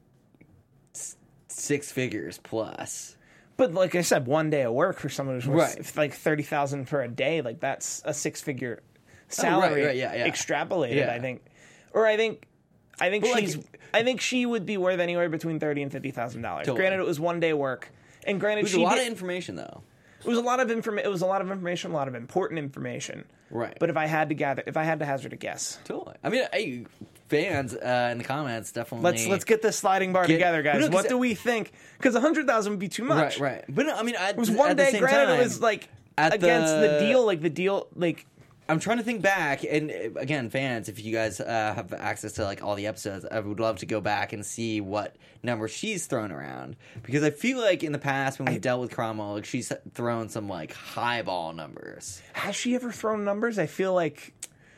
s- 0.96 1.16
six 1.48 1.92
figures 1.92 2.40
plus. 2.40 3.16
But 3.56 3.74
like 3.76 3.94
I 3.94 4.02
said, 4.02 4.26
one 4.26 4.50
day 4.50 4.64
of 4.64 4.74
work 4.74 4.98
for 5.00 5.08
someone 5.08 5.36
who's 5.36 5.48
worth 5.48 5.76
Right. 5.78 5.96
like 5.96 6.14
thirty 6.16 6.42
thousand 6.42 6.86
for 6.90 7.04
a 7.04 7.08
day, 7.08 7.42
like 7.42 7.60
that's 7.60 8.02
a 8.04 8.16
six 8.16 8.42
figure 8.42 8.82
salary 9.30 9.84
Oh, 9.84 9.88
right, 9.88 9.96
yeah, 9.96 10.16
yeah. 10.16 10.28
extrapolated. 10.28 10.96
Yeah. 10.96 11.14
I 11.14 11.20
think, 11.20 11.44
or 11.94 12.06
I 12.06 12.18
think, 12.18 12.48
I 13.00 13.10
think 13.10 13.26
like, 13.26 13.46
she's. 13.46 13.58
I 13.94 14.04
think 14.04 14.22
she 14.22 14.46
would 14.46 14.66
be 14.66 14.78
worth 14.78 15.00
anywhere 15.00 15.30
between 15.30 15.60
thirty 15.60 15.82
and 15.82 15.92
fifty 15.92 16.12
thousand 16.12 16.42
dollars. 16.42 16.66
Totally. 16.66 16.82
Granted, 16.82 17.00
it 17.02 17.06
was 17.06 17.20
one 17.20 17.40
day 17.40 17.54
work, 17.54 17.90
and 18.26 18.40
granted, 18.40 18.60
It 18.62 18.64
was 18.64 18.72
she 18.72 18.82
a 18.82 18.86
lot 18.86 18.96
did, 18.96 19.02
of 19.04 19.08
information 19.08 19.56
though. 19.56 19.82
it 20.22 20.28
was 20.28 20.38
a 20.38 20.42
lot 20.42 20.60
of 20.60 20.70
inform. 20.72 21.00
It 21.00 21.10
was 21.10 21.22
a 21.22 21.26
lot 21.26 21.42
of 21.42 21.50
information, 21.52 21.92
a 21.92 21.94
lot 21.94 22.08
of 22.08 22.16
important 22.16 22.60
information. 22.60 23.26
Right. 23.52 23.78
But 23.80 23.90
if 23.90 23.96
I 23.98 24.06
had 24.08 24.30
to 24.30 24.36
gather, 24.36 24.64
if 24.66 24.76
I 24.76 24.84
had 24.84 25.00
to 25.00 25.06
hazard 25.06 25.32
a 25.32 25.36
guess, 25.36 25.78
Totally. 25.86 26.16
I 26.24 26.30
mean, 26.30 26.44
hey, 26.52 26.86
fans 27.30 27.74
uh, 27.76 28.10
in 28.12 28.18
the 28.18 28.24
comments 28.24 28.72
definitely. 28.72 29.04
let's 29.12 29.28
let's 29.28 29.44
get 29.46 29.62
this 29.62 29.78
sliding 29.78 30.14
bar 30.14 30.26
Get- 30.26 30.34
together, 30.34 30.62
guys. 30.64 30.82
No, 30.82 30.94
what 30.94 31.08
do 31.08 31.18
we 31.18 31.36
think? 31.36 31.72
Because 31.98 32.16
a 32.16 32.20
hundred 32.22 32.48
thousand 32.48 32.72
would 32.74 32.80
be 32.80 32.90
too 32.90 33.04
much. 33.04 33.40
right, 33.40 33.56
right. 33.58 33.66
But 33.70 33.86
no, 33.86 33.96
I 33.96 34.04
mean, 34.04 34.16
I, 34.20 34.30
It 34.32 34.38
was 34.38 34.50
one 34.52 34.76
day. 34.76 34.98
Granted, 34.98 35.36
it 35.36 35.44
was 35.44 35.62
like 35.62 35.88
at 36.18 36.34
against 36.34 36.74
the, 36.74 36.80
the- 37.00 37.00
deal. 37.08 37.26
Like 37.26 37.42
the 37.42 37.50
deal, 37.50 37.88
like 37.96 38.26
I'm 38.68 38.80
trying 38.80 38.98
to 38.98 39.04
think 39.04 39.22
back, 39.22 39.64
and 39.64 39.92
uh, 39.92 40.20
again, 40.20 40.50
fans, 40.50 40.90
if 40.90 41.04
you 41.04 41.14
guys 41.14 41.40
uh, 41.40 41.74
have 41.76 41.94
access 41.94 42.34
to 42.34 42.44
like 42.44 42.64
all 42.64 42.76
the 42.76 42.88
episodes, 42.88 43.26
I 43.30 43.40
would 43.40 43.60
love 43.60 43.78
to 43.80 43.86
go 43.86 44.02
back 44.02 44.34
and 44.34 44.46
see 44.46 44.82
what 44.82 45.16
number 45.44 45.68
she's 45.68 46.08
thrown 46.08 46.32
around 46.32 46.76
because 47.04 47.24
I 47.24 47.30
feel 47.30 47.60
like 47.60 47.84
in 47.84 47.92
the 47.92 48.00
past 48.00 48.40
when 48.40 48.52
we 48.52 48.58
dealt 48.58 48.82
with 48.82 48.92
Cromwell, 48.92 49.34
like 49.34 49.46
she's 49.46 49.72
thrown 49.94 50.30
some 50.30 50.50
like 50.50 50.74
highball 50.74 51.54
numbers. 51.54 52.22
has 52.34 52.56
she 52.56 52.74
ever 52.74 52.92
thrown 52.92 53.24
numbers? 53.24 53.60
I 53.60 53.68
feel 53.68 53.94
like 53.94 54.34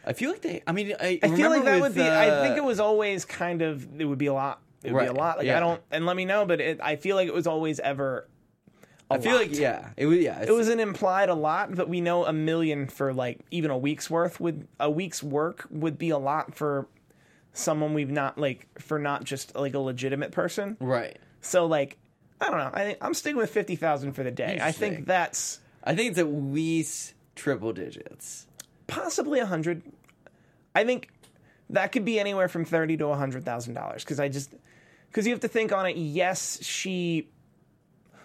I 0.08 0.14
feel 0.14 0.32
like 0.32 0.42
they. 0.42 0.64
I 0.66 0.72
mean, 0.72 0.94
I, 1.00 1.20
I 1.22 1.36
feel 1.36 1.50
like 1.50 1.66
that 1.66 1.82
with, 1.82 1.96
would 1.96 1.96
be. 1.96 2.02
I 2.02 2.30
uh, 2.30 2.44
think 2.44 2.58
it 2.58 2.64
was 2.64 2.80
always 2.80 3.26
kind 3.26 3.62
of. 3.62 4.00
It 4.00 4.06
would 4.06 4.18
be 4.18 4.28
a 4.28 4.34
lot. 4.34 4.62
It 4.82 4.94
would 4.94 5.02
be 5.02 5.08
a 5.08 5.14
lot. 5.14 5.38
Like 5.38 5.48
yeah. 5.48 5.58
I 5.58 5.60
don't. 5.60 5.82
And 5.92 6.06
let 6.06 6.16
me 6.16 6.24
know. 6.24 6.46
But 6.46 6.62
it, 6.62 6.80
I 6.82 6.96
feel 6.96 7.18
like 7.18 7.28
it 7.28 7.34
was 7.34 7.46
always 7.46 7.80
ever. 7.82 8.30
I 9.10 9.16
I 9.16 9.20
feel 9.20 9.36
like 9.36 9.58
yeah, 9.58 9.90
it 9.96 10.06
was 10.06 10.20
yeah. 10.20 10.42
It 10.42 10.52
was 10.52 10.68
an 10.68 10.80
implied 10.80 11.30
a 11.30 11.34
lot, 11.34 11.74
but 11.74 11.88
we 11.88 12.02
know 12.02 12.26
a 12.26 12.34
million 12.34 12.88
for 12.88 13.14
like 13.14 13.40
even 13.52 13.72
a 13.72 13.78
week's 13.78 14.10
worth 14.10 14.40
would 14.40 14.68
a 14.80 14.90
week's 14.90 15.24
work 15.24 15.66
would 15.70 15.98
be 15.98 16.10
a 16.10 16.18
lot 16.18 16.56
for 16.56 16.88
someone 17.54 17.94
we've 17.94 18.12
not 18.12 18.38
like 18.38 18.68
for 18.80 19.00
not 19.00 19.24
just 19.24 19.56
like 19.56 19.74
a 19.74 19.80
legitimate 19.80 20.32
person. 20.32 20.78
right. 20.80 21.18
So 21.42 21.66
like 21.66 21.98
I 22.42 22.50
don't 22.50 22.58
know. 22.58 22.72
I 22.74 22.84
think 22.84 22.98
I'm 23.02 23.14
sticking 23.14 23.38
with 23.38 23.50
fifty 23.50 23.76
thousand 23.76 24.14
for 24.14 24.24
the 24.24 24.32
day. 24.32 24.60
I 24.62 24.72
think 24.72 25.06
that's 25.06 25.60
I 25.84 25.96
think 25.96 26.12
it's 26.12 26.20
at 26.20 26.28
least 26.28 27.14
triple 27.36 27.74
digits. 27.74 28.46
possibly 28.88 29.40
a 29.40 29.46
hundred. 29.46 29.84
I 30.76 30.84
think 30.84 31.10
that 31.70 31.92
could 31.92 32.06
be 32.06 32.20
anywhere 32.20 32.48
from 32.48 32.66
thirty 32.66 32.98
to 32.98 33.08
a 33.08 33.16
hundred 33.16 33.46
thousand 33.46 33.74
dollars 33.74 34.04
because 34.04 34.20
I 34.20 34.28
just 34.28 34.54
because 35.10 35.26
you 35.26 35.32
have 35.34 35.42
to 35.42 35.48
think 35.48 35.72
on 35.72 35.86
it. 35.86 35.96
Yes, 35.96 36.60
she. 36.62 37.30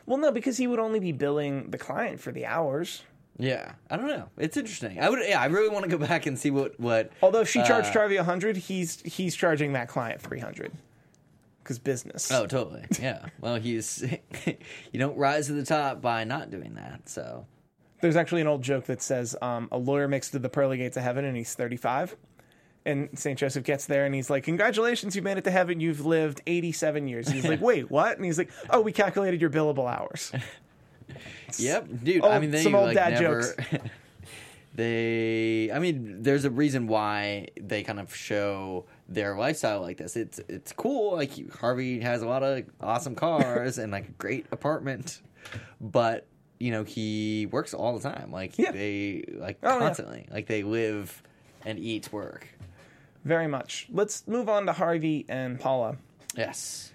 Well, 0.07 0.19
no, 0.19 0.33
because 0.33 0.57
he 0.57 0.67
would 0.67 0.79
only 0.79 1.01
be 1.01 1.13
billing 1.13 1.71
the 1.71 1.79
client 1.79 2.21
for 2.21 2.33
the 2.33 2.47
hours. 2.47 3.03
Yeah, 3.39 3.73
I 3.91 3.97
don't 3.97 4.09
know. 4.09 4.29
It's 4.37 4.57
interesting. 4.57 5.01
I 5.01 5.09
would. 5.09 5.21
Yeah, 5.27 5.41
I 5.41 5.47
really 5.47 5.69
want 5.69 5.85
to 5.85 5.91
go 5.91 5.99
back 5.99 6.27
and 6.27 6.39
see 6.39 6.51
what 6.51 6.79
what. 6.79 7.13
Although 7.23 7.45
she 7.45 7.63
charged 7.63 7.89
uh, 7.89 8.01
Harvey 8.01 8.17
a 8.17 8.25
hundred, 8.25 8.57
he's 8.57 9.01
he's 9.03 9.35
charging 9.35 9.73
that 9.73 9.89
client 9.89 10.21
three 10.21 10.41
hundred 10.41 10.73
because 11.63 11.79
business. 11.79 12.31
Oh, 12.31 12.47
totally. 12.47 12.85
Yeah. 13.01 13.27
well, 13.41 13.57
he's. 13.57 14.05
you 14.47 14.99
don't 14.99 15.17
rise 15.17 15.47
to 15.47 15.55
the 15.55 15.65
top 15.65 16.01
by 16.03 16.25
not 16.25 16.51
doing 16.51 16.75
that. 16.75 17.09
So. 17.09 17.47
There's 18.01 18.17
actually 18.17 18.41
an 18.41 18.49
old 18.49 18.63
joke 18.63 18.87
that 18.87 19.01
says 19.01 19.37
um, 19.41 19.69
a 19.71 19.79
lawyer 19.79 20.09
makes 20.09 20.29
it 20.29 20.33
to 20.33 20.39
the 20.41 20.49
pearly 20.49 20.77
gates 20.77 20.97
of 20.97 21.05
heaven 21.05 21.25
and 21.25 21.37
he's 21.37 21.55
35. 21.55 22.17
And 22.85 23.17
St. 23.17 23.39
Joseph 23.39 23.63
gets 23.65 23.87
there 23.87 24.05
and 24.07 24.15
he's 24.15 24.29
like, 24.29 24.43
Congratulations, 24.45 25.15
you 25.15 25.23
made 25.23 25.39
it 25.39 25.45
to 25.45 25.51
heaven. 25.51 25.79
You've 25.81 26.05
lived 26.05 26.41
87 26.47 27.07
years. 27.07 27.29
He's 27.29 27.47
like, 27.47 27.61
Wait, 27.63 27.91
what? 27.91 28.17
And 28.17 28.25
he's 28.25 28.39
like, 28.39 28.51
Oh, 28.71 28.81
we 28.81 28.91
calculated 28.93 29.41
your 29.41 29.51
billable 29.51 29.89
hours. 29.93 30.33
Yep, 31.59 31.89
dude. 32.05 32.25
I 32.25 32.37
oh, 32.37 32.41
mean, 32.41 32.51
they 32.51 32.63
some 32.63 32.75
old 32.75 32.87
like 32.87 32.95
dad 32.95 33.21
never. 33.21 33.43
jokes. 33.43 33.57
they. 34.75 35.71
I 35.73 35.79
mean, 35.79 36.23
there's 36.23 36.45
a 36.45 36.51
reason 36.51 36.87
why 36.87 37.49
they 37.61 37.83
kind 37.83 38.01
of 38.01 38.15
show 38.15 38.87
their 39.09 39.37
lifestyle 39.37 39.81
like 39.83 39.99
this. 39.99 40.17
It's 40.17 40.41
it's 40.49 40.73
cool. 40.73 41.15
Like 41.17 41.53
Harvey 41.57 42.01
has 42.01 42.23
a 42.23 42.27
lot 42.27 42.43
of 42.43 42.65
awesome 42.81 43.15
cars 43.15 43.79
and 43.79 43.93
like 43.93 44.09
a 44.09 44.13
great 44.13 44.47
apartment, 44.53 45.21
but 45.81 46.27
you 46.59 46.71
know 46.71 46.85
he 46.85 47.47
works 47.51 47.75
all 47.75 47.99
the 47.99 48.09
time. 48.09 48.31
Like 48.33 48.59
Yeah. 48.59 48.73
they 48.73 49.25
like 49.35 49.59
Oh, 49.63 49.75
yeah. 49.75 49.79
constantly. 49.81 50.27
Like 50.31 50.47
they 50.47 50.63
live 50.63 51.23
and 51.67 51.79
eat 51.79 52.11
work. 52.13 52.49
Very 53.25 53.47
much. 53.47 53.87
Let's 53.91 54.27
move 54.27 54.49
on 54.49 54.67
to 54.67 54.73
Harvey 54.73 55.25
and 55.29 55.59
Paula 55.61 55.97
Yes. 56.37 56.93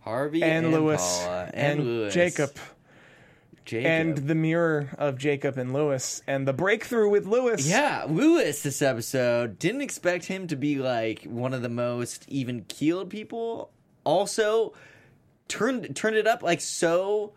Harvey 0.00 0.42
and, 0.42 0.66
and, 0.66 0.74
Louis 0.74 0.96
Paula 1.24 1.50
and, 1.54 1.84
Louis. 1.84 2.12
Jacob 2.14 2.50
Jacob. 3.64 3.86
and 3.86 4.16
the 4.18 4.34
mirror 4.34 4.88
of 4.98 5.16
Jacob 5.18 5.56
and 5.58 5.72
Louis 5.72 6.22
and 6.26 6.48
the 6.48 6.52
breakthrough 6.52 7.08
with 7.08 7.26
Louis. 7.26 7.68
Yeah, 7.68 8.04
Louis 8.08 8.60
this 8.62 8.82
episode 8.82 9.58
didn't 9.58 9.82
expect 9.82 10.24
him 10.24 10.46
to 10.48 10.56
be 10.56 10.76
like 10.76 11.22
one 11.24 11.54
of 11.54 11.62
the 11.62 11.68
most 11.68 12.24
even 12.28 12.64
keeled 12.68 13.10
people. 13.10 13.70
Also, 14.04 14.72
turned 15.48 15.94
turned 15.94 16.16
it 16.16 16.26
up 16.26 16.42
like 16.42 16.60
so 16.60 17.32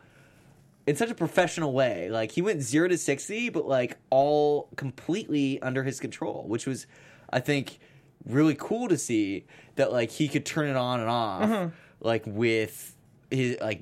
in 0.88 0.96
such 0.96 1.12
a 1.12 1.16
professional 1.16 1.74
way. 1.74 2.10
Like 2.10 2.32
he 2.32 2.42
went 2.42 2.62
zero 2.62 2.88
to 2.88 2.98
sixty, 2.98 3.50
but 3.50 3.68
like 3.68 3.98
all 4.10 4.70
completely 4.76 5.62
under 5.62 5.84
his 5.84 6.00
control, 6.00 6.46
which 6.48 6.66
was, 6.66 6.88
I 7.30 7.42
think, 7.42 7.80
really 8.26 8.56
cool 8.56 8.88
to 8.88 8.98
see 8.98 9.46
that 9.76 9.92
like 9.92 10.12
he 10.12 10.28
could 10.28 10.46
turn 10.46 10.68
it 10.70 10.76
on 10.76 11.00
and 11.00 11.10
off, 11.10 11.72
like 12.00 12.24
with 12.26 12.96
his 13.32 13.58
like 13.62 13.82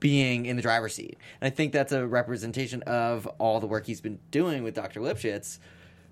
being 0.00 0.46
in 0.46 0.56
the 0.56 0.62
driver's 0.62 0.94
seat. 0.94 1.16
And 1.40 1.46
I 1.52 1.54
think 1.54 1.72
that's 1.72 1.92
a 1.92 2.06
representation 2.06 2.82
of 2.82 3.26
all 3.38 3.60
the 3.60 3.66
work 3.66 3.86
he's 3.86 4.00
been 4.00 4.18
doing 4.30 4.62
with 4.62 4.74
Dr. 4.74 5.00
Lipschitz. 5.00 5.58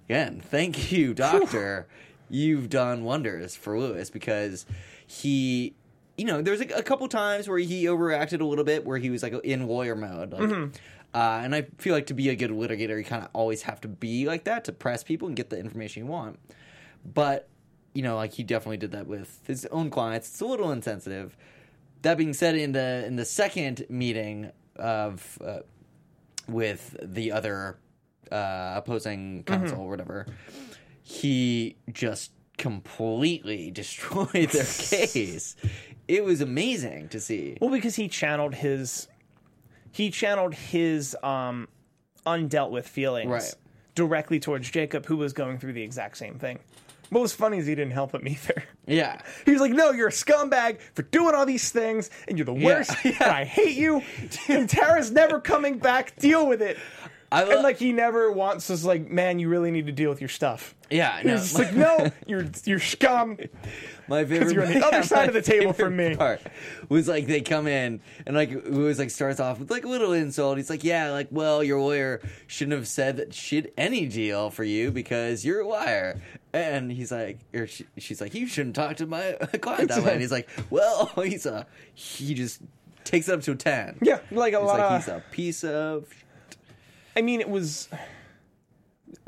Again, 0.08 0.40
thank 0.44 0.90
you, 0.92 1.14
Doctor. 1.14 1.86
You've 2.28 2.68
done 2.70 3.04
wonders 3.04 3.54
for 3.54 3.78
Louis 3.78 4.08
because 4.10 4.64
he, 5.06 5.74
you 6.16 6.24
know, 6.24 6.40
there's 6.42 6.60
a, 6.60 6.68
a 6.78 6.82
couple 6.82 7.06
times 7.08 7.48
where 7.48 7.58
he 7.58 7.84
overreacted 7.84 8.40
a 8.40 8.44
little 8.44 8.64
bit, 8.64 8.84
where 8.86 8.98
he 8.98 9.10
was 9.10 9.22
like 9.22 9.34
in 9.44 9.66
lawyer 9.68 9.94
mode. 9.94 10.32
Like, 10.32 10.42
uh, 11.14 11.40
and 11.44 11.54
I 11.54 11.62
feel 11.78 11.94
like 11.94 12.06
to 12.06 12.14
be 12.14 12.30
a 12.30 12.34
good 12.34 12.50
litigator, 12.50 12.96
you 12.96 13.04
kind 13.04 13.22
of 13.22 13.28
always 13.34 13.62
have 13.62 13.80
to 13.82 13.88
be 13.88 14.26
like 14.26 14.44
that 14.44 14.64
to 14.64 14.72
press 14.72 15.04
people 15.04 15.28
and 15.28 15.36
get 15.36 15.50
the 15.50 15.58
information 15.58 16.04
you 16.04 16.10
want. 16.10 16.38
But 17.04 17.48
you 17.94 18.02
know, 18.02 18.16
like 18.16 18.32
he 18.32 18.42
definitely 18.42 18.76
did 18.78 18.92
that 18.92 19.06
with 19.06 19.40
his 19.46 19.66
own 19.66 19.90
clients. 19.90 20.28
It's 20.30 20.40
a 20.40 20.46
little 20.46 20.70
insensitive. 20.72 21.36
That 22.02 22.16
being 22.18 22.32
said, 22.32 22.56
in 22.56 22.72
the 22.72 23.04
in 23.06 23.16
the 23.16 23.24
second 23.24 23.86
meeting 23.88 24.50
of 24.76 25.38
uh, 25.44 25.58
with 26.48 26.96
the 27.02 27.32
other 27.32 27.78
uh, 28.30 28.74
opposing 28.76 29.44
counsel 29.44 29.80
or 29.82 29.88
whatever, 29.88 30.26
he 31.02 31.76
just 31.92 32.32
completely 32.58 33.70
destroyed 33.82 34.28
their 34.50 34.64
case. 34.64 35.54
It 36.08 36.24
was 36.24 36.40
amazing 36.40 37.08
to 37.10 37.20
see. 37.20 37.56
Well, 37.60 37.70
because 37.70 37.94
he 37.96 38.08
channeled 38.08 38.54
his 38.54 39.08
he 39.92 40.10
channeled 40.10 40.54
his 40.54 41.16
um 41.22 41.68
undealt 42.26 42.70
with 42.70 42.86
feelings 42.88 43.28
Right. 43.30 43.54
directly 43.94 44.40
towards 44.40 44.70
Jacob, 44.70 45.06
who 45.06 45.16
was 45.16 45.32
going 45.32 45.58
through 45.58 45.74
the 45.74 45.82
exact 45.82 46.16
same 46.16 46.38
thing. 46.38 46.58
What 47.12 47.20
was 47.20 47.34
funny 47.34 47.58
is 47.58 47.66
he 47.66 47.74
didn't 47.74 47.92
help 47.92 48.14
him 48.14 48.26
either. 48.28 48.64
Yeah, 48.86 49.20
He 49.44 49.52
was 49.52 49.60
like, 49.60 49.72
"No, 49.72 49.90
you're 49.92 50.08
a 50.08 50.10
scumbag 50.12 50.80
for 50.94 51.02
doing 51.02 51.34
all 51.34 51.44
these 51.46 51.70
things, 51.70 52.08
and 52.26 52.38
you're 52.38 52.46
the 52.46 52.54
worst. 52.54 52.92
yeah. 53.04 53.12
And 53.20 53.30
I 53.30 53.44
hate 53.44 53.76
you. 53.76 54.02
And 54.48 54.68
Tara's 54.68 55.10
never 55.10 55.38
coming 55.38 55.78
back. 55.78 56.16
Deal 56.16 56.46
with 56.46 56.62
it." 56.62 56.78
I 57.30 57.44
And 57.44 57.62
like 57.62 57.78
he 57.78 57.92
never 57.92 58.30
wants 58.30 58.68
us 58.70 58.84
like, 58.84 59.08
"Man, 59.10 59.38
you 59.38 59.48
really 59.48 59.70
need 59.70 59.86
to 59.86 59.92
deal 59.92 60.10
with 60.10 60.20
your 60.20 60.28
stuff." 60.28 60.74
yeah. 60.90 61.20
No, 61.24 61.32
He's 61.32 61.42
just 61.52 61.58
like, 61.58 61.72
"No, 61.74 62.10
you're 62.26 62.44
you're 62.64 62.78
scum." 62.78 63.38
My 64.08 64.24
favorite 64.26 64.52
you're 64.52 64.66
on 64.66 64.72
the 64.74 64.84
other 64.84 65.02
side 65.02 65.28
of 65.28 65.34
the 65.34 65.40
table 65.40 65.72
from 65.72 65.96
me. 65.96 66.14
Part 66.16 66.42
was 66.90 67.08
like 67.08 67.26
they 67.26 67.40
come 67.40 67.66
in 67.66 68.00
and 68.26 68.36
like 68.36 68.50
it 68.50 68.70
was 68.70 68.98
like 68.98 69.08
starts 69.10 69.40
off 69.40 69.60
with 69.60 69.70
like 69.70 69.84
a 69.84 69.88
little 69.88 70.12
insult. 70.12 70.58
He's 70.58 70.68
like, 70.68 70.84
"Yeah, 70.84 71.10
like 71.12 71.28
well, 71.30 71.62
your 71.64 71.80
lawyer 71.80 72.20
shouldn't 72.48 72.76
have 72.76 72.88
said 72.88 73.16
that 73.18 73.34
had 73.34 73.70
any 73.78 74.06
deal 74.06 74.50
for 74.50 74.64
you 74.64 74.90
because 74.90 75.42
you're 75.44 75.60
a 75.60 75.66
liar." 75.68 76.20
And 76.54 76.92
he's 76.92 77.10
like, 77.10 77.38
or 77.54 77.66
she, 77.66 77.86
she's 77.96 78.20
like, 78.20 78.34
"You 78.34 78.46
shouldn't 78.46 78.76
talk 78.76 78.96
to 78.96 79.06
my 79.06 79.32
client 79.62 79.88
that 79.88 80.02
way." 80.04 80.12
And 80.12 80.20
he's 80.20 80.32
like, 80.32 80.48
"Well, 80.70 81.10
he's 81.24 81.46
a 81.46 81.66
he 81.94 82.34
just 82.34 82.60
takes 83.04 83.28
it 83.28 83.32
up 83.34 83.40
to 83.42 83.52
a 83.52 83.54
ten. 83.54 83.98
Yeah, 84.02 84.18
like 84.30 84.52
a 84.52 84.58
he's 84.58 84.66
lot 84.66 84.78
like 84.78 84.90
of. 84.90 84.96
he's 85.04 85.08
a 85.08 85.22
piece 85.30 85.64
of 85.64 86.08
I 87.16 87.22
mean, 87.22 87.40
it 87.40 87.48
was 87.48 87.88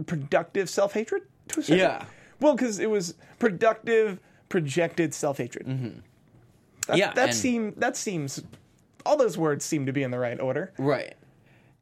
productive 0.07 0.69
self 0.69 0.93
hatred 0.93 1.23
to 1.49 1.61
a 1.61 1.63
certain. 1.63 1.79
Yeah. 1.79 2.05
Well, 2.41 2.55
because 2.55 2.79
it 2.79 2.91
was 2.91 3.15
productive 3.39 4.21
projected 4.49 5.15
self 5.15 5.39
hatred. 5.39 5.67
Mm-hmm. 5.67 5.99
That, 6.89 6.97
Yeah, 6.97 7.13
That 7.15 7.35
seem 7.35 7.73
that 7.79 7.97
seems. 7.97 8.43
All 9.07 9.17
those 9.17 9.37
words 9.37 9.65
seem 9.65 9.87
to 9.87 9.93
be 9.93 10.03
in 10.03 10.11
the 10.11 10.19
right 10.19 10.41
order. 10.41 10.73
Right. 10.79 11.15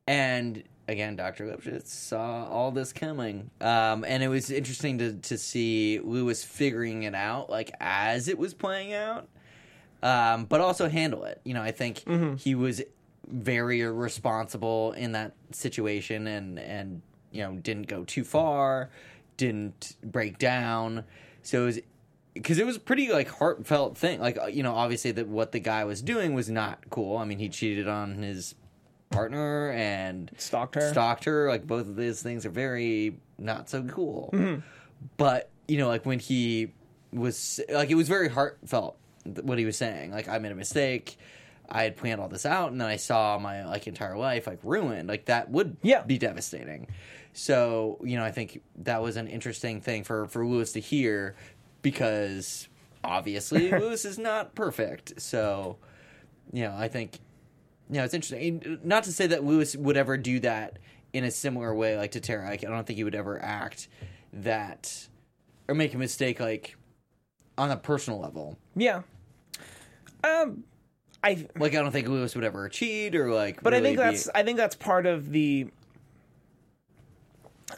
And 0.08 0.64
again, 0.88 1.16
Dr. 1.16 1.46
Lipschitz 1.46 1.88
saw 1.88 2.46
all 2.48 2.70
this 2.70 2.92
coming. 2.92 3.50
Um, 3.60 4.04
and 4.04 4.22
it 4.22 4.28
was 4.28 4.50
interesting 4.50 4.98
to, 4.98 5.14
to 5.14 5.38
see 5.38 6.00
Louis 6.02 6.42
figuring 6.42 7.04
it 7.04 7.14
out, 7.14 7.50
like, 7.50 7.72
as 7.80 8.28
it 8.28 8.38
was 8.38 8.54
playing 8.54 8.92
out, 8.92 9.28
um, 10.02 10.44
but 10.44 10.60
also 10.60 10.88
handle 10.88 11.24
it. 11.24 11.40
You 11.44 11.54
know, 11.54 11.62
I 11.62 11.70
think 11.70 12.04
he 12.38 12.54
was 12.54 12.82
very 13.28 13.82
responsible 13.82 14.92
in 14.92 15.12
that 15.12 15.34
situation 15.52 16.26
and, 16.26 16.58
and, 16.58 17.02
you 17.30 17.42
know, 17.42 17.54
didn't 17.54 17.86
go 17.86 18.04
too 18.04 18.24
far, 18.24 18.90
didn't 19.36 19.96
break 20.02 20.38
down. 20.38 21.04
So 21.42 21.62
it 21.62 21.66
was 21.66 21.80
because 22.34 22.58
it 22.58 22.66
was 22.66 22.76
a 22.76 22.80
pretty 22.80 23.10
like 23.10 23.28
heartfelt 23.28 23.96
thing. 23.96 24.20
Like 24.20 24.38
uh, 24.38 24.46
you 24.46 24.62
know, 24.62 24.74
obviously 24.74 25.12
that 25.12 25.28
what 25.28 25.52
the 25.52 25.60
guy 25.60 25.84
was 25.84 26.02
doing 26.02 26.34
was 26.34 26.48
not 26.48 26.78
cool. 26.90 27.16
I 27.18 27.24
mean, 27.24 27.38
he 27.38 27.48
cheated 27.48 27.88
on 27.88 28.16
his 28.22 28.54
partner 29.12 29.70
and 29.70 30.30
Stalked 30.38 30.74
her. 30.74 30.90
Stalked 30.90 31.24
her. 31.24 31.48
Like 31.48 31.66
both 31.66 31.88
of 31.88 31.96
those 31.96 32.22
things 32.22 32.44
are 32.46 32.50
very 32.50 33.16
not 33.38 33.68
so 33.68 33.82
cool. 33.84 34.30
Mm-hmm. 34.32 34.60
But 35.16 35.50
you 35.68 35.78
know, 35.78 35.88
like 35.88 36.04
when 36.06 36.18
he 36.18 36.72
was 37.12 37.60
like, 37.70 37.90
it 37.90 37.94
was 37.94 38.08
very 38.08 38.28
heartfelt 38.28 38.96
what 39.42 39.58
he 39.58 39.64
was 39.64 39.76
saying. 39.76 40.10
Like 40.12 40.28
I 40.28 40.38
made 40.38 40.52
a 40.52 40.56
mistake. 40.56 41.16
I 41.68 41.84
had 41.84 41.96
planned 41.96 42.20
all 42.20 42.28
this 42.28 42.44
out, 42.44 42.72
and 42.72 42.80
then 42.80 42.88
I 42.88 42.96
saw 42.96 43.38
my 43.38 43.64
like 43.64 43.86
entire 43.86 44.16
life 44.18 44.46
like 44.46 44.58
ruined. 44.62 45.08
Like 45.08 45.26
that 45.26 45.48
would 45.50 45.76
Yeah. 45.82 46.02
be 46.02 46.18
devastating. 46.18 46.88
So 47.32 47.98
you 48.04 48.16
know, 48.18 48.24
I 48.24 48.30
think 48.30 48.60
that 48.80 49.00
was 49.02 49.16
an 49.16 49.28
interesting 49.28 49.80
thing 49.80 50.04
for 50.04 50.26
for 50.26 50.44
Louis 50.46 50.70
to 50.72 50.80
hear 50.80 51.34
because 51.80 52.68
obviously 53.04 53.70
Louis 53.78 54.04
is 54.04 54.18
not 54.18 54.54
perfect. 54.54 55.20
So 55.20 55.78
you 56.52 56.64
know, 56.64 56.74
I 56.76 56.88
think 56.88 57.18
know 57.98 58.04
it's 58.04 58.14
interesting. 58.14 58.78
Not 58.82 59.04
to 59.04 59.12
say 59.12 59.26
that 59.28 59.44
Louis 59.44 59.76
would 59.76 59.96
ever 59.96 60.16
do 60.16 60.40
that 60.40 60.78
in 61.12 61.24
a 61.24 61.30
similar 61.30 61.74
way, 61.74 61.96
like 61.96 62.12
to 62.12 62.20
Tara. 62.20 62.46
Like, 62.48 62.64
I 62.64 62.68
don't 62.68 62.86
think 62.86 62.96
he 62.96 63.04
would 63.04 63.14
ever 63.14 63.40
act 63.42 63.88
that 64.32 65.08
or 65.68 65.74
make 65.74 65.92
a 65.94 65.98
mistake 65.98 66.40
like 66.40 66.76
on 67.58 67.70
a 67.70 67.76
personal 67.76 68.18
level. 68.20 68.56
Yeah. 68.74 69.02
Um, 70.24 70.64
I 71.22 71.46
Like, 71.58 71.74
I 71.74 71.82
don't 71.82 71.92
think 71.92 72.08
Louis 72.08 72.34
would 72.34 72.44
ever 72.44 72.68
cheat 72.68 73.14
or 73.14 73.30
like. 73.32 73.62
but 73.62 73.74
I 73.74 73.78
really 73.78 73.90
think 73.96 73.98
be- 73.98 74.04
that's 74.04 74.28
I 74.34 74.42
think 74.42 74.56
that's 74.56 74.74
part 74.76 75.06
of 75.06 75.30
the. 75.30 75.68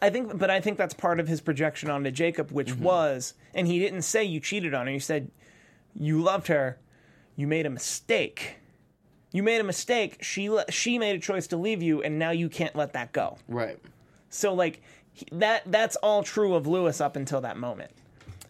I 0.03 0.11
think, 0.11 0.37
but 0.39 0.51
I 0.51 0.61
think 0.61 0.77
that's 0.77 0.93
part 0.95 1.21
of 1.21 1.29
his 1.29 1.41
projection 1.41 1.89
onto 1.89 2.11
Jacob, 2.11 2.51
which 2.51 2.71
Mm-hmm. 2.73 2.83
was, 2.85 3.35
and 3.55 3.67
he 3.69 3.79
didn't 3.79 4.03
say 4.03 4.25
you 4.25 4.41
cheated 4.41 4.75
on 4.75 4.87
her. 4.87 4.93
He 4.93 4.99
said 4.99 5.31
you 5.95 6.21
loved 6.21 6.49
her, 6.49 6.79
you 7.37 7.47
made 7.47 7.65
a 7.67 7.71
mistake. 7.71 8.57
You 9.35 9.43
made 9.43 9.61
a 9.61 9.65
mistake. 9.65 10.23
She 10.23 10.49
le- 10.49 10.71
she 10.71 10.97
made 10.97 11.17
a 11.17 11.19
choice 11.19 11.49
to 11.49 11.57
leave 11.57 11.83
you, 11.83 12.01
and 12.03 12.19
now 12.21 12.31
you 12.31 12.49
can't 12.49 12.75
let 12.77 12.93
that 12.95 13.13
go. 13.13 13.37
right. 13.49 13.79
So 14.31 14.55
like 14.55 14.81
he- 15.13 15.27
that 15.33 15.63
that's 15.67 15.97
all 15.97 16.23
true 16.23 16.55
of 16.55 16.67
Louis 16.69 17.01
up 17.01 17.17
until 17.17 17.41
that 17.43 17.57
moment, 17.57 17.91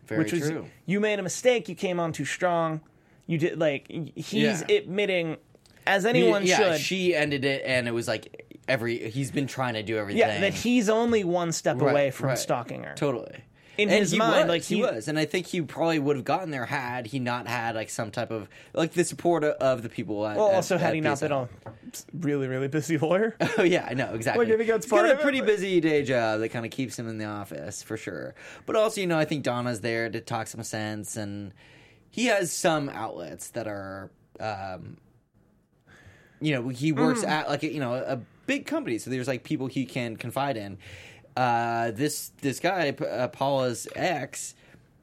Very 0.07 0.22
which 0.24 0.32
was 0.32 0.43
true. 0.51 0.66
you 0.87 1.01
made 1.01 1.18
a 1.18 1.22
mistake. 1.22 1.68
You 1.70 1.74
came 1.74 1.99
on 1.99 2.12
too 2.12 2.24
strong. 2.26 2.80
You 3.26 3.39
did 3.39 3.59
like 3.59 3.87
he's 4.14 4.62
Yeah. 4.68 4.76
admitting, 4.76 5.39
as 5.87 6.05
anyone 6.07 6.45
yeah, 6.47 6.72
should. 6.74 6.80
she 6.80 7.14
ended 7.14 7.45
it, 7.47 7.62
and 7.64 7.89
it 7.89 7.93
was 7.93 8.07
like 8.07 8.45
every 8.68 9.11
he's 9.11 9.30
been 9.30 9.47
trying 9.47 9.74
to 9.74 9.82
do 9.82 9.97
everything. 9.97 10.20
Yeah, 10.20 10.39
that 10.41 10.53
he's 10.55 10.89
only 10.91 11.24
one 11.24 11.51
step 11.53 11.80
Right, 11.80 11.91
away 11.91 12.11
from 12.11 12.28
right. 12.28 12.39
stalking 12.39 12.82
her. 12.85 12.95
Totally. 12.95 13.37
In 13.77 13.89
And 13.91 13.99
his 13.99 14.12
he 14.12 14.18
mind, 14.18 14.49
was, 14.49 14.49
like, 14.49 14.62
he, 14.62 14.77
he- 14.77 14.83
was, 14.83 15.09
and 15.09 15.18
I 15.18 15.25
think 15.25 15.47
he 15.47 15.61
probably 15.61 15.99
would 15.99 16.16
have 16.16 16.25
gotten 16.25 16.51
there 16.51 16.66
had 16.66 17.07
he 17.09 17.18
not 17.18 17.49
had 17.49 17.75
like 17.75 17.91
some 17.91 18.11
type 18.12 18.31
of 18.31 18.49
like 18.72 18.93
the 18.93 19.05
support 19.05 19.43
of, 19.43 19.83
the 19.83 19.89
people. 19.89 20.27
At, 20.27 20.37
Well, 20.37 20.51
at- 20.51 20.55
also 20.55 20.79
had 20.79 20.89
at 20.91 20.95
he 20.95 21.01
not 21.01 21.18
been 21.20 21.33
a 21.33 21.49
really, 22.20 22.47
really 22.47 22.68
busy 22.68 22.99
lawyer. 22.99 23.37
Oh 23.59 23.62
yeah, 23.62 23.87
I 23.89 23.95
know 23.95 24.14
exactly. 24.14 24.45
Like, 24.47 24.55
I 24.55 24.57
think 24.59 24.70
that's 24.70 24.87
part 24.87 25.07
got 25.07 25.12
of 25.14 25.18
a 25.18 25.22
pretty 25.22 25.41
busy 25.41 25.81
day 25.81 26.03
job 26.05 26.41
that 26.41 26.51
kind 26.51 26.64
of 26.64 26.70
keeps 26.70 26.99
him 26.99 27.09
in 27.09 27.18
the 27.18 27.25
office 27.25 27.83
for 27.83 27.97
sure. 27.97 28.35
But 28.66 28.77
also, 28.77 29.01
you 29.01 29.07
know, 29.07 29.18
I 29.18 29.25
think 29.25 29.43
Donna's 29.45 29.81
there 29.81 30.09
to 30.09 30.20
talk 30.20 30.47
some 30.47 30.62
sense, 30.62 31.16
and 31.16 31.53
he 32.11 32.27
has 32.27 32.53
some 32.53 32.89
outlets 32.89 33.51
that 33.51 33.66
are, 33.66 34.11
um, 34.41 34.99
you 36.41 36.53
know, 36.55 36.68
he 36.68 36.93
works 36.93 37.22
Mm. 37.25 37.29
at 37.29 37.49
like 37.49 37.62
you 37.62 37.81
know 37.81 37.95
a 37.95 38.20
big 38.47 38.66
company, 38.66 38.99
so 38.99 39.11
there's 39.11 39.29
like 39.29 39.45
people 39.45 39.66
he 39.66 39.85
can 39.87 40.16
confide 40.16 40.57
in. 40.57 40.79
Uh, 41.37 41.91
this 41.93 42.30
this 42.41 42.61
guy, 42.61 42.91
uh, 42.91 43.28
Paula's 43.28 43.89
ex. 43.97 44.55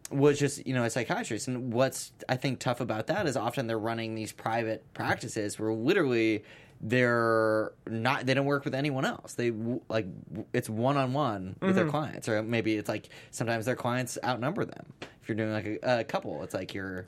Was 0.09 0.37
just 0.37 0.67
you 0.67 0.73
know 0.73 0.83
a 0.83 0.89
psychiatrist, 0.89 1.47
and 1.47 1.71
what's 1.71 2.11
I 2.27 2.35
think 2.35 2.59
tough 2.59 2.81
about 2.81 3.07
that 3.07 3.27
is 3.27 3.37
often 3.37 3.67
they're 3.67 3.79
running 3.79 4.13
these 4.13 4.33
private 4.33 4.83
practices 4.93 5.57
where 5.57 5.71
literally 5.71 6.43
they're 6.81 7.71
not 7.87 8.25
they 8.25 8.33
don't 8.33 8.45
work 8.45 8.65
with 8.65 8.73
anyone 8.75 9.05
else 9.05 9.35
they 9.35 9.51
like 9.87 10.07
it's 10.51 10.67
one-on-one 10.67 11.55
with 11.61 11.75
their 11.75 11.87
clients 11.87 12.27
or 12.27 12.41
maybe 12.43 12.75
it's 12.75 12.89
like 12.89 13.07
sometimes 13.29 13.65
their 13.67 13.75
clients 13.75 14.17
outnumber 14.25 14.65
them 14.65 14.91
if 15.21 15.29
you're 15.29 15.35
doing 15.37 15.53
like 15.53 15.65
a, 15.83 15.99
a 15.99 16.03
couple 16.03 16.41
it's 16.43 16.55
like 16.55 16.73
you're 16.73 17.05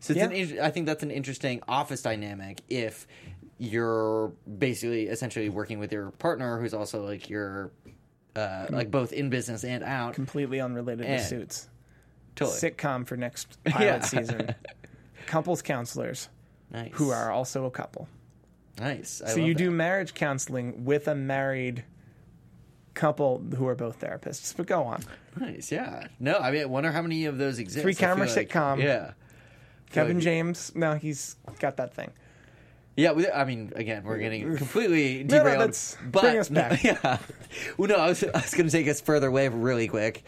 so 0.00 0.14
it's 0.14 0.22
an, 0.22 0.30
Yeah. 0.32 0.36
in- 0.38 0.60
i 0.60 0.70
think 0.70 0.86
that's 0.86 1.02
an 1.02 1.10
interesting 1.10 1.60
office 1.68 2.00
dynamic 2.00 2.62
if 2.70 3.06
you're 3.58 4.32
basically 4.58 5.06
essentially 5.08 5.50
working 5.50 5.78
with 5.78 5.92
your 5.92 6.10
partner 6.12 6.58
who's 6.58 6.72
also 6.72 7.04
like 7.04 7.28
your 7.28 7.70
uh, 8.36 8.66
like 8.70 8.90
both 8.90 9.12
in 9.12 9.30
business 9.30 9.64
and 9.64 9.82
out 9.84 10.14
Completely 10.14 10.60
unrelated 10.60 11.06
to 11.06 11.18
suits. 11.22 11.68
totally 12.36 12.58
Sitcom 12.58 13.06
for 13.06 13.16
next 13.16 13.58
pilot 13.64 13.84
Yeah. 13.84 14.00
season. 14.00 14.54
Couples 15.26 15.62
counselors 15.62 16.28
nice 16.72 16.90
who 16.94 17.10
are 17.10 17.30
also 17.30 17.64
a 17.66 17.70
couple. 17.70 18.08
nice 18.78 19.20
I 19.24 19.30
So 19.30 19.40
you 19.40 19.54
do 19.54 19.70
marriage 19.70 20.14
counseling 20.14 20.84
with 20.84 21.08
a 21.08 21.14
married 21.14 21.84
couple 22.94 23.42
who 23.56 23.66
are 23.66 23.74
both 23.74 24.00
therapists. 24.00 24.54
But 24.56 24.66
go 24.66 24.82
on. 24.84 25.02
nice 25.38 25.70
yeah 25.70 26.08
no 26.18 26.36
i 26.38 26.50
mean 26.50 26.62
i 26.62 26.64
wonder 26.64 26.90
how 26.90 27.02
many 27.02 27.24
of 27.26 27.38
those 27.38 27.60
exist 27.60 27.82
Three 27.82 27.94
camera 27.94 28.26
like- 28.26 28.48
sitcom. 28.48 28.82
yeah 28.82 29.12
Kevin 29.92 30.18
Good. 30.18 30.22
James, 30.24 30.72
no, 30.76 30.94
he's 30.94 31.34
got 31.58 31.76
that 31.78 31.92
thing. 31.94 32.12
Yeah, 32.96 33.12
we, 33.12 33.30
I 33.30 33.44
mean, 33.44 33.72
again, 33.76 34.02
we're 34.04 34.18
getting 34.18 34.56
completely 34.58 35.24
No, 35.24 35.38
no, 35.38 35.42
derailed. 35.44 35.60
that's- 35.60 35.96
but 36.10 36.22
bring 36.22 36.38
us 36.38 36.48
back. 36.48 36.82
yeah, 36.84 37.18
well, 37.78 37.88
no, 37.88 37.96
I 37.96 38.08
was, 38.08 38.22
I 38.24 38.30
was 38.32 38.52
going 38.54 38.66
to 38.66 38.72
take 38.72 38.88
us 38.88 39.00
further 39.00 39.28
away 39.28 39.48
really 39.48 39.88
quick. 39.88 40.24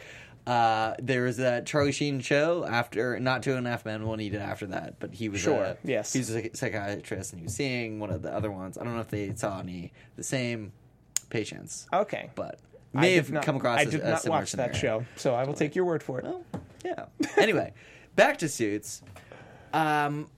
Uh, 0.46 0.94
there 1.00 1.22
was 1.22 1.36
that 1.36 1.66
Charlie 1.66 1.92
Sheen 1.92 2.20
show 2.20 2.64
after, 2.64 3.18
not 3.20 3.42
Two 3.44 3.54
and 3.54 3.64
a 3.66 3.70
Half 3.70 3.84
Men, 3.84 4.06
one 4.06 4.18
he 4.18 4.28
did 4.28 4.40
after 4.40 4.66
that, 4.68 4.98
but 4.98 5.12
he 5.14 5.28
was 5.28 5.40
Sure, 5.40 5.62
a, 5.62 5.76
yes. 5.84 6.12
he 6.12 6.18
was 6.18 6.34
a 6.34 6.50
psychiatrist 6.56 7.32
and 7.32 7.40
he 7.40 7.44
was 7.44 7.54
seeing 7.54 8.00
one 8.00 8.10
of 8.10 8.22
the 8.22 8.32
other 8.34 8.50
ones. 8.50 8.76
I 8.76 8.82
don't 8.84 8.94
know 8.94 9.00
if 9.00 9.08
they 9.08 9.32
saw 9.36 9.60
any 9.60 9.92
the 10.16 10.24
same 10.24 10.72
patients, 11.30 11.86
Okay. 11.92 12.30
but 12.34 12.58
may 12.92 13.14
have 13.14 13.30
not- 13.30 13.44
come 13.44 13.56
across. 13.56 13.78
I 13.80 13.84
did 13.84 14.00
a 14.00 14.10
not 14.10 14.22
similar 14.22 14.40
watch 14.40 14.52
that 14.52 14.74
show, 14.74 15.04
so 15.16 15.32
I 15.34 15.44
will 15.44 15.54
take 15.54 15.76
your 15.76 15.84
word 15.84 16.02
for 16.02 16.18
it. 16.18 16.24
Well, 16.24 16.44
yeah. 16.84 17.04
Anyway, 17.36 17.72
back 18.16 18.38
to 18.38 18.48
Suits. 18.48 19.02
Um, 19.72 20.28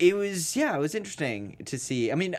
it 0.00 0.16
was 0.16 0.56
yeah, 0.56 0.74
it 0.74 0.80
was 0.80 0.94
interesting 0.94 1.56
to 1.66 1.78
see. 1.78 2.10
I 2.10 2.14
mean, 2.14 2.34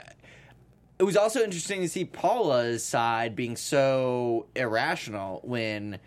it 0.99 1.03
was 1.03 1.15
also 1.15 1.41
interesting 1.41 1.81
to 1.81 1.87
see 1.87 2.03
Paula's 2.03 2.83
side 2.83 3.35
being 3.35 3.55
so 3.55 4.47
irrational 4.55 5.39
when 5.43 5.99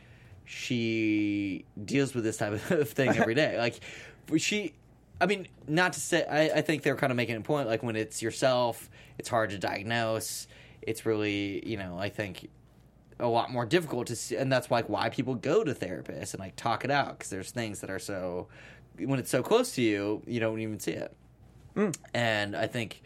she 0.45 1.65
deals 1.83 2.15
with 2.15 2.25
this 2.25 2.37
type 2.37 2.71
of 2.71 2.91
thing 2.91 3.11
every 3.11 3.35
day. 3.35 3.57
Like 3.59 3.81
she. 4.37 4.75
I 5.21 5.27
mean, 5.27 5.47
not 5.69 5.93
to 5.93 6.01
say. 6.01 6.25
I, 6.25 6.59
I 6.59 6.61
think 6.61 6.83
they're 6.83 6.97
kind 6.97 7.13
of 7.13 7.17
making 7.17 7.37
a 7.37 7.41
point. 7.41 7.69
Like 7.69 7.85
when 7.85 7.95
it's 7.95 8.21
yourself, 8.21 8.91
it's 9.17 9.29
hard 9.29 9.51
to 9.51 9.59
diagnose. 9.59 10.49
It's 10.83 11.07
really, 11.07 11.67
you 11.67 11.77
know, 11.77 11.97
I 11.99 12.09
think 12.09 12.51
a 13.21 13.29
lot 13.29 13.51
more 13.51 13.65
difficult 13.65 14.09
to 14.09 14.17
see, 14.17 14.35
and 14.37 14.53
that's 14.53 14.73
like 14.73 14.89
why 14.89 15.09
people 15.09 15.37
go 15.37 15.63
to 15.63 15.73
therapists 15.73 16.35
and 16.35 16.41
like 16.41 16.57
talk 16.57 16.85
it 16.85 16.91
out 16.91 17.17
because 17.17 17.31
there's 17.31 17.53
things 17.53 17.81
that 17.81 17.91
are 17.91 18.01
so 18.01 18.49
when 18.99 19.21
it's 19.21 19.31
so 19.31 19.43
close 19.43 19.73
to 19.77 19.83
you, 19.83 20.21
you 20.27 20.41
don't 20.41 20.59
even 20.59 20.81
see 20.81 20.93
it. 20.93 21.17
And 22.15 22.57
I 22.57 22.67
think 22.67 23.03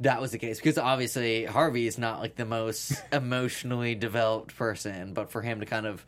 that 0.00 0.20
was 0.20 0.30
the 0.32 0.38
case 0.38 0.58
because 0.58 0.78
obviously 0.78 1.44
Harvey 1.44 1.86
is 1.86 1.98
not 1.98 2.20
like 2.20 2.36
the 2.36 2.44
most 2.44 2.92
emotionally 3.12 3.94
developed 3.94 4.56
person, 4.56 5.12
but 5.14 5.30
for 5.30 5.42
him 5.42 5.60
to 5.60 5.66
kind 5.66 5.86
of 5.86 6.06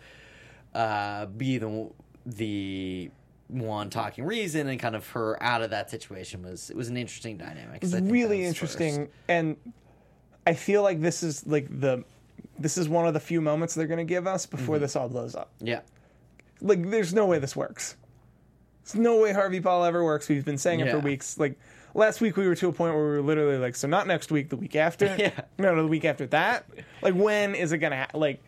uh, 0.74 1.26
be 1.26 1.58
the 1.58 1.90
the 2.26 3.10
one 3.48 3.90
talking 3.90 4.24
reason 4.24 4.68
and 4.68 4.78
kind 4.78 4.94
of 4.94 5.08
her 5.10 5.42
out 5.42 5.60
of 5.62 5.70
that 5.70 5.90
situation 5.90 6.42
was 6.44 6.70
it 6.70 6.76
was 6.76 6.88
an 6.88 6.96
interesting 6.96 7.36
dynamic. 7.36 7.82
It's 7.82 7.92
really 7.94 8.44
interesting, 8.44 9.06
first. 9.06 9.10
and 9.28 9.56
I 10.46 10.54
feel 10.54 10.82
like 10.82 11.00
this 11.00 11.22
is 11.24 11.44
like 11.46 11.66
the 11.80 12.04
this 12.58 12.78
is 12.78 12.88
one 12.88 13.06
of 13.08 13.14
the 13.14 13.20
few 13.20 13.40
moments 13.40 13.74
they're 13.74 13.86
going 13.86 13.98
to 13.98 14.04
give 14.04 14.26
us 14.26 14.46
before 14.46 14.76
Mm-hmm. 14.76 14.82
this 14.82 14.94
all 14.96 15.08
blows 15.08 15.34
up. 15.34 15.50
Yeah, 15.60 15.80
Like, 16.60 16.90
there's 16.90 17.12
no 17.14 17.26
way 17.26 17.38
this 17.38 17.56
works. 17.56 17.96
There's 18.84 18.94
no 18.96 19.18
way 19.20 19.32
Harvey 19.32 19.60
Paul 19.60 19.84
ever 19.84 20.04
works. 20.04 20.28
We've 20.28 20.44
been 20.44 20.58
saying 20.58 20.80
it 20.80 20.90
for 20.90 20.98
weeks. 20.98 21.38
Like 21.38 21.58
last 21.94 22.20
week, 22.20 22.36
we 22.36 22.46
were 22.48 22.54
to 22.56 22.68
a 22.68 22.72
point 22.72 22.94
where 22.94 23.04
we 23.04 23.10
were 23.12 23.22
literally 23.22 23.58
like, 23.58 23.76
so 23.76 23.86
not 23.88 24.06
next 24.06 24.30
week, 24.32 24.48
the 24.48 24.56
week 24.56 24.76
after. 24.76 25.06
Yeah. 25.18 25.32
No, 25.58 25.74
no, 25.74 25.82
the 25.82 25.88
week 25.88 26.04
after 26.04 26.26
that. 26.28 26.66
Like, 27.02 27.14
when 27.14 27.54
is 27.54 27.72
it 27.72 27.78
gonna 27.78 27.96
ha- 28.10 28.18
like? 28.18 28.42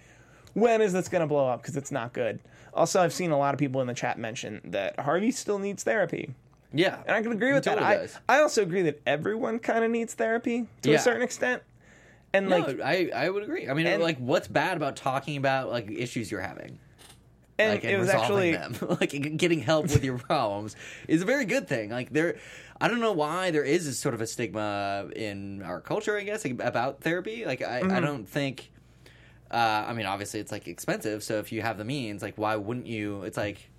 When 0.55 0.81
is 0.83 0.93
this 0.93 1.09
gonna 1.09 1.27
blow 1.27 1.49
up? 1.49 1.63
Because 1.63 1.77
it's 1.77 1.91
not 1.93 2.13
good. 2.13 2.41
Also, 2.75 3.01
I've 3.03 3.13
seen 3.13 3.31
a 3.31 3.39
lot 3.39 3.55
of 3.55 3.59
people 3.59 3.81
in 3.81 3.87
the 3.87 3.95
chat 3.95 4.19
mention 4.19 4.61
that 4.65 4.99
Harvey 5.01 5.31
still 5.31 5.59
needs 5.59 5.83
therapy. 5.83 6.35
yeah, 6.73 7.03
And 7.07 7.15
I 7.15 7.21
can 7.23 7.33
agree 7.33 7.53
with 7.53 7.65
that. 7.65 7.79
I, 7.83 8.09
I 8.29 8.41
also 8.41 8.63
agree 8.63 8.81
that 8.83 9.01
everyone 9.07 9.59
kind 9.59 9.85
of 9.85 9.91
needs 9.91 10.15
therapy 10.15 10.67
to 10.81 10.91
Yeah. 10.91 10.97
a 10.97 10.99
certain 11.01 11.21
extent. 11.23 11.63
And 12.33 12.49
No, 12.49 12.59
like, 12.61 12.81
I, 12.81 13.11
I 13.15 13.29
would 13.29 13.43
agree. 13.43 13.69
I 13.69 13.75
mean, 13.75 13.87
and- 13.87 14.03
like, 14.03 14.17
what's 14.17 14.49
bad 14.49 14.79
about 14.79 14.97
talking 14.97 15.37
about 15.37 15.69
like 15.71 15.91
issues 15.91 16.31
you're 16.31 16.41
having? 16.41 16.79
And 17.59 17.73
like, 17.73 17.85
it 17.85 17.99
was 17.99 18.09
actually 18.09 18.53
them. 18.53 18.75
like 19.01 19.11
getting 19.37 19.61
help 19.61 19.85
with 19.85 20.03
your 20.05 20.19
problems 20.19 20.75
is 21.09 21.23
a 21.23 21.25
very 21.25 21.45
good 21.45 21.69
thing. 21.69 21.91
Like 21.91 22.11
there, 22.13 22.37
I 22.81 22.89
don't 22.89 23.01
know 23.01 23.13
why 23.13 23.51
there 23.51 23.65
is 23.65 23.87
a 23.87 23.93
sort 23.95 24.15
of 24.15 24.21
a 24.21 24.27
stigma 24.27 25.09
in 25.15 25.63
our 25.63 25.81
culture. 25.81 26.17
I 26.17 26.23
guess 26.25 26.45
about 26.45 27.01
therapy. 27.03 27.45
Like 27.45 27.63
I, 27.63 27.83
Mm-hmm. 27.83 27.91
I 27.93 28.01
don't 28.01 28.29
think. 28.29 28.71
Uh, 29.51 29.85
I 29.87 29.93
mean, 29.93 30.07
obviously, 30.07 30.41
it's 30.41 30.51
like 30.51 30.67
expensive. 30.67 31.23
So 31.23 31.39
if 31.39 31.53
you 31.53 31.61
have 31.61 31.77
the 31.77 31.85
means, 31.85 32.23
like, 32.23 32.39
why 32.39 32.57
wouldn't 32.57 32.87
you? 32.87 33.23
It's 33.25 33.37
like 33.37 33.71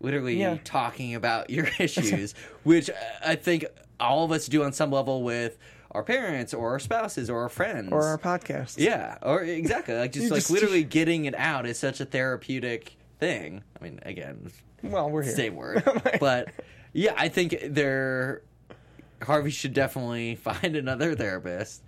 literally 0.00 0.36
Yeah. 0.40 0.58
talking 0.64 1.14
about 1.14 1.50
your 1.50 1.68
issues, 1.78 2.34
which 2.62 2.88
I 3.24 3.34
think 3.34 3.64
all 3.98 4.24
of 4.24 4.30
us 4.32 4.46
do 4.46 4.62
on 4.62 4.72
some 4.72 4.90
level 4.90 5.22
with 5.22 5.58
our 5.90 6.04
parents 6.04 6.54
or 6.54 6.70
our 6.70 6.78
spouses 6.78 7.28
or 7.28 7.42
our 7.42 7.48
friends 7.48 7.88
or 7.90 8.02
our 8.04 8.16
podcast. 8.18 8.78
yeah, 8.78 9.18
or 9.22 9.42
exactly 9.42 9.94
like 9.94 10.12
just 10.12 10.26
You 10.26 10.30
like 10.30 10.38
just- 10.38 10.50
literally 10.50 10.84
getting 10.84 11.24
it 11.24 11.34
out 11.34 11.66
is 11.66 11.78
such 11.78 12.00
a 12.00 12.04
therapeutic 12.04 12.96
thing. 13.20 13.62
I 13.80 13.84
mean, 13.84 14.00
again, 14.02 14.50
Well, 14.82 15.10
we're 15.10 15.22
here. 15.22 15.34
same 15.34 15.54
word, 15.56 15.82
but 16.20 16.48
yeah, 16.92 17.14
I 17.16 17.28
think 17.28 17.56
there 17.68 18.42
Harvey 19.22 19.50
should 19.50 19.74
definitely 19.74 20.34
find 20.36 20.74
another 20.76 21.14
therapist. 21.14 21.82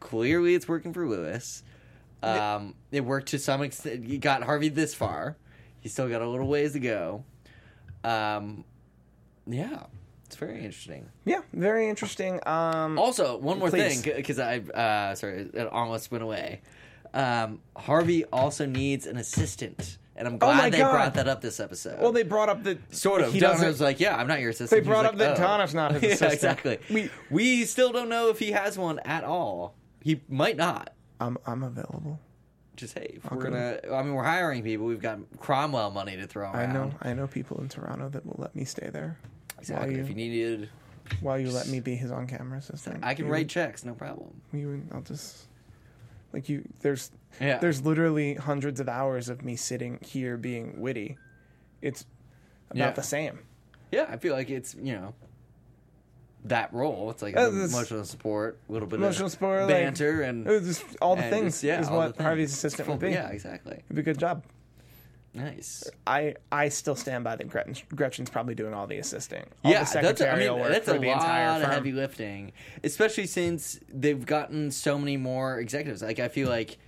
Clearly, 0.00 0.54
it's 0.54 0.68
working 0.68 0.92
for 0.92 1.08
Louis. 1.08 1.62
Um, 2.22 2.74
it 2.92 3.04
worked 3.04 3.28
to 3.28 3.38
some 3.38 3.62
extent. 3.62 4.04
He 4.04 4.18
got 4.18 4.42
Harvey 4.42 4.68
this 4.68 4.94
far. 4.94 5.36
He's 5.80 5.92
still 5.92 6.08
got 6.08 6.20
a 6.22 6.28
little 6.28 6.46
ways 6.48 6.72
to 6.72 6.80
go. 6.80 7.24
Um, 8.04 8.64
yeah, 9.46 9.84
it's 10.26 10.36
very 10.36 10.56
interesting. 10.64 11.08
Yeah, 11.24 11.40
very 11.52 11.88
interesting. 11.88 12.40
Um, 12.46 12.98
Also, 12.98 13.36
one 13.38 13.58
more 13.58 13.70
Please. 13.70 14.02
thing, 14.02 14.14
because 14.16 14.38
I 14.38 14.58
uh, 14.58 15.14
sorry, 15.14 15.48
it 15.52 15.66
almost 15.68 16.10
went 16.10 16.22
away. 16.24 16.60
Um, 17.14 17.60
Harvey 17.76 18.24
also 18.26 18.66
needs 18.66 19.06
an 19.06 19.16
assistant, 19.16 19.98
and 20.18 20.28
I'm 20.28 20.34
oh 20.34 20.38
glad 20.38 20.66
Oh 20.66 20.70
they 20.70 20.78
God. 20.78 20.92
brought 20.92 21.14
that 21.14 21.28
up 21.28 21.40
this 21.40 21.60
episode. 21.60 21.98
well, 22.00 22.12
they 22.12 22.22
brought 22.24 22.48
up 22.48 22.62
that 22.64 22.94
sort 22.94 23.22
of. 23.22 23.32
He 23.32 23.40
doesn't. 23.40 23.66
was 23.66 23.80
like, 23.80 24.00
"Yeah, 24.00 24.16
I'm 24.16 24.26
not 24.26 24.40
your 24.40 24.50
assistant." 24.50 24.70
They 24.82 24.86
brought 24.86 25.04
like, 25.04 25.12
up 25.14 25.18
that 25.18 25.40
"Oh." 25.40 25.74
Not 25.74 25.92
his 25.92 26.02
yeah, 26.02 26.08
assistant. 26.10 26.32
exactly. 26.34 26.78
We- 26.90 27.10
We 27.30 27.64
still 27.64 27.92
don't 27.92 28.08
know 28.08 28.28
if 28.28 28.38
he 28.38 28.50
has 28.52 28.76
one 28.76 28.98
at 29.00 29.24
all. 29.24 29.74
He 30.02 30.20
might 30.28 30.56
not. 30.56 30.92
I'm 31.20 31.38
I'm 31.46 31.62
available. 31.62 32.20
Just 32.76 32.96
hey, 32.96 33.14
if 33.16 33.28
we're 33.30 33.42
gonna. 33.42 33.78
I 33.92 34.02
mean, 34.02 34.14
we're 34.14 34.22
hiring 34.22 34.62
people. 34.62 34.86
We've 34.86 35.02
got 35.02 35.18
Cromwell 35.40 35.90
money 35.90 36.16
to 36.16 36.26
throw 36.28 36.48
I 36.48 36.62
around. 36.64 36.74
know 36.74 36.94
I 37.02 37.12
know 37.14 37.26
people 37.26 37.60
in 37.60 37.68
Toronto 37.68 38.08
that 38.10 38.24
will 38.24 38.36
let 38.38 38.54
me 38.54 38.64
stay 38.64 38.88
there. 38.92 39.18
Exactly. 39.58 39.88
While 39.88 39.96
you, 39.96 40.02
If 40.02 40.08
you 40.10 40.14
needed, 40.14 40.68
while 41.20 41.38
you 41.40 41.50
let 41.50 41.66
me 41.66 41.80
be 41.80 41.96
his 41.96 42.12
on 42.12 42.28
camera 42.28 42.58
assistant. 42.58 43.00
I 43.02 43.14
can 43.14 43.26
You- 43.26 43.32
write 43.32 43.48
checks, 43.48 43.84
no 43.84 43.94
problem. 43.94 44.40
You, 44.52 44.82
I'll 44.92 45.00
just 45.00 45.47
like 46.32 46.48
you. 46.48 46.68
There's 46.80 47.10
Yeah. 47.40 47.58
there's 47.58 47.82
literally 47.84 48.34
hundreds 48.34 48.80
of 48.80 48.88
hours 48.88 49.28
of 49.28 49.44
me 49.44 49.56
sitting 49.56 49.98
here 50.02 50.36
being 50.36 50.80
witty. 50.80 51.16
It's 51.82 52.04
about 52.70 52.78
Yeah. 52.78 52.90
the 52.92 53.02
same. 53.02 53.40
Yeah, 53.92 54.06
I 54.08 54.16
feel 54.18 54.34
like 54.34 54.50
it's 54.50 54.74
you 54.74 54.94
know, 54.94 55.14
that 56.44 56.72
role. 56.72 57.10
It's 57.10 57.22
like 57.22 57.36
Uh, 57.36 57.48
emotional 57.50 58.04
support, 58.04 58.58
a 58.68 58.72
little 58.72 58.88
bit 58.88 58.96
Emotional 58.96 59.26
of 59.26 59.32
support, 59.32 59.60
like- 59.62 59.68
banter, 59.70 60.22
and 60.22 60.44
was 60.46 60.66
just 60.66 60.96
all 61.00 61.16
the 61.16 61.22
and 61.22 61.30
things 61.34 61.54
just- 61.54 61.64
yeah, 61.64 61.80
is 61.80 61.88
all 61.88 61.98
what 61.98 62.20
Harvey's 62.20 62.52
assistant 62.52 62.88
would 62.88 62.98
be. 63.00 63.10
Yeah, 63.10 63.28
exactly. 63.30 63.74
It'd 63.84 63.94
be 63.96 64.00
a 64.00 64.04
good 64.04 64.18
job. 64.18 64.44
Nice. 65.34 65.88
I 66.06 66.34
I 66.50 66.68
still 66.68 66.96
stand 66.96 67.24
by 67.24 67.36
that 67.36 67.48
Gretchen, 67.48 67.76
Gretchen's 67.94 68.30
probably 68.30 68.54
doing 68.54 68.74
all 68.74 68.86
the 68.86 68.98
assisting. 68.98 69.44
All 69.64 69.70
yeah, 69.70 69.84
the 69.84 70.00
that's 70.00 70.20
I 70.20 70.36
mean 70.36 70.58
work 70.58 70.72
that's 70.72 70.88
for 70.88 70.96
a 70.96 70.98
the 70.98 71.06
lot 71.06 71.16
entire 71.16 71.62
of 71.62 71.68
heavy 71.68 71.92
lifting, 71.92 72.52
especially 72.82 73.26
since 73.26 73.78
they've 73.92 74.24
gotten 74.24 74.70
so 74.70 74.98
many 74.98 75.16
more 75.16 75.60
executives. 75.60 76.02
Like 76.02 76.18
I 76.18 76.28
feel 76.28 76.48
like 76.48 76.78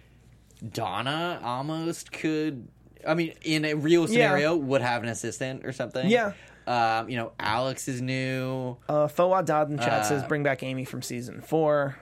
Donna 0.72 1.40
almost 1.44 2.12
could. 2.12 2.68
I 3.06 3.14
mean, 3.14 3.34
in 3.42 3.64
a 3.64 3.74
real 3.74 4.06
scenario, 4.06 4.56
would 4.56 4.82
have 4.82 5.02
an 5.02 5.08
assistant 5.08 5.64
or 5.64 5.72
something. 5.72 6.08
Yeah. 6.08 6.32
Um, 6.66 7.08
you 7.08 7.16
know, 7.16 7.32
Alex 7.40 7.88
is 7.88 8.02
new. 8.02 8.76
Uh, 8.88 9.06
Fawad 9.08 9.46
Dodd 9.46 9.70
in 9.70 9.78
chat 9.78 9.88
Uh, 9.88 10.02
says 10.04 10.22
bring 10.24 10.42
back 10.42 10.62
Amy 10.62 10.84
from 10.84 11.02
season 11.02 11.40
four. 11.40 11.96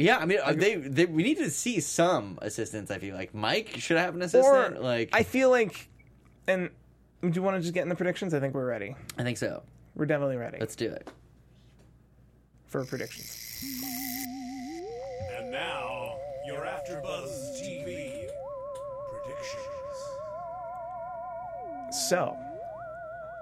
Yeah, 0.00 0.16
I 0.16 0.24
mean, 0.24 0.38
uh, 0.42 0.54
they, 0.54 0.76
they 0.76 1.04
we 1.04 1.22
need 1.22 1.36
to 1.38 1.50
see 1.50 1.78
some 1.80 2.38
assistance. 2.40 2.90
I 2.90 2.98
feel 2.98 3.14
like 3.14 3.34
Mike 3.34 3.76
should 3.78 3.98
have 3.98 4.14
an 4.14 4.22
assistant. 4.22 4.78
Or 4.78 4.80
like 4.80 5.10
I 5.12 5.22
feel 5.22 5.50
like, 5.50 5.90
and 6.46 6.70
do 7.20 7.30
you 7.30 7.42
want 7.42 7.56
to 7.56 7.60
just 7.60 7.74
get 7.74 7.82
in 7.82 7.90
the 7.90 7.94
predictions? 7.94 8.32
I 8.32 8.40
think 8.40 8.54
we're 8.54 8.66
ready. 8.66 8.96
I 9.18 9.24
think 9.24 9.36
so. 9.36 9.62
We're 9.94 10.06
definitely 10.06 10.38
ready 10.38 10.56
Let's 10.58 10.74
do 10.74 10.90
it. 10.90 11.06
for 12.66 12.82
predictions. 12.86 13.36
And 15.36 15.50
now, 15.50 16.16
your 16.46 16.62
AfterBuzz 16.62 17.60
TV 17.60 18.26
predictions. 19.10 19.58
So, 22.08 22.38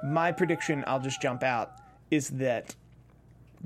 my 0.03 0.33
prediction, 0.33 0.83
I'll 0.89 0.99
just 0.99 1.23
jump 1.23 1.45
out, 1.45 1.75
is 2.11 2.31
that 2.31 2.75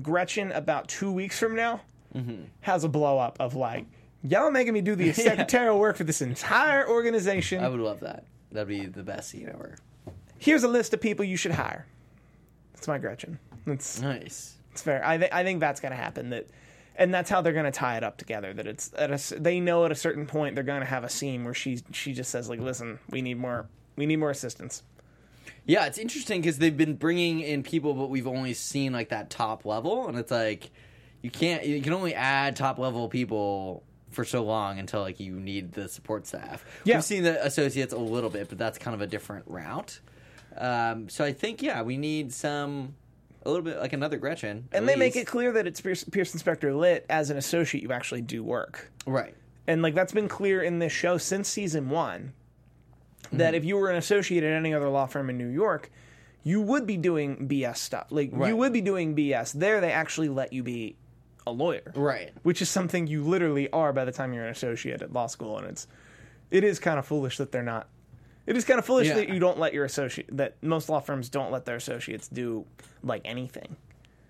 Gretchen, 0.03 0.51
about 0.51 0.87
two 0.89 1.11
weeks 1.11 1.39
from 1.39 1.55
now, 1.55 1.81
Mm-hmm. 2.15 2.43
has 2.61 2.83
a 2.83 2.89
blow 2.89 3.17
up 3.17 3.37
of 3.39 3.55
like, 3.55 3.85
y'all 4.23 4.51
making 4.51 4.73
me 4.73 4.81
do 4.81 4.95
the 4.95 5.11
secretarial 5.13 5.79
work 5.79 5.97
for 5.97 6.03
this 6.03 6.21
entire 6.21 6.87
organization. 6.87 7.63
I 7.63 7.69
would 7.69 7.79
love 7.79 8.01
that. 8.01 8.25
That'd 8.51 8.67
be 8.67 8.85
the 8.85 9.03
best 9.03 9.29
scene 9.29 9.49
ever. 9.51 9.77
Here's 10.37 10.63
a 10.63 10.67
list 10.67 10.93
of 10.93 11.01
people 11.01 11.25
you 11.25 11.37
should 11.37 11.53
hire. 11.53 11.87
That's 12.73 12.87
my 12.87 12.97
Gretchen. 12.99 13.39
That's 13.65 14.01
Nice. 14.01 14.57
it's 14.71 14.81
fair. 14.81 15.05
I, 15.05 15.17
th- 15.17 15.31
I 15.31 15.43
think 15.43 15.59
that's 15.59 15.79
going 15.79 15.91
to 15.91 15.97
happen. 15.97 16.29
That, 16.31 16.47
and 16.95 17.13
that's 17.13 17.29
how 17.29 17.41
they're 17.41 17.53
going 17.53 17.65
to 17.65 17.71
tie 17.71 17.97
it 17.97 18.03
up 18.03 18.17
together. 18.17 18.53
That 18.53 18.67
it's 18.67 18.91
at 18.97 19.09
a, 19.11 19.39
they 19.39 19.59
know 19.59 19.85
at 19.85 19.91
a 19.91 19.95
certain 19.95 20.25
point 20.27 20.53
they're 20.55 20.63
going 20.63 20.81
to 20.81 20.85
have 20.85 21.03
a 21.03 21.09
scene 21.09 21.43
where 21.45 21.53
she 21.55 21.79
she 21.91 22.13
just 22.13 22.29
says 22.29 22.49
like, 22.49 22.59
listen, 22.59 22.99
we 23.09 23.21
need 23.23 23.39
more 23.39 23.67
we 23.95 24.05
need 24.05 24.17
more 24.17 24.29
assistance. 24.29 24.83
Yeah, 25.65 25.85
it's 25.85 25.97
interesting 25.97 26.41
because 26.41 26.57
they've 26.59 26.75
been 26.75 26.95
bringing 26.95 27.39
in 27.39 27.63
people, 27.63 27.93
but 27.93 28.09
we've 28.09 28.27
only 28.27 28.53
seen 28.53 28.91
like 28.93 29.09
that 29.09 29.29
top 29.29 29.65
level, 29.65 30.07
and 30.07 30.17
it's 30.17 30.29
like 30.31 30.69
you 31.23 31.31
can't 31.31 31.65
you 31.65 31.81
can 31.81 31.93
only 31.93 32.13
add 32.13 32.55
top 32.55 32.77
level 32.77 33.09
people 33.09 33.81
for 34.11 34.23
so 34.23 34.43
long 34.43 34.77
until 34.77 35.01
like 35.01 35.19
you 35.19 35.39
need 35.39 35.71
the 35.71 35.89
support 35.89 36.27
staff. 36.27 36.63
Yeah. 36.83 36.97
We've 36.97 37.03
seen 37.03 37.23
the 37.23 37.43
associates 37.43 37.93
a 37.93 37.97
little 37.97 38.29
bit, 38.29 38.47
but 38.49 38.59
that's 38.59 38.77
kind 38.77 38.93
of 38.93 39.01
a 39.01 39.07
different 39.07 39.45
route. 39.47 39.99
Um, 40.55 41.09
so 41.09 41.25
I 41.25 41.33
think 41.33 41.63
yeah, 41.63 41.81
we 41.81 41.97
need 41.97 42.31
some 42.31 42.93
a 43.45 43.49
little 43.49 43.63
bit 43.65 43.79
like 43.79 43.91
another 43.93 44.17
Gretchen, 44.17 44.69
And 44.71 44.87
they 44.87 44.95
make 44.95 45.15
it 45.15 45.25
clear 45.27 45.51
that 45.53 45.65
it's 45.67 45.81
Pearson, 45.81 46.11
Pearson 46.11 46.39
Specter 46.39 46.73
Litt 46.73 47.05
as 47.09 47.29
an 47.31 47.37
associate. 47.37 47.81
You 47.83 47.91
actually 47.91 48.21
do 48.21 48.43
work. 48.43 48.91
right. 49.07 49.33
and 49.67 49.81
like 49.81 49.95
that's 49.95 50.13
been 50.13 50.27
clear 50.29 50.61
in 50.61 50.79
this 50.79 50.91
show 50.93 51.17
since 51.17 51.49
season 51.49 51.89
one 51.89 52.33
that 53.31 53.55
if 53.55 53.65
you 53.65 53.77
were 53.77 53.89
an 53.89 53.95
associate 53.95 54.43
at 54.43 54.53
any 54.53 54.73
other 54.73 54.89
law 54.89 55.07
firm 55.07 55.29
in 55.29 55.37
New 55.39 55.47
York, 55.47 55.89
you 56.43 56.61
would 56.61 56.85
be 56.85 56.97
doing 56.97 57.47
BS 57.47 57.77
stuff. 57.77 58.07
Like 58.11 58.29
Right. 58.31 58.49
you 58.49 58.57
would 58.57 58.73
be 58.73 58.81
doing 58.81 59.15
BS. 59.15 59.53
There, 59.53 59.81
they 59.81 59.91
actually 59.91 60.29
let 60.29 60.53
you 60.53 60.61
be 60.61 60.95
a 61.45 61.51
lawyer, 61.51 61.91
Right. 61.95 62.31
which 62.43 62.61
is 62.61 62.69
something 62.69 63.07
you 63.07 63.23
literally 63.23 63.69
are 63.71 63.91
by 63.93 64.05
the 64.05 64.11
time 64.11 64.33
you're 64.33 64.45
an 64.45 64.51
associate 64.51 65.01
at 65.01 65.11
law 65.13 65.27
school, 65.27 65.57
and 65.57 65.67
it's 65.67 65.87
it 66.51 66.63
is 66.63 66.79
kind 66.79 66.99
of 66.99 67.05
foolish 67.05 67.37
that 67.37 67.51
they're 67.51 67.63
not. 67.63 67.87
It 68.45 68.55
is 68.57 68.65
kind 68.65 68.77
of 68.79 68.85
foolish 68.85 69.07
Yeah. 69.07 69.15
that 69.15 69.29
you 69.29 69.39
don't 69.39 69.57
let 69.57 69.73
your 69.73 69.85
associate 69.85 70.27
that 70.37 70.55
most 70.61 70.89
law 70.89 70.99
firms 70.99 71.29
don't 71.29 71.51
let 71.51 71.65
their 71.65 71.75
associates 71.77 72.27
do 72.27 72.65
like 73.03 73.21
anything. 73.25 73.75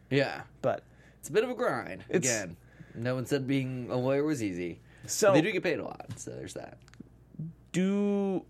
Yeah. 0.10 0.42
But 0.62 0.84
It's 1.20 1.30
a 1.30 1.32
bit 1.34 1.44
of 1.44 1.50
a 1.50 1.56
grind. 1.56 2.04
Again, 2.10 2.56
no 2.96 3.16
one 3.16 3.26
said 3.26 3.48
being 3.48 3.88
a 3.90 3.96
lawyer 3.98 4.24
was 4.24 4.44
easy. 4.44 4.80
so 5.08 5.34
they 5.34 5.42
do 5.42 5.52
get 5.52 5.64
paid 5.64 5.80
a 5.80 5.84
lot, 5.84 6.06
so 6.18 6.32
there's 6.32 6.54
that. 6.54 6.78
do 7.72 8.46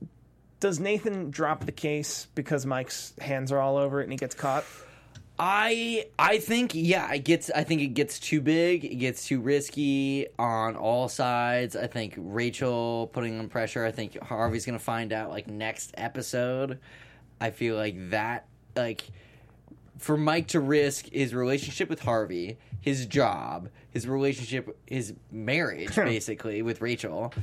does 0.60 0.80
Nathan 0.80 1.30
drop 1.30 1.66
the 1.66 1.72
case 1.74 2.28
because 2.36 2.66
Mike's 2.66 3.14
hands 3.20 3.52
are 3.52 3.60
all 3.60 3.76
over 3.78 4.00
it 4.00 4.04
and 4.04 4.12
he 4.14 4.18
gets 4.18 4.34
caught? 4.36 4.64
I 5.40 6.08
I 6.20 6.38
think 6.38 6.72
yeah, 6.76 7.12
it 7.12 7.24
gets 7.24 7.50
I 7.50 7.64
think 7.64 7.82
it 7.82 7.88
gets 7.96 8.20
too 8.20 8.40
big, 8.40 8.86
it 8.86 8.96
gets 8.96 9.26
too 9.26 9.42
risky 9.42 10.28
on 10.38 10.76
all 10.76 11.10
sides. 11.10 11.76
I 11.76 11.88
think 11.88 12.14
Rachel 12.18 13.10
putting 13.14 13.40
on 13.40 13.50
pressure. 13.50 13.84
I 13.84 13.92
think 13.92 14.22
Harvey's 14.22 14.66
gonna 14.66 14.80
find 14.80 15.12
out 15.12 15.30
like 15.30 15.48
next 15.48 15.94
episode. 15.98 16.80
I 17.42 17.50
feel 17.50 17.76
like 17.76 18.12
that 18.12 18.46
like 18.76 19.04
for 19.98 20.18
Mike 20.18 20.48
to 20.50 20.60
risk 20.60 21.10
his 21.10 21.34
relationship 21.34 21.90
with 21.90 22.02
Harvey, 22.02 22.58
his 22.82 23.06
job, 23.06 23.70
his 23.90 24.08
relationship, 24.08 24.78
his 24.86 25.14
marriage, 25.32 25.96
basically 25.96 26.62
with 26.62 26.82
Rachel, 26.82 27.34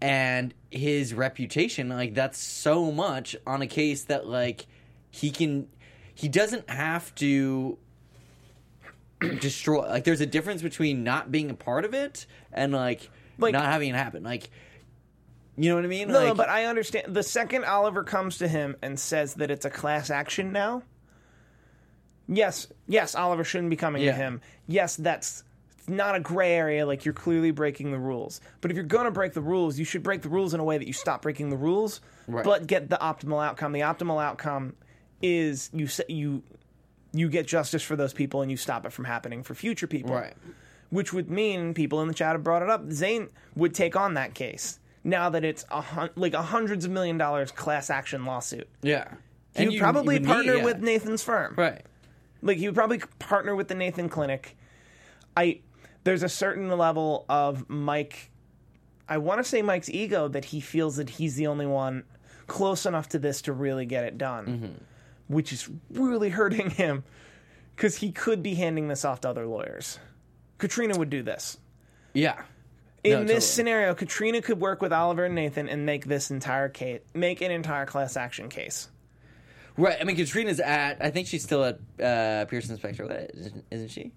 and 0.00 0.52
his 0.70 1.14
reputation. 1.14 1.88
Like 1.88 2.14
that's 2.14 2.38
so 2.38 2.92
much 2.92 3.34
on 3.46 3.62
a 3.62 3.66
case 3.66 4.04
that 4.04 4.26
like 4.26 4.66
he 5.10 5.30
can. 5.30 5.68
He 6.20 6.28
doesn't 6.28 6.68
have 6.68 7.14
to 7.16 7.78
destroy. 9.40 9.88
Like 9.88 10.04
there's 10.04 10.20
a 10.20 10.26
difference 10.26 10.62
between 10.62 11.04
not 11.04 11.30
being 11.32 11.50
a 11.50 11.54
part 11.54 11.84
of 11.84 11.94
it 11.94 12.26
and 12.52 12.72
like, 12.72 13.10
Like- 13.38 13.52
not 13.52 13.66
having 13.66 13.90
it 13.90 13.94
happen. 13.96 14.22
Like. 14.22 14.50
You 15.56 15.68
know 15.68 15.74
what 15.74 15.84
I 15.84 15.88
mean? 15.88 16.08
No, 16.08 16.28
no, 16.28 16.34
but 16.34 16.48
I 16.48 16.66
understand. 16.66 17.14
The 17.14 17.22
second 17.22 17.64
Oliver 17.64 18.02
comes 18.02 18.38
to 18.38 18.48
him 18.48 18.76
and 18.80 18.98
says 18.98 19.34
that 19.34 19.50
it's 19.50 19.66
a 19.66 19.70
class 19.70 20.08
action 20.08 20.52
now, 20.52 20.84
yes, 22.28 22.68
yes, 22.86 23.14
Oliver 23.14 23.44
shouldn't 23.44 23.68
be 23.68 23.76
coming 23.76 24.00
Yeah. 24.02 24.12
to 24.12 24.16
him. 24.16 24.40
Yes, 24.68 24.96
that's 24.96 25.44
not 25.86 26.14
a 26.14 26.20
gray 26.20 26.52
area. 26.54 26.86
Like 26.86 27.04
you're 27.04 27.12
clearly 27.12 27.50
breaking 27.50 27.90
the 27.90 27.98
rules. 27.98 28.40
But 28.62 28.70
if 28.70 28.76
you're 28.76 28.84
gonna 28.86 29.10
break 29.10 29.34
the 29.34 29.42
rules, 29.42 29.78
you 29.78 29.84
should 29.84 30.02
break 30.02 30.22
the 30.22 30.30
rules 30.30 30.54
in 30.54 30.60
a 30.60 30.64
way 30.64 30.78
that 30.78 30.86
you 30.86 30.94
stop 30.94 31.20
breaking 31.22 31.50
the 31.50 31.56
rules, 31.58 32.00
Right. 32.26 32.44
but 32.44 32.66
get 32.66 32.88
the 32.88 32.96
optimal 32.96 33.44
outcome. 33.44 33.72
The 33.72 33.80
optimal 33.80 34.22
outcome 34.22 34.76
is 35.22 35.70
you 35.72 35.88
you 36.08 36.42
you 37.12 37.28
get 37.28 37.46
justice 37.46 37.82
for 37.82 37.96
those 37.96 38.12
people 38.12 38.42
and 38.42 38.50
you 38.50 38.56
stop 38.56 38.86
it 38.86 38.92
from 38.92 39.04
happening 39.04 39.42
for 39.42 39.54
future 39.54 39.86
people 39.86 40.14
right. 40.14 40.34
which 40.90 41.12
would 41.12 41.28
mean 41.30 41.74
people 41.74 42.00
in 42.02 42.08
the 42.08 42.14
chat 42.14 42.32
have 42.32 42.44
brought 42.44 42.62
it 42.62 42.70
up. 42.70 42.90
Zane 42.92 43.28
would 43.56 43.74
take 43.74 43.96
on 43.96 44.14
that 44.14 44.34
case 44.34 44.78
now 45.02 45.28
that 45.30 45.44
it's 45.44 45.64
a 45.70 45.80
hun- 45.80 46.10
like 46.16 46.34
a 46.34 46.42
hundreds 46.42 46.84
of 46.84 46.90
million 46.90 47.18
dollars 47.18 47.50
class 47.50 47.90
action 47.90 48.24
lawsuit. 48.24 48.68
Yeah. 48.82 49.08
He 49.56 49.64
would 49.64 49.74
you- 49.74 49.80
probably 49.80 50.18
you 50.20 50.26
partner 50.26 50.52
need- 50.54 50.58
yeah. 50.60 50.64
with 50.64 50.78
Nathan's 50.78 51.22
firm. 51.22 51.54
Right. 51.56 51.82
Like 52.42 52.58
he 52.58 52.66
would 52.68 52.74
probably 52.76 52.98
partner 53.18 53.54
with 53.56 53.68
the 53.68 53.74
Nathan 53.74 54.08
Clinic. 54.08 54.56
I 55.36 55.60
there's 56.04 56.22
a 56.22 56.28
certain 56.28 56.68
level 56.70 57.24
of 57.28 57.68
Mike. 57.68 58.30
I 59.08 59.18
want 59.18 59.38
to 59.42 59.44
say 59.44 59.60
Mike's 59.62 59.90
ego 59.90 60.28
that 60.28 60.46
he 60.46 60.60
feels 60.60 60.96
that 60.96 61.10
he's 61.10 61.34
the 61.34 61.48
only 61.48 61.66
one 61.66 62.04
close 62.46 62.86
enough 62.86 63.08
to 63.10 63.18
this 63.18 63.42
to 63.42 63.52
really 63.52 63.84
get 63.86 64.04
it 64.04 64.16
done, 64.16 64.46
Mm-hmm. 64.46 64.84
Which 65.30 65.52
is 65.52 65.70
really 65.90 66.28
hurting 66.28 66.70
him 66.82 67.04
because 67.76 67.96
he 67.96 68.10
could 68.10 68.42
be 68.42 68.56
handing 68.56 68.88
this 68.88 69.04
off 69.04 69.20
to 69.22 69.28
other 69.28 69.46
lawyers. 69.46 69.98
Katrina 70.58 70.98
would 70.98 71.08
do 71.08 71.22
this. 71.22 71.56
Yeah. 72.12 72.42
In 73.04 73.12
No, 73.12 73.18
this 73.20 73.28
totally. 73.28 73.40
scenario, 73.40 73.94
Katrina 73.94 74.42
could 74.42 74.60
work 74.60 74.82
with 74.82 74.92
Oliver 74.92 75.24
and 75.26 75.34
Nathan 75.34 75.68
and 75.68 75.86
make 75.86 76.04
this 76.04 76.30
entire 76.30 76.68
case, 76.68 77.00
make 77.14 77.40
an 77.40 77.50
entire 77.50 77.86
class 77.86 78.16
action 78.16 78.48
case. 78.50 78.88
Right. 79.78 79.96
I 79.98 80.04
mean, 80.04 80.16
Katrina's 80.16 80.60
at. 80.60 80.98
I 81.00 81.10
think 81.10 81.28
she's 81.28 81.42
still 81.44 81.64
at 81.64 81.76
uh, 82.04 82.44
Pearson 82.46 82.76
Specter, 82.76 83.04
isn't 83.32 83.64
isn't 83.70 83.88
she? 83.88 84.12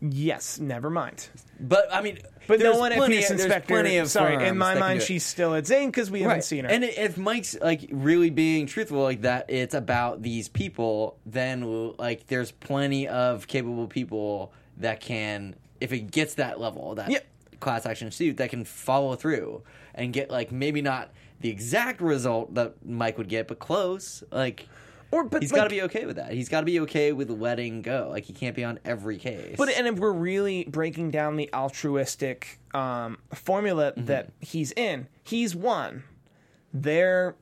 Yes, 0.00 0.58
never 0.60 0.90
mind. 0.90 1.28
But 1.58 1.86
I 1.92 2.02
mean, 2.02 2.18
But 2.46 2.60
there's 2.60 2.74
no 2.74 2.78
one 2.80 2.92
at 2.92 2.98
plenty, 2.98 3.16
Pearson 3.18 3.38
Specter. 3.38 3.66
plenty 3.66 3.96
of 3.98 4.08
sorry, 4.08 4.46
in 4.46 4.56
my 4.56 4.74
mind, 4.78 5.02
she's 5.02 5.24
still 5.24 5.54
at 5.54 5.66
Zane 5.66 5.90
because 5.90 6.10
we 6.10 6.20
haven't 6.20 6.36
right. 6.36 6.44
seen 6.44 6.64
her. 6.64 6.70
And 6.70 6.84
if 6.84 7.18
Mike's 7.18 7.56
like 7.60 7.88
really 7.90 8.30
being 8.30 8.66
truthful, 8.66 9.02
like 9.02 9.22
that, 9.22 9.46
it's 9.48 9.74
about 9.74 10.22
these 10.22 10.48
people. 10.48 11.18
Then 11.26 11.94
like, 11.98 12.28
there's 12.28 12.52
plenty 12.52 13.08
of 13.08 13.46
capable 13.48 13.88
people 13.88 14.52
that 14.76 15.00
can, 15.00 15.56
if 15.80 15.92
it 15.92 16.10
gets 16.12 16.34
that 16.34 16.60
level, 16.60 16.94
that 16.94 17.10
Yep. 17.10 17.26
class 17.58 17.84
action 17.84 18.12
suit, 18.12 18.36
that 18.36 18.50
can 18.50 18.64
follow 18.64 19.16
through 19.16 19.62
and 19.94 20.12
get 20.12 20.30
like 20.30 20.52
maybe 20.52 20.80
not 20.80 21.10
the 21.40 21.50
exact 21.50 22.00
result 22.00 22.54
that 22.54 22.74
Mike 22.86 23.18
would 23.18 23.28
get, 23.28 23.48
but 23.48 23.58
close. 23.58 24.22
Like. 24.30 24.68
Or 25.10 25.24
but 25.24 25.42
He's 25.42 25.52
like, 25.52 25.60
got 25.60 25.64
to 25.64 25.70
be 25.70 25.82
okay 25.82 26.04
with 26.06 26.16
that. 26.16 26.32
He's 26.32 26.48
got 26.48 26.60
to 26.60 26.66
be 26.66 26.80
okay 26.80 27.12
with 27.12 27.30
letting 27.30 27.82
go. 27.82 28.08
Like 28.10 28.24
he 28.24 28.32
can't 28.32 28.54
be 28.56 28.64
on 28.64 28.78
every 28.84 29.18
case. 29.18 29.54
But 29.56 29.70
and 29.70 29.86
if 29.86 29.98
we're 29.98 30.12
really 30.12 30.64
breaking 30.64 31.10
down 31.10 31.36
the 31.36 31.48
altruistic 31.54 32.58
um, 32.74 33.18
formula 33.34 33.92
Mm-hmm. 33.92 34.06
that 34.06 34.32
he's 34.40 34.72
in, 34.72 35.06
he's 35.24 35.54
one. 35.56 36.04
They're 36.72 37.36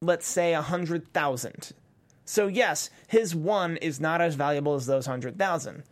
let's 0.00 0.26
say 0.26 0.54
a 0.54 0.62
hundred 0.62 1.12
thousand. 1.12 1.72
So 2.24 2.46
yes, 2.46 2.90
his 3.08 3.34
one 3.34 3.76
is 3.78 4.00
not 4.00 4.20
as 4.20 4.34
valuable 4.34 4.74
as 4.74 4.86
those 4.86 5.06
hundred 5.06 5.38
thousand. 5.38 5.82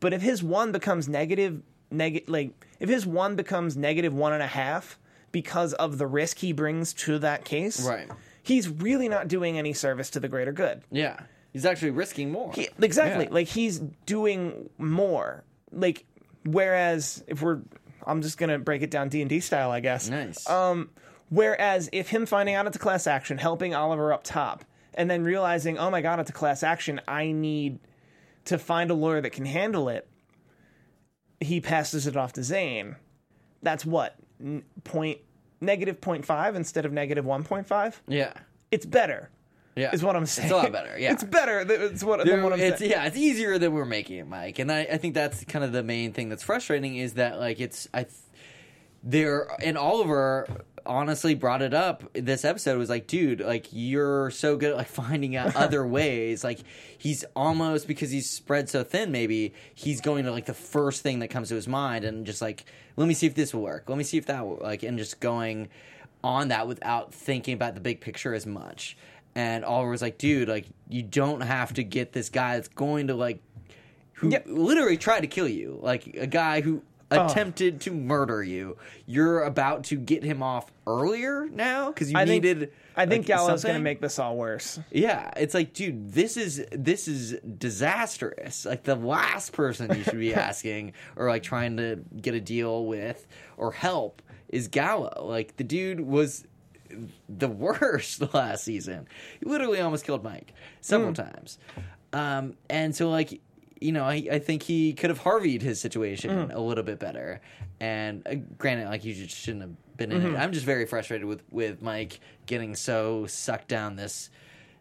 But 0.00 0.12
if 0.12 0.22
his 0.22 0.42
one 0.42 0.70
becomes 0.72 1.08
negative, 1.08 1.62
neg- 1.90 2.24
like 2.28 2.52
if 2.78 2.88
his 2.88 3.06
one 3.06 3.36
becomes 3.36 3.76
negative 3.76 4.12
one 4.14 4.32
and 4.32 4.42
a 4.42 4.46
half 4.48 4.98
because 5.32 5.72
of 5.74 5.98
the 5.98 6.06
risk 6.06 6.38
he 6.38 6.52
brings 6.52 6.92
to 6.92 7.18
that 7.20 7.44
case, 7.44 7.86
Right. 7.86 8.08
He's 8.42 8.68
really 8.68 9.08
not 9.08 9.28
doing 9.28 9.56
any 9.58 9.72
service 9.72 10.10
to 10.10 10.20
the 10.20 10.28
greater 10.28 10.52
good. 10.52 10.82
Yeah, 10.90 11.20
he's 11.52 11.64
actually 11.64 11.90
risking 11.92 12.30
more. 12.32 12.52
He- 12.52 12.68
exactly. 12.80 13.26
Yeah. 13.26 13.30
Like 13.32 13.48
he's 13.48 13.78
doing 14.06 14.68
more. 14.78 15.44
Like 15.70 16.04
whereas 16.44 17.22
if 17.28 17.40
we're, 17.40 17.60
I'm 18.06 18.20
just 18.22 18.38
gonna 18.38 18.58
break 18.58 18.82
it 18.82 18.90
down 18.90 19.08
D 19.08 19.20
and 19.22 19.28
D 19.28 19.40
style, 19.40 19.70
I 19.70 19.80
guess. 19.80 20.08
nice. 20.08 20.48
Um, 20.50 20.90
whereas 21.30 21.88
if 21.92 22.08
him 22.08 22.26
finding 22.26 22.54
out 22.56 22.66
it's 22.66 22.76
a 22.76 22.80
class 22.80 23.06
action, 23.06 23.38
helping 23.38 23.74
Oliver 23.74 24.12
up 24.12 24.24
top, 24.24 24.64
and 24.94 25.10
then 25.10 25.22
realizing, 25.24 25.78
oh 25.78 25.90
my 25.90 26.00
god, 26.02 26.18
it's 26.20 26.30
a 26.30 26.34
class 26.34 26.62
action, 26.62 27.00
I 27.06 27.32
need 27.32 27.78
to 28.46 28.58
find 28.58 28.90
a 28.90 28.94
lawyer 28.94 29.20
that 29.20 29.30
can 29.30 29.44
handle 29.46 29.88
it. 29.88 30.08
He 31.40 31.60
passes 31.60 32.06
it 32.06 32.16
off 32.16 32.32
to 32.34 32.42
Zane. 32.42 32.96
That's 33.62 33.86
what 33.86 34.16
point 34.84 35.18
negative 35.62 36.00
0.5 36.00 36.54
instead 36.56 36.84
of 36.84 36.92
negative 36.92 37.24
1.5. 37.24 37.94
yeah, 38.08 38.32
It's 38.70 38.84
better. 38.86 39.30
yeah, 39.76 39.90
Is 39.92 40.02
what 40.02 40.16
I'm 40.16 40.26
saying. 40.26 40.46
It's 40.46 40.52
a 40.52 40.56
lot 40.56 40.72
better. 40.72 40.98
Yeah, 40.98 41.12
it's 41.12 41.24
better. 41.24 41.64
th- 41.64 41.80
It's 41.92 42.04
what, 42.04 42.24
than 42.26 42.42
what 42.42 42.52
I'm 42.52 42.60
it's 42.60 42.78
saying. 42.80 42.90
yeah, 42.90 43.04
it's 43.06 43.16
easier 43.16 43.56
than 43.58 43.72
we're 43.72 43.84
making 43.86 44.18
it, 44.18 44.26
Mike. 44.28 44.58
And 44.58 44.70
I, 44.70 44.80
I 44.80 44.96
think 44.98 45.14
that's 45.14 45.44
kind 45.44 45.64
of 45.64 45.72
the 45.72 45.82
main 45.82 46.12
thing 46.12 46.28
that's 46.28 46.42
frustrating 46.42 46.96
is 46.96 47.14
that 47.14 47.38
like 47.40 47.60
it's 47.60 47.88
I 47.94 48.02
th- 48.02 48.14
there 49.02 49.48
and 49.64 49.78
Oliver 49.78 50.46
honestly 50.86 51.34
brought 51.34 51.62
it 51.62 51.74
up 51.74 52.02
this 52.12 52.44
episode 52.44 52.78
was 52.78 52.88
like 52.88 53.06
dude 53.06 53.40
like 53.40 53.66
you're 53.70 54.30
so 54.30 54.56
good 54.56 54.70
at 54.70 54.76
like 54.76 54.88
finding 55.02 55.36
out 55.36 55.54
other 55.56 55.86
ways 55.98 56.42
like 56.44 56.60
he's 56.98 57.24
almost 57.36 57.86
because 57.86 58.10
he's 58.10 58.28
spread 58.28 58.68
so 58.68 58.82
thin 58.84 59.10
maybe 59.12 59.52
he's 59.74 60.00
going 60.00 60.24
to 60.24 60.30
like 60.30 60.46
the 60.46 60.54
first 60.54 61.02
thing 61.02 61.18
that 61.20 61.28
comes 61.28 61.48
to 61.48 61.54
his 61.54 61.68
mind 61.68 62.04
and 62.04 62.26
just 62.26 62.42
like 62.42 62.64
let 62.96 63.06
me 63.08 63.14
see 63.14 63.26
if 63.26 63.34
this 63.34 63.54
will 63.54 63.62
work 63.62 63.88
let 63.88 63.98
me 63.98 64.04
see 64.04 64.18
if 64.18 64.26
that 64.26 64.44
will 64.46 64.58
like 64.62 64.82
and 64.82 64.98
just 64.98 65.20
going 65.20 65.68
on 66.24 66.48
that 66.48 66.66
without 66.68 67.12
thinking 67.12 67.54
about 67.54 67.74
the 67.74 67.80
big 67.80 68.00
picture 68.00 68.34
as 68.34 68.46
much 68.46 68.96
and 69.34 69.64
Oliver 69.64 69.90
was 69.90 70.02
like 70.02 70.18
dude 70.18 70.48
like 70.48 70.66
you 70.88 71.02
don't 71.02 71.40
have 71.40 71.72
to 71.74 71.82
get 71.82 72.12
this 72.12 72.28
guy 72.28 72.56
that's 72.56 72.68
going 72.68 73.08
to 73.08 73.14
like 73.14 73.40
who 74.14 74.30
Yep. 74.30 74.44
literally 74.46 74.96
tried 74.96 75.22
to 75.22 75.26
kill 75.26 75.48
you, 75.48 75.80
like 75.82 76.06
a 76.14 76.28
guy 76.28 76.60
who. 76.60 76.82
Attempted 77.16 77.80
to 77.82 77.90
murder 77.90 78.42
you. 78.42 78.76
You're 79.06 79.42
about 79.42 79.84
to 79.84 79.96
get 79.96 80.22
him 80.24 80.42
off 80.42 80.72
earlier 80.86 81.46
now 81.50 81.88
because 81.88 82.10
you 82.10 82.18
I 82.18 82.26
think, 82.26 82.44
needed. 82.44 82.72
I 82.96 83.06
think 83.06 83.22
like, 83.22 83.26
Gallo's 83.26 83.46
going 83.48 83.56
to 83.56 83.60
something? 83.60 83.82
make 83.82 84.00
this 84.00 84.18
all 84.18 84.36
worse. 84.36 84.78
Yeah, 84.90 85.30
it's 85.36 85.54
like, 85.54 85.72
dude, 85.72 86.12
this 86.12 86.36
is 86.36 86.64
this 86.72 87.08
is 87.08 87.36
disastrous. 87.58 88.64
Like 88.64 88.84
the 88.84 88.96
last 88.96 89.52
person 89.52 89.94
you 89.96 90.02
should 90.04 90.18
be 90.18 90.34
asking 90.34 90.92
or 91.16 91.28
like 91.28 91.42
trying 91.42 91.76
to 91.78 92.00
get 92.20 92.34
a 92.34 92.40
deal 92.40 92.86
with 92.86 93.26
or 93.56 93.72
help 93.72 94.22
is 94.48 94.68
Gallo. 94.68 95.24
Like 95.26 95.56
the 95.56 95.64
dude 95.64 96.00
was 96.00 96.46
the 97.28 97.48
worst 97.48 98.34
last 98.34 98.64
season. 98.64 99.06
He 99.40 99.46
literally 99.46 99.80
almost 99.80 100.04
killed 100.04 100.22
Mike 100.22 100.52
several 100.80 101.12
times. 101.14 101.58
Um, 102.12 102.54
and 102.68 102.94
so 102.94 103.10
like 103.10 103.40
you 103.82 103.92
know, 103.92 104.04
I, 104.04 104.26
I 104.30 104.38
think 104.38 104.62
he 104.62 104.92
could 104.92 105.10
have 105.10 105.20
Harveyed 105.20 105.62
his 105.62 105.80
situation 105.80 106.50
a 106.50 106.60
little 106.60 106.84
bit 106.84 106.98
better. 106.98 107.40
And 107.80 108.26
uh, 108.26 108.34
granted, 108.58 108.88
like 108.88 109.04
you 109.04 109.14
just 109.14 109.36
shouldn't 109.36 109.62
have 109.62 109.96
been 109.96 110.12
in 110.12 110.34
it. 110.34 110.38
I'm 110.38 110.52
just 110.52 110.64
very 110.64 110.86
frustrated 110.86 111.26
with 111.26 111.42
with 111.50 111.82
Mike 111.82 112.20
getting 112.46 112.74
so 112.76 113.26
sucked 113.26 113.68
down 113.68 113.96
this 113.96 114.30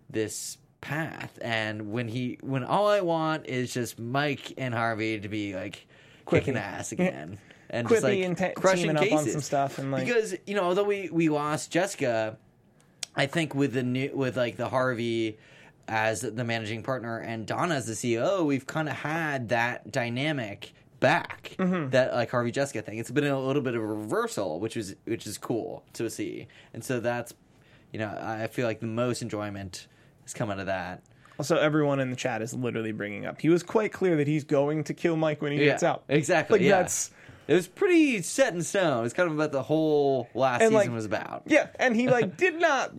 this 0.09 0.57
path. 0.81 1.37
And 1.41 1.91
when 1.91 2.07
he 2.07 2.37
when 2.41 2.63
all 2.63 2.87
I 2.87 3.01
want 3.01 3.47
is 3.47 3.73
just 3.73 3.99
Mike 3.99 4.53
and 4.57 4.73
Harvey 4.73 5.19
to 5.19 5.27
be 5.29 5.55
like 5.55 5.87
kicking 6.29 6.57
ass 6.57 6.91
again. 6.91 7.39
And 7.69 7.87
just 7.87 8.03
like 8.03 8.19
and 8.19 8.37
te- 8.37 8.51
crushing 8.53 8.89
up 8.97 9.01
on 9.01 9.07
cases. 9.07 9.31
some 9.31 9.41
stuff 9.41 9.79
and, 9.79 9.91
like- 9.91 10.05
because 10.05 10.35
you 10.45 10.55
know 10.55 10.63
although 10.63 10.83
we 10.83 11.09
we 11.09 11.29
lost 11.29 11.71
Jessica, 11.71 12.37
I 13.15 13.25
think 13.27 13.55
with 13.55 13.73
the 13.73 13.83
new 13.83 14.11
with 14.13 14.35
like 14.37 14.57
the 14.57 14.67
Harvey 14.69 15.37
as 15.88 16.21
the 16.21 16.43
managing 16.43 16.84
partner 16.84 17.17
and 17.19 17.45
Donna 17.45 17.75
as 17.75 17.86
the 17.88 17.93
CEO, 17.93 18.45
we've 18.45 18.65
kind 18.67 18.88
of 18.89 18.95
had 18.95 19.49
that 19.49 19.91
dynamic 19.91 20.73
back. 20.99 21.55
Mm-hmm. 21.57 21.89
That 21.89 22.13
like 22.13 22.29
Harvey 22.32 22.51
Jessica 22.51 22.82
thing. 22.82 22.97
It's 22.99 23.11
been 23.11 23.25
a 23.25 23.39
little 23.39 23.61
bit 23.61 23.75
of 23.75 23.82
a 23.82 23.86
reversal, 23.86 24.59
which 24.59 24.77
is 24.77 24.95
which 25.05 25.25
is 25.27 25.38
cool 25.38 25.84
to 25.93 26.09
see. 26.09 26.47
And 26.73 26.84
so 26.84 26.99
that's 26.99 27.34
you 27.91 27.99
know 27.99 28.07
I 28.21 28.47
feel 28.47 28.67
like 28.67 28.79
the 28.79 28.86
most 28.88 29.21
enjoyment 29.21 29.88
has 30.23 30.34
come 30.34 30.49
out 30.51 30.59
of 30.59 30.67
that. 30.67 31.03
Also, 31.39 31.57
everyone 31.57 31.99
in 31.99 32.11
the 32.11 32.15
chat 32.15 32.41
is 32.43 32.53
literally 32.53 32.91
bringing 32.91 33.25
up. 33.25 33.41
He 33.41 33.49
was 33.49 33.63
quite 33.63 33.91
clear 33.91 34.15
that 34.17 34.27
he's 34.27 34.43
going 34.43 34.84
to 34.84 34.93
kill 34.93 35.15
Mike 35.17 35.41
when 35.41 35.51
he 35.51 35.57
gets 35.57 35.82
out. 35.82 36.03
exactly. 36.07 36.59
Like 36.59 36.65
yeah. 36.67 36.77
that's 36.84 37.09
It 37.47 37.55
was 37.55 37.67
pretty 37.67 38.21
set 38.21 38.53
in 38.53 38.61
stone. 38.61 39.03
It's 39.05 39.13
kind 39.15 39.27
of 39.27 39.34
about 39.36 39.51
the 39.51 39.63
whole 39.63 40.29
last 40.36 40.61
And, 40.61 40.69
season 40.69 40.75
like, 40.75 40.91
was 40.91 41.05
about. 41.05 41.43
yeah, 41.47 41.67
and 41.79 41.95
he 41.95 42.09
like 42.09 42.38
did 42.45 42.55
not. 42.59 42.91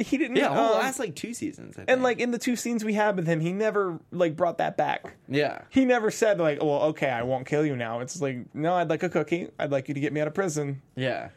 He 0.00 0.16
didn't. 0.18 0.36
Yeah, 0.36 0.48
whole 0.48 0.74
um, 0.74 0.78
last 0.80 0.98
like 0.98 1.14
two 1.14 1.34
seasons. 1.34 1.78
I 1.78 1.84
and 1.86 2.02
like 2.02 2.18
in 2.20 2.30
the 2.30 2.38
two 2.38 2.56
scenes 2.56 2.84
we 2.84 2.94
had 2.94 3.16
with 3.16 3.26
him, 3.26 3.40
he 3.40 3.52
never 3.52 3.98
like 4.10 4.34
brought 4.36 4.58
that 4.58 4.76
back. 4.76 5.14
yeah, 5.28 5.62
He 5.70 5.84
never 5.84 6.10
said 6.10 6.38
like, 6.40 6.62
"Well, 6.62 6.82
okay, 6.84 7.10
I 7.10 7.22
won't 7.22 7.46
kill 7.46 7.64
you 7.66 7.76
now." 7.76 8.00
It's 8.00 8.20
like, 8.20 8.38
"No, 8.54 8.74
I'd 8.74 8.88
like 8.88 9.02
a 9.02 9.08
cookie. 9.08 9.48
I'd 9.58 9.70
like 9.70 9.88
you 9.88 9.94
to 9.94 10.00
get 10.00 10.12
me 10.12 10.20
out 10.20 10.26
of 10.28 10.34
prison." 10.34 10.82
yeah. 10.96 11.28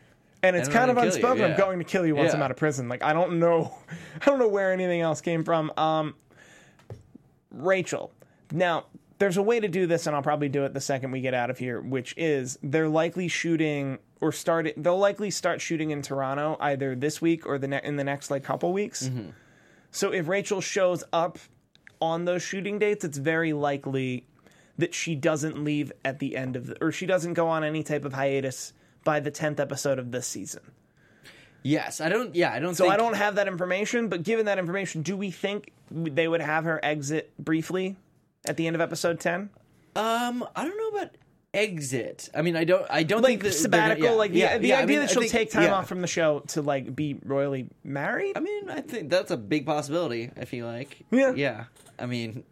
And 0.45 0.57
it's 0.57 0.67
And 0.67 0.75
kind 0.75 0.91
of 0.91 0.97
you, 0.97 1.03
unspoken. 1.03 1.43
I'm 1.45 1.55
going 1.57 1.79
to 1.79 1.85
kill 1.85 2.05
you 2.05 2.15
once 2.17 2.31
Yeah. 2.31 2.35
I'm 2.37 2.43
out 2.43 2.51
of 2.51 2.57
prison. 2.57 2.89
Like 2.89 3.01
I 3.01 3.13
don't 3.13 3.39
know, 3.39 3.73
I 4.21 4.25
don't 4.25 4.39
know 4.39 4.49
where 4.49 4.73
anything 4.73 4.99
else 4.99 5.21
came 5.21 5.43
from. 5.45 5.71
Um, 5.77 6.15
Rachel. 7.51 8.11
Now, 8.51 8.85
there's 9.19 9.37
a 9.37 9.41
way 9.41 9.59
to 9.59 9.67
do 9.67 9.87
this, 9.87 10.05
and 10.07 10.15
I'll 10.15 10.21
probably 10.21 10.49
do 10.49 10.65
it 10.65 10.73
the 10.73 10.81
second 10.81 11.11
we 11.11 11.21
get 11.21 11.33
out 11.33 11.49
of 11.49 11.57
here. 11.57 11.79
Which 11.79 12.13
is 12.17 12.57
they're 12.61 12.89
likely 12.89 13.27
shooting 13.27 13.99
or 14.23 14.31
started. 14.31 14.73
They'll 14.77 14.97
likely 14.97 15.29
start 15.29 15.59
shooting 15.59 15.91
in 15.91 16.01
Toronto 16.01 16.55
either 16.59 16.95
this 16.95 17.21
week 17.21 17.45
or 17.45 17.59
the 17.59 17.67
ne- 17.67 17.81
in 17.83 17.97
the 17.97 18.03
next 18.03 18.31
like 18.31 18.43
couple 18.43 18.71
weeks. 18.71 19.03
Mm-hmm. 19.09 19.31
So 19.91 20.11
if 20.11 20.27
Rachel 20.27 20.61
shows 20.61 21.03
up 21.11 21.37
on 22.01 22.25
those 22.25 22.41
shooting 22.41 22.79
dates, 22.79 23.03
it's 23.03 23.17
very 23.17 23.53
likely 23.53 24.25
that 24.77 24.93
she 24.93 25.13
doesn't 25.13 25.63
leave 25.63 25.91
at 26.03 26.19
the 26.19 26.35
end 26.35 26.55
of 26.55 26.67
the, 26.67 26.83
or 26.83 26.91
she 26.91 27.05
doesn't 27.05 27.33
go 27.33 27.47
on 27.49 27.63
any 27.63 27.83
type 27.83 28.05
of 28.05 28.13
hiatus 28.13 28.73
by 29.03 29.19
the 29.19 29.29
10th 29.29 29.59
episode 29.59 29.99
of 29.99 30.11
this 30.11 30.25
season. 30.25 30.61
Yes, 31.61 32.01
I 32.01 32.09
don't. 32.09 32.33
Yeah, 32.33 32.51
I 32.51 32.59
don't. 32.59 32.75
So 32.75 32.85
think, 32.85 32.93
I 32.93 32.97
don't 32.97 33.15
have 33.15 33.35
that 33.35 33.47
information, 33.47 34.09
but 34.09 34.23
given 34.23 34.45
that 34.47 34.57
information, 34.57 35.01
do 35.01 35.15
we 35.15 35.31
think 35.31 35.71
they 35.91 36.27
would 36.27 36.41
have 36.41 36.63
her 36.63 36.79
exit 36.83 37.31
briefly 37.37 37.95
at 38.45 38.57
the 38.57 38.67
end 38.67 38.75
of 38.75 38.81
episode 38.81 39.19
10? 39.19 39.49
Um, 39.95 40.45
I 40.55 40.65
don't 40.65 40.77
know 40.77 40.99
about 40.99 41.15
exit. 41.53 42.29
I 42.35 42.41
mean, 42.41 42.55
I 42.55 42.63
don't. 42.63 42.85
I 42.89 43.03
don't 43.03 43.21
Like 43.21 43.41
think 43.41 43.43
that 43.43 43.53
sabbatical, 43.53 44.01
gonna- 44.03 44.11
yeah, 44.13 44.17
like 44.17 44.31
the, 44.31 44.37
yeah, 44.39 44.57
the 44.57 44.67
yeah, 44.69 44.75
I 44.79 44.83
idea 44.83 44.87
mean, 44.87 44.99
that 45.05 45.09
I 45.09 45.13
she'll 45.13 45.21
think- 45.21 45.31
take 45.31 45.51
time 45.51 45.63
yeah. 45.63 45.73
off 45.75 45.87
from 45.87 46.01
the 46.01 46.07
show 46.07 46.39
to 46.49 46.61
like 46.61 46.95
be 46.95 47.17
royally 47.23 47.67
married? 47.83 48.37
I 48.37 48.39
mean, 48.39 48.69
I 48.69 48.81
think 48.81 49.09
that's 49.09 49.31
a 49.31 49.37
big 49.37 49.65
possibility. 49.65 50.31
I 50.39 50.45
feel 50.45 50.65
like. 50.65 50.99
Yeah. 51.11 51.33
Yeah. 51.35 51.65
I 51.99 52.05
mean, 52.05 52.43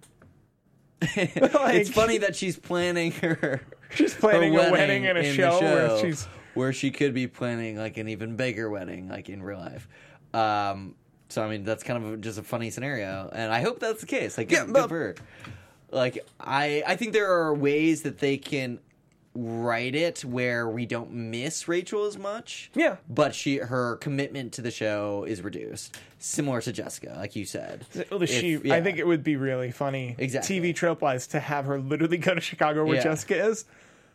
Like- 1.01 1.25
it's 1.75 1.89
funny 1.89 2.19
that 2.19 2.35
she's 2.35 2.57
planning 2.57 3.11
her. 3.13 3.61
She's 3.93 4.13
her 4.13 4.19
planning 4.19 4.55
a 4.55 4.71
wedding 4.71 5.05
and 5.07 5.17
a 5.17 5.21
in 5.21 5.27
the 5.27 5.33
show 5.35 5.59
where 5.59 5.99
she's- 5.99 6.27
where 6.53 6.73
she 6.73 6.91
could 6.91 7.13
be 7.13 7.27
planning 7.27 7.77
like 7.77 7.97
an 7.97 8.09
even 8.09 8.35
bigger 8.35 8.69
wedding, 8.69 9.07
like 9.07 9.29
in 9.29 9.41
real 9.43 9.59
life. 9.59 9.87
Um. 10.33 10.95
So 11.29 11.41
I 11.41 11.49
mean, 11.49 11.63
that's 11.63 11.81
kind 11.83 12.03
of 12.03 12.19
just 12.21 12.37
a 12.37 12.43
funny 12.43 12.69
scenario, 12.71 13.29
and 13.33 13.53
I 13.53 13.61
hope 13.61 13.79
that's 13.79 14.01
the 14.01 14.05
case. 14.07 14.37
Like, 14.37 14.51
Yeah, 14.51 14.65
good, 14.65 14.73
but- 14.73 14.81
good 14.81 14.89
for 14.89 14.97
her. 14.99 15.15
Like, 15.93 16.19
I 16.39 16.83
I 16.85 16.95
think 16.97 17.13
there 17.13 17.31
are 17.31 17.53
ways 17.53 18.01
that 18.03 18.17
they 18.19 18.37
can 18.37 18.79
write 19.33 19.95
it 19.95 20.25
where 20.25 20.67
we 20.67 20.85
don't 20.85 21.11
miss 21.11 21.67
Rachel 21.67 22.05
as 22.05 22.17
much. 22.17 22.69
Yeah. 22.75 22.97
But 23.09 23.33
she 23.33 23.57
her 23.57 23.95
commitment 23.97 24.51
to 24.53 24.61
the 24.61 24.71
show 24.71 25.23
is 25.27 25.41
reduced, 25.41 25.97
similar 26.19 26.59
to 26.61 26.71
Jessica, 26.73 27.13
like 27.17 27.35
you 27.35 27.45
said. 27.45 27.85
Well, 28.11 28.21
If- 28.23 28.29
she, 28.29 28.57
yeah. 28.63 28.73
I 28.75 28.81
think 28.81 28.97
it 28.97 29.07
would 29.07 29.23
be 29.23 29.37
really 29.37 29.71
funny, 29.71 30.15
Exactly. 30.17 30.59
TV 30.59 30.75
trope 30.75 31.01
wise, 31.01 31.27
to 31.27 31.39
have 31.39 31.65
her 31.65 31.79
literally 31.79 32.17
go 32.17 32.35
to 32.35 32.41
Chicago 32.41 32.85
where 32.85 32.95
Yeah. 32.95 33.03
Jessica 33.03 33.45
is. 33.45 33.65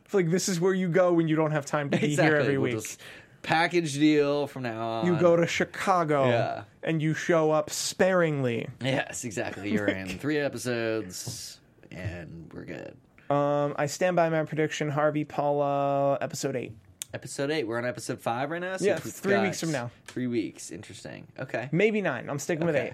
It's 0.05 0.15
like 0.15 0.31
this 0.31 0.49
is 0.49 0.61
where 0.61 0.75
you 0.75 0.89
go 0.89 1.13
when 1.15 1.29
you 1.29 1.35
don't 1.37 1.51
have 1.53 1.65
time 1.67 1.91
to 1.91 1.99
be 1.99 2.07
exactly. 2.07 2.31
here 2.33 2.37
every 2.41 2.59
We'll 2.59 2.77
week. 2.77 2.97
package 3.43 3.95
deal 3.95 4.47
from 4.47 4.65
now 4.65 4.87
on. 4.87 5.07
You 5.07 5.17
go 5.19 5.35
to 5.35 5.47
Chicago 5.47 6.29
Yeah. 6.29 6.63
and 6.83 7.01
you 7.01 7.15
show 7.15 7.51
up 7.53 7.71
sparingly. 7.71 8.69
Yes, 8.83 9.25
exactly. 9.25 9.71
You're 9.73 9.89
in 9.89 10.07
three 10.19 10.39
episodes, 10.39 11.59
and 11.91 12.51
we're 12.53 12.65
good. 12.65 12.97
Um, 13.31 13.75
I 13.77 13.87
stand 13.87 14.17
by 14.17 14.29
my 14.29 14.45
prediction. 14.45 14.89
Harvey 14.91 15.25
Paula, 15.25 16.19
episode 16.21 16.57
eight, 16.57 16.73
Episode 17.15 17.51
eight. 17.51 17.67
We're 17.67 17.79
on 17.79 17.87
episode 17.87 18.21
five 18.21 18.51
right 18.51 18.61
now. 18.61 18.77
So 18.77 18.85
Yeah, 18.85 18.97
three 18.99 19.33
got 19.35 19.43
weeks 19.45 19.61
from 19.61 19.73
now. 19.73 19.91
Three 20.07 20.27
weeks. 20.27 20.71
Interesting. 20.71 21.27
Okay. 21.39 21.69
maybe 21.73 22.03
nine. 22.03 22.29
I'm 22.29 22.39
sticking 22.39 22.67
with 22.67 22.77
Okay. 22.77 22.89
eight. 22.89 22.93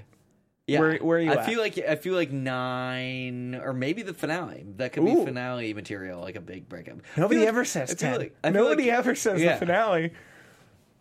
Yeah. 0.69 0.79
Where- 0.81 0.99
where 0.99 1.19
are 1.19 1.21
you 1.21 1.33
I 1.33 1.35
at? 1.37 1.47
feel 1.47 1.59
like 1.61 1.77
I 1.79 1.97
feel 1.97 2.15
like 2.15 2.31
nine 2.31 3.57
or 3.57 3.73
maybe 3.73 4.03
the 4.03 4.15
finale. 4.15 4.65
That 4.77 4.93
could 4.93 5.03
Ooh. 5.03 5.19
be 5.21 5.25
finale 5.25 5.75
material, 5.75 6.21
like 6.21 6.37
a 6.37 6.41
big 6.41 6.69
breakup. 6.69 6.99
Nobody 7.17 7.41
like- 7.41 7.49
ever 7.49 7.65
says 7.65 7.95
ten. 7.95 8.19
like- 8.19 8.37
Nobody 8.45 8.85
like- 8.91 8.99
ever 8.99 9.15
says 9.17 9.41
yeah. 9.43 9.55
the 9.55 9.59
finale. 9.67 10.13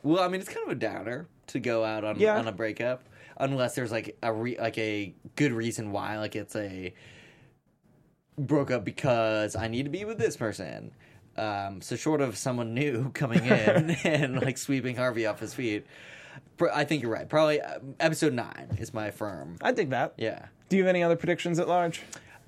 Well, 0.04 0.24
I 0.24 0.28
mean, 0.30 0.42
it's 0.42 0.50
kind 0.50 0.66
of 0.66 0.72
a 0.72 0.76
downer 0.80 1.28
to 1.48 1.60
go 1.60 1.84
out 1.86 2.04
on 2.04 2.20
Yeah. 2.20 2.38
on 2.40 2.48
a 2.48 2.52
breakup. 2.52 3.04
unless 3.38 3.74
there's 3.74 3.92
like 3.92 4.16
a 4.22 4.32
re- 4.32 4.58
like 4.60 4.78
a 4.78 5.16
good 5.36 5.52
reason 5.52 5.92
why. 5.92 6.20
Like 6.20 6.36
it's 6.36 6.56
a 6.56 6.94
broke 8.38 8.72
up 8.72 8.84
because 8.84 9.56
I 9.56 9.68
need 9.68 9.84
to 9.84 9.90
be 9.90 10.06
with 10.06 10.18
this 10.18 10.38
person. 10.38 10.92
Um, 11.38 11.82
so 11.82 11.96
short 11.96 12.22
of 12.22 12.38
someone 12.38 12.74
new 12.74 13.10
coming 13.14 13.46
in 13.46 13.92
and 14.04 14.42
like 14.42 14.58
sweeping 14.58 14.96
Harvey 14.96 15.26
off 15.26 15.40
his 15.40 15.54
feet, 15.54 15.86
I 16.74 16.84
think 16.84 17.02
you're 17.02 17.12
right. 17.12 17.28
Probably 17.28 17.62
uh, 17.62 17.80
episode 18.00 18.34
nine 18.34 18.78
is 18.80 18.94
my 18.94 19.12
firm. 19.12 19.58
I 19.62 19.72
dig 19.72 19.90
that. 19.90 20.14
Yeah. 20.18 20.46
Do 20.70 20.78
you 20.78 20.84
have 20.84 20.90
any 20.90 21.04
other 21.04 21.16
predictions 21.16 21.60
at 21.60 21.68
large? 21.68 22.02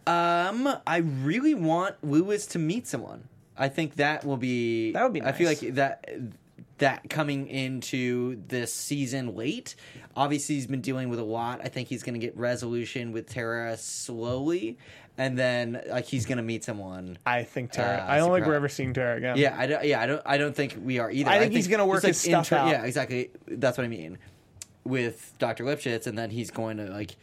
Um, 0.05 0.69
I 0.85 0.97
really 0.97 1.53
want 1.53 1.95
Louis 2.03 2.45
to 2.47 2.59
meet 2.59 2.87
someone. 2.87 3.27
I 3.57 3.69
think 3.69 3.95
that 3.95 4.25
will 4.25 4.37
be. 4.37 4.91
That 4.91 5.03
would 5.03 5.13
be 5.13 5.21
I 5.21 5.31
feel 5.31 5.47
like 5.47 5.59
that 5.75 6.09
that 6.79 7.09
coming 7.09 7.47
into 7.47 8.41
this 8.47 8.73
season 8.73 9.35
late. 9.35 9.75
Obviously, 10.15 10.55
he's 10.55 10.67
been 10.67 10.81
dealing 10.81 11.09
with 11.09 11.19
a 11.19 11.23
lot. 11.23 11.61
I 11.63 11.67
think 11.69 11.87
he's 11.87 12.03
going 12.03 12.19
to 12.19 12.19
get 12.19 12.35
resolution 12.35 13.11
with 13.11 13.29
Tara 13.29 13.77
slowly, 13.77 14.77
and 15.17 15.37
then 15.37 15.81
like 15.89 16.05
he's 16.05 16.25
to 16.25 16.35
meet 16.41 16.63
someone. 16.63 17.17
I 17.25 17.43
think 17.43 17.71
Tara. 17.71 18.03
Uh, 18.03 18.11
I 18.11 18.17
don't 18.17 18.33
think 18.33 18.45
we're 18.47 18.55
ever 18.55 18.69
seeing 18.69 18.93
Tara 18.93 19.17
again. 19.17 19.37
Yeah, 19.37 19.55
I 19.57 19.67
don't. 19.67 19.83
Yeah, 19.85 20.01
I 20.01 20.05
don't. 20.05 20.21
I 20.25 20.37
don't 20.37 20.55
think 20.55 20.77
we 20.81 20.99
are 20.99 21.11
either. 21.11 21.29
I 21.29 21.39
think 21.39 21.53
he's 21.53 21.67
gonna 21.67 21.85
work 21.85 22.03
his 22.03 22.19
stuff 22.19 22.51
out. 22.51 22.69
Yeah, 22.69 22.83
exactly. 22.85 23.31
That's 23.47 23.77
what 23.77 23.85
I 23.85 23.89
mean 23.89 24.17
with 24.83 25.33
Doctor 25.39 25.63
Lipschitz, 25.63 26.07
and 26.07 26.17
then 26.17 26.29
he's 26.29 26.51
going 26.51 26.77
to 26.77 26.85
like 26.85 27.15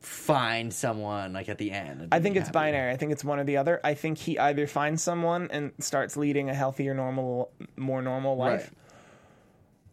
find 0.00 0.72
someone 0.72 1.32
like 1.32 1.48
at 1.48 1.58
the 1.58 1.70
end. 1.72 2.08
I 2.12 2.20
think 2.20 2.36
it's 2.36 2.48
happy. 2.48 2.54
binary. 2.54 2.92
I 2.92 2.96
think 2.96 3.12
it's 3.12 3.24
one 3.24 3.38
or 3.38 3.44
the 3.44 3.56
other. 3.56 3.80
I 3.82 3.94
think 3.94 4.18
he 4.18 4.38
either 4.38 4.66
finds 4.66 5.02
someone 5.02 5.48
and 5.50 5.72
starts 5.80 6.16
leading 6.16 6.48
a 6.48 6.54
healthier, 6.54 6.94
normal, 6.94 7.50
more 7.76 8.00
normal 8.02 8.36
life, 8.36 8.62
Right. 8.62 8.70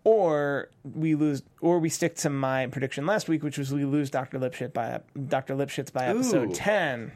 Or 0.04 0.70
we 0.84 1.16
lose, 1.16 1.44
or 1.62 1.80
we 1.80 1.90
stick 1.90 2.16
to 2.18 2.30
my 2.30 2.68
prediction 2.68 3.06
last 3.06 3.28
week, 3.30 3.44
which 3.44 3.58
was 3.58 3.74
we 3.74 3.86
lose 3.86 4.10
Doctor 4.10 4.38
Lipschitz 4.40 4.74
by 4.74 5.00
Doctor 5.28 5.56
Lipschitz 5.56 5.92
by 5.94 6.06
episode 6.08 6.50
Ooh. 6.52 6.54
ten, 6.54 7.12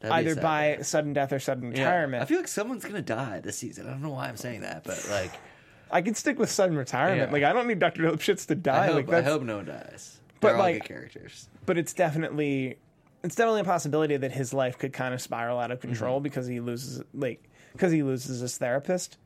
That'd 0.00 0.14
be 0.14 0.30
either 0.30 0.34
sad. 0.34 0.42
by 0.42 0.78
sudden 0.82 1.12
death 1.14 1.32
or 1.32 1.38
sudden 1.40 1.72
Yeah. 1.74 1.84
retirement. 1.84 2.22
I 2.22 2.26
feel 2.26 2.38
like 2.38 2.48
someone's 2.48 2.84
gonna 2.84 3.00
die 3.02 3.40
this 3.40 3.56
season. 3.58 3.86
I 3.86 3.90
don't 3.90 4.02
know 4.02 4.10
why 4.10 4.28
I'm 4.28 4.36
saying 4.36 4.60
that, 4.60 4.84
but 4.84 5.06
like, 5.10 5.32
I 5.90 6.02
can 6.02 6.14
stick 6.14 6.38
with 6.38 6.50
sudden 6.50 6.76
retirement. 6.76 7.30
Yeah. 7.30 7.32
Like 7.32 7.42
I 7.44 7.52
don't 7.52 7.66
need 7.66 7.78
Doctor 7.78 8.02
Lipschitz 8.02 8.46
to 8.48 8.54
die. 8.54 8.84
I 8.84 8.86
hope, 8.88 8.94
like 8.96 9.08
I 9.08 9.10
that's, 9.12 9.26
hope 9.28 9.42
no 9.42 9.56
one 9.56 9.64
dies. 9.66 10.20
But, 10.40 10.48
They're 10.48 10.56
all 10.56 10.62
like- 10.62 10.82
good 10.82 10.88
characters. 10.88 11.48
but 11.64 11.78
it's 11.78 11.94
definitely 11.94 12.76
it's 13.24 13.34
definitely 13.34 13.62
a 13.62 13.64
possibility 13.64 14.16
that 14.18 14.30
his 14.32 14.52
life 14.52 14.78
could 14.78 14.92
kind 14.92 15.14
of 15.14 15.20
spiral 15.22 15.58
out 15.58 15.70
of 15.70 15.78
Mm-hmm. 15.78 15.88
control 15.88 16.20
because 16.20 16.46
he 16.46 16.60
loses 16.60 17.02
like 17.14 17.42
because 17.72 17.90
he 17.92 18.02
loses 18.02 18.40
his 18.40 18.58
therapist. 18.58 19.16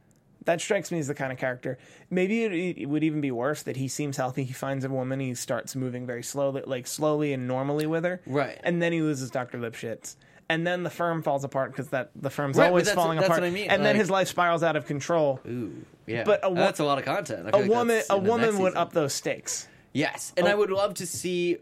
That 0.45 0.61
strikes 0.61 0.91
me 0.91 0.99
as 0.99 1.07
the 1.07 1.14
kind 1.14 1.32
of 1.32 1.38
character. 1.38 1.78
Maybe 2.09 2.45
it, 2.45 2.78
it 2.78 2.86
would 2.86 3.05
even 3.05 3.20
be 3.20 3.30
worse 3.30 3.62
that 3.64 3.76
he 3.76 3.88
seems 3.88 4.16
healthy. 4.16 4.45
He 4.45 4.53
finds 4.55 4.84
a 4.84 4.88
woman. 4.88 5.20
He 5.20 5.34
starts 5.34 5.76
moving 5.76 6.07
very 6.07 6.22
slowly, 6.22 6.62
like 6.64 6.86
slowly 6.86 7.32
and 7.32 7.47
normally 7.47 7.86
with 7.86 8.05
her. 8.05 8.20
Right. 8.26 8.59
And 8.62 8.80
then 8.80 8.93
he 8.93 9.03
loses 9.03 9.30
Doctor 9.30 9.59
Lipschitz. 9.59 10.16
And 10.49 10.66
then 10.66 10.82
the 10.82 10.91
firm 10.91 11.22
falls 11.22 11.45
apart 11.45 11.70
because 11.70 11.91
that 11.91 12.11
the 12.16 12.30
firm's 12.30 12.57
Right, 12.57 12.66
always 12.68 12.91
falling 12.91 13.18
that's 13.18 13.28
apart. 13.28 13.43
what 13.43 13.47
I 13.47 13.51
mean, 13.51 13.70
And 13.70 13.84
then 13.84 13.95
his 13.95 14.11
life 14.11 14.26
spirals 14.26 14.64
out 14.64 14.74
of 14.74 14.84
control. 14.84 15.38
Ooh, 15.47 15.84
yeah. 16.07 16.24
But 16.24 16.41
a 16.43 16.53
that's 16.53 16.80
a 16.80 16.84
lot 16.84 16.99
of 16.99 17.05
content. 17.05 17.49
A 17.53 17.59
like 17.59 17.70
woman, 17.70 18.03
a 18.11 18.18
woman 18.18 18.59
would 18.59 18.74
up 18.74 18.93
those 18.93 19.14
stakes. 19.14 19.68
Yes, 19.93 20.32
and 20.36 20.47
oh. 20.49 20.51
I 20.51 20.55
would 20.55 20.70
love 20.70 20.95
to 20.95 21.07
see 21.07 21.59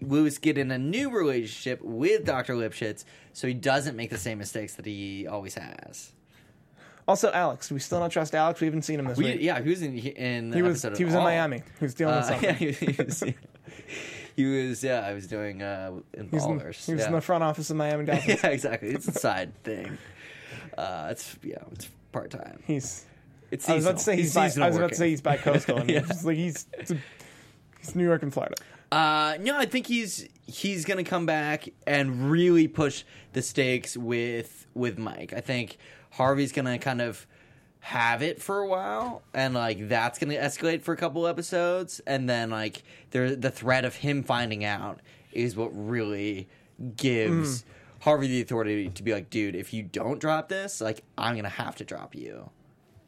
Louis 0.00 0.38
get 0.38 0.56
in 0.56 0.70
a 0.70 0.78
new 0.78 1.10
relationship 1.10 1.80
with 1.82 2.24
Doctor 2.24 2.54
Lipschitz, 2.54 3.04
so 3.32 3.48
he 3.48 3.54
doesn't 3.54 3.96
make 3.96 4.10
the 4.10 4.18
same 4.18 4.38
mistakes 4.38 4.74
that 4.74 4.86
he 4.86 5.26
always 5.26 5.54
has. 5.54 6.12
Also, 7.08 7.32
Alex, 7.32 7.68
do 7.68 7.74
we 7.74 7.80
still 7.80 7.98
don't 8.00 8.10
trust 8.10 8.34
Alex? 8.34 8.60
We 8.60 8.66
haven't 8.66 8.82
seen 8.82 9.00
him 9.00 9.06
this 9.06 9.16
We, 9.18 9.24
week. 9.24 9.38
yeah, 9.40 9.60
he 9.62 9.70
was 9.70 9.82
in 9.82 9.96
in 9.98 10.52
he 10.52 10.62
was 10.62 10.82
he 10.82 11.04
was 11.04 11.14
in 11.14 11.18
all. 11.20 11.24
Miami. 11.24 11.62
He 11.80 11.84
was 11.84 11.94
dealing 11.94 12.16
with 12.16 12.24
Uh, 12.24 12.28
something. 12.28 12.44
yeah, 12.48 12.52
he, 12.54 12.72
he 12.72 13.02
was. 13.02 13.24
He 14.36 14.44
was. 14.44 14.84
Yeah, 14.84 15.00
I 15.00 15.14
was 15.14 15.26
doing 15.26 15.62
uh, 15.62 15.90
in 16.14 16.30
was, 16.30 16.44
in, 16.44 16.60
ballers. 16.60 16.84
he 16.86 16.92
was 16.92 17.00
yeah. 17.00 17.06
in 17.08 17.12
the 17.14 17.20
front 17.20 17.42
office 17.42 17.70
of 17.70 17.76
Miami 17.76 18.04
Dolphins. 18.06 18.40
yeah, 18.42 18.50
exactly. 18.50 18.90
It's 18.90 19.08
a 19.08 19.12
side 19.12 19.60
thing. 19.64 19.96
Uh, 20.76 21.08
it's 21.10 21.36
yeah, 21.42 21.56
it's 21.72 21.88
part 22.12 22.30
time. 22.30 22.62
He's. 22.66 23.04
It's 23.50 23.66
I 23.68 23.76
was 23.76 23.86
about 23.86 23.96
to 23.96 24.04
say 24.04 24.16
he's. 24.16 24.34
By, 24.34 24.42
I 24.42 24.66
was 24.68 24.76
about 24.76 24.90
to 24.90 24.94
say 24.96 25.08
he's 25.08 25.22
by. 25.22 25.36
bi-coastal. 25.36 25.78
And 25.78 25.90
Yeah. 25.90 26.00
it's 26.08 26.24
like 26.24 26.36
he's. 26.36 26.66
He's 27.80 27.94
New 27.94 28.04
York 28.04 28.22
and 28.22 28.32
Florida. 28.32 28.56
Uh, 28.92 29.36
no, 29.40 29.56
I 29.56 29.64
think 29.66 29.86
he's 29.86 30.28
he's 30.46 30.84
gonna 30.84 31.04
come 31.04 31.24
back 31.26 31.68
and 31.86 32.30
really 32.30 32.68
push 32.68 33.04
the 33.32 33.40
stakes 33.42 33.96
with 33.96 34.66
with 34.74 34.98
Mike. 34.98 35.32
I 35.32 35.40
think 35.40 35.78
Harvey's 36.18 36.52
gonna 36.52 36.78
kind 36.78 37.00
of 37.00 37.26
have 37.80 38.22
it 38.22 38.42
for 38.42 38.58
a 38.58 38.66
while, 38.66 39.22
and 39.32 39.54
like 39.54 39.88
that's 39.88 40.18
gonna 40.18 40.34
escalate 40.34 40.82
for 40.82 40.92
a 40.92 40.96
couple 40.96 41.26
episodes, 41.28 42.00
and 42.06 42.28
then 42.28 42.50
like 42.50 42.82
there 43.12 43.36
the 43.36 43.50
threat 43.50 43.84
of 43.84 43.94
him 43.94 44.24
finding 44.24 44.64
out 44.64 45.00
is 45.32 45.54
what 45.54 45.70
really 45.72 46.48
gives 46.96 47.62
mm-hmm. 47.62 47.70
Harvey 48.00 48.26
the 48.26 48.40
authority 48.42 48.88
to 48.88 49.02
be 49.04 49.12
like, 49.12 49.30
dude, 49.30 49.54
if 49.54 49.72
you 49.72 49.84
don't 49.84 50.18
drop 50.20 50.48
this, 50.48 50.80
like 50.80 51.04
I'm 51.16 51.36
gonna 51.36 51.48
have 51.48 51.76
to 51.76 51.84
drop 51.84 52.14
you. 52.16 52.50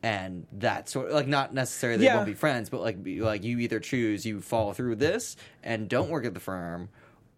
And 0.02 0.46
that 0.52 0.88
sort 0.88 1.08
of 1.08 1.12
like 1.12 1.26
not 1.26 1.52
necessarily 1.52 1.98
they 1.98 2.04
Yeah. 2.04 2.14
won't 2.14 2.26
be 2.26 2.34
friends, 2.34 2.70
but 2.70 2.80
like 2.80 3.02
be, 3.02 3.20
like 3.20 3.42
you 3.42 3.58
either 3.58 3.80
choose 3.80 4.24
you 4.24 4.40
follow 4.40 4.72
through 4.72 4.96
this 4.96 5.36
and 5.62 5.88
don't 5.88 6.10
work 6.10 6.24
at 6.24 6.32
the 6.32 6.40
firm, 6.40 6.88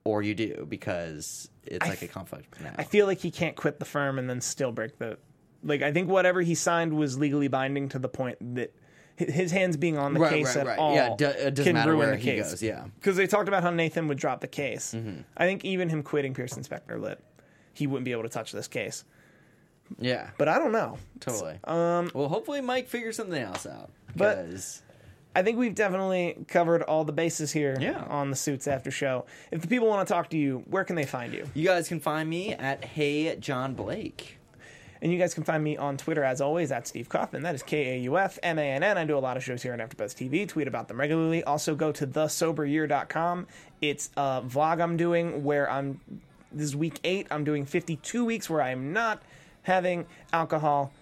or 0.04 0.22
you 0.22 0.34
do 0.34 0.66
because 0.68 1.48
it's 1.64 1.86
like 1.86 2.02
a 2.02 2.08
conflict 2.08 2.60
now. 2.60 2.74
I 2.76 2.84
feel 2.84 3.06
like 3.06 3.18
he 3.18 3.30
can't 3.30 3.56
quit 3.56 3.78
the 3.78 3.84
firm 3.84 4.18
and 4.18 4.28
then 4.28 4.42
still 4.42 4.70
break 4.70 4.98
the. 4.98 5.16
Like 5.62 5.82
I 5.82 5.92
think 5.92 6.08
whatever 6.08 6.40
he 6.40 6.54
signed 6.54 6.92
was 6.96 7.18
legally 7.18 7.48
binding 7.48 7.88
to 7.90 7.98
the 7.98 8.08
point 8.08 8.38
that 8.56 8.74
his 9.16 9.52
hands 9.52 9.76
being 9.76 9.98
on 9.98 10.14
the 10.14 10.20
Right, 10.20 10.32
case 10.32 10.56
right, 10.56 10.62
at 10.62 10.66
right. 10.66 10.78
all 10.78 10.94
Yeah, 10.94 11.12
it 11.12 11.20
it 11.20 11.54
doesn't 11.54 11.64
can 11.64 11.74
matter 11.74 11.92
ruin 11.92 11.98
where 12.06 12.10
the 12.12 12.16
he 12.16 12.30
case. 12.32 12.50
goes, 12.50 12.62
yeah. 12.62 12.78
Mm-hmm. 12.78 12.88
because 12.98 13.16
they 13.16 13.26
talked 13.26 13.46
about 13.48 13.62
how 13.62 13.70
Nathan 13.70 14.08
would 14.08 14.18
drop 14.18 14.40
the 14.40 14.48
case. 14.48 14.94
I 15.36 15.44
think 15.46 15.64
even 15.64 15.88
him 15.90 16.02
quitting 16.02 16.34
Pearson 16.34 16.62
Specter 16.64 16.98
Litt, 16.98 17.20
he 17.74 17.86
wouldn't 17.86 18.04
be 18.04 18.12
able 18.12 18.22
to 18.24 18.28
touch 18.28 18.52
this 18.52 18.66
case. 18.68 19.04
yeah, 19.98 20.30
But 20.38 20.48
I 20.48 20.58
don't 20.58 20.72
know. 20.72 20.98
totally. 21.20 21.58
Um, 21.64 22.10
well, 22.14 22.28
hopefully 22.28 22.60
Mike 22.62 22.88
figures 22.88 23.16
something 23.16 23.40
else 23.40 23.66
out 23.66 23.90
But- 24.16 24.46
I 25.34 25.42
think 25.42 25.56
we've 25.58 25.74
definitely 25.74 26.44
covered 26.48 26.82
all 26.82 27.04
the 27.04 27.12
bases 27.12 27.52
here 27.52 27.76
Yeah. 27.80 28.02
on 28.08 28.28
the 28.28 28.36
Suits 28.36 28.66
After 28.68 28.90
Show. 28.90 29.24
If 29.50 29.62
the 29.62 29.66
people 29.68 29.88
want 29.88 30.06
to 30.06 30.12
talk 30.12 30.28
to 30.30 30.36
you, 30.36 30.62
where 30.66 30.84
can 30.84 30.94
they 30.96 31.06
find 31.06 31.32
you? 31.32 31.48
you 31.54 31.66
guys 31.66 31.88
can 31.88 32.00
find 32.00 32.28
me 32.28 32.52
at 32.52 32.84
Hey 32.84 33.34
John 33.36 33.72
Blake. 33.74 34.38
And 35.02 35.12
you 35.12 35.18
guys 35.18 35.34
can 35.34 35.42
find 35.42 35.62
me 35.64 35.76
on 35.76 35.96
Twitter 35.96 36.22
as 36.22 36.40
always 36.40 36.70
at 36.70 36.86
Steve 36.86 37.08
Kaufmann. 37.08 37.42
That 37.42 37.56
is 37.56 37.62
K 37.64 37.96
A 37.96 37.98
U 38.02 38.16
F 38.18 38.38
M 38.42 38.56
A 38.58 38.62
N 38.62 38.82
N. 38.84 38.96
I 38.96 39.04
do 39.04 39.18
a 39.18 39.20
lot 39.20 39.36
of 39.36 39.42
shows 39.42 39.60
here 39.62 39.72
on 39.72 39.80
AfterBuzz 39.80 40.14
TV. 40.14 40.48
Tweet 40.48 40.68
about 40.68 40.86
them 40.86 40.98
regularly. 41.00 41.42
Also 41.42 41.74
go 41.74 41.90
to 41.92 42.06
thesoberyear.com. 42.06 43.46
It's 43.80 44.10
a 44.16 44.42
vlog 44.46 44.80
I'm 44.80 44.96
doing 44.96 45.42
where 45.44 45.68
I'm. 45.70 46.00
This 46.52 46.66
is 46.66 46.76
week 46.76 47.00
eight. 47.02 47.26
I'm 47.30 47.42
doing 47.44 47.66
52 47.66 48.24
weeks 48.24 48.48
where 48.48 48.62
I'm 48.62 48.92
not 48.92 49.22
having 49.64 50.06
alcohol 50.32 50.92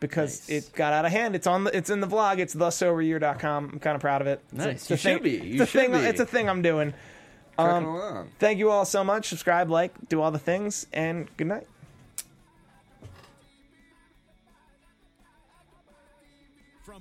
because 0.00 0.48
Nice. 0.48 0.66
it 0.68 0.72
got 0.74 0.92
out 0.94 1.04
of 1.04 1.12
hand. 1.12 1.34
It's 1.36 1.46
on 1.46 1.64
the. 1.64 1.76
It's 1.76 1.90
in 1.90 2.00
the 2.00 2.06
vlog. 2.06 2.38
It's 2.38 2.54
thesoberyear.com. 2.54 3.70
I'm 3.74 3.78
kind 3.80 3.94
of 3.94 4.00
proud 4.00 4.22
of 4.22 4.28
it. 4.28 4.40
It's 4.52 4.64
a- 4.64 4.66
Nice. 4.66 4.90
a 4.90 4.94
You 4.94 4.96
should 4.96 5.12
thing- 5.14 5.22
be. 5.22 5.30
You 5.46 5.52
it's 5.54 5.62
a 5.62 5.66
should 5.66 5.80
thing. 5.82 5.90
be. 5.92 5.98
It's 5.98 6.20
a 6.20 6.26
thing 6.26 6.48
I'm 6.48 6.62
doing. 6.62 6.94
Um, 7.58 7.84
along. 7.84 8.30
Thank 8.38 8.58
you 8.58 8.70
all 8.70 8.86
so 8.86 9.04
much. 9.04 9.28
Subscribe, 9.28 9.68
like, 9.70 9.92
do 10.08 10.22
all 10.22 10.30
the 10.30 10.38
things, 10.38 10.86
and 10.92 11.28
good 11.36 11.48
night. 11.48 11.66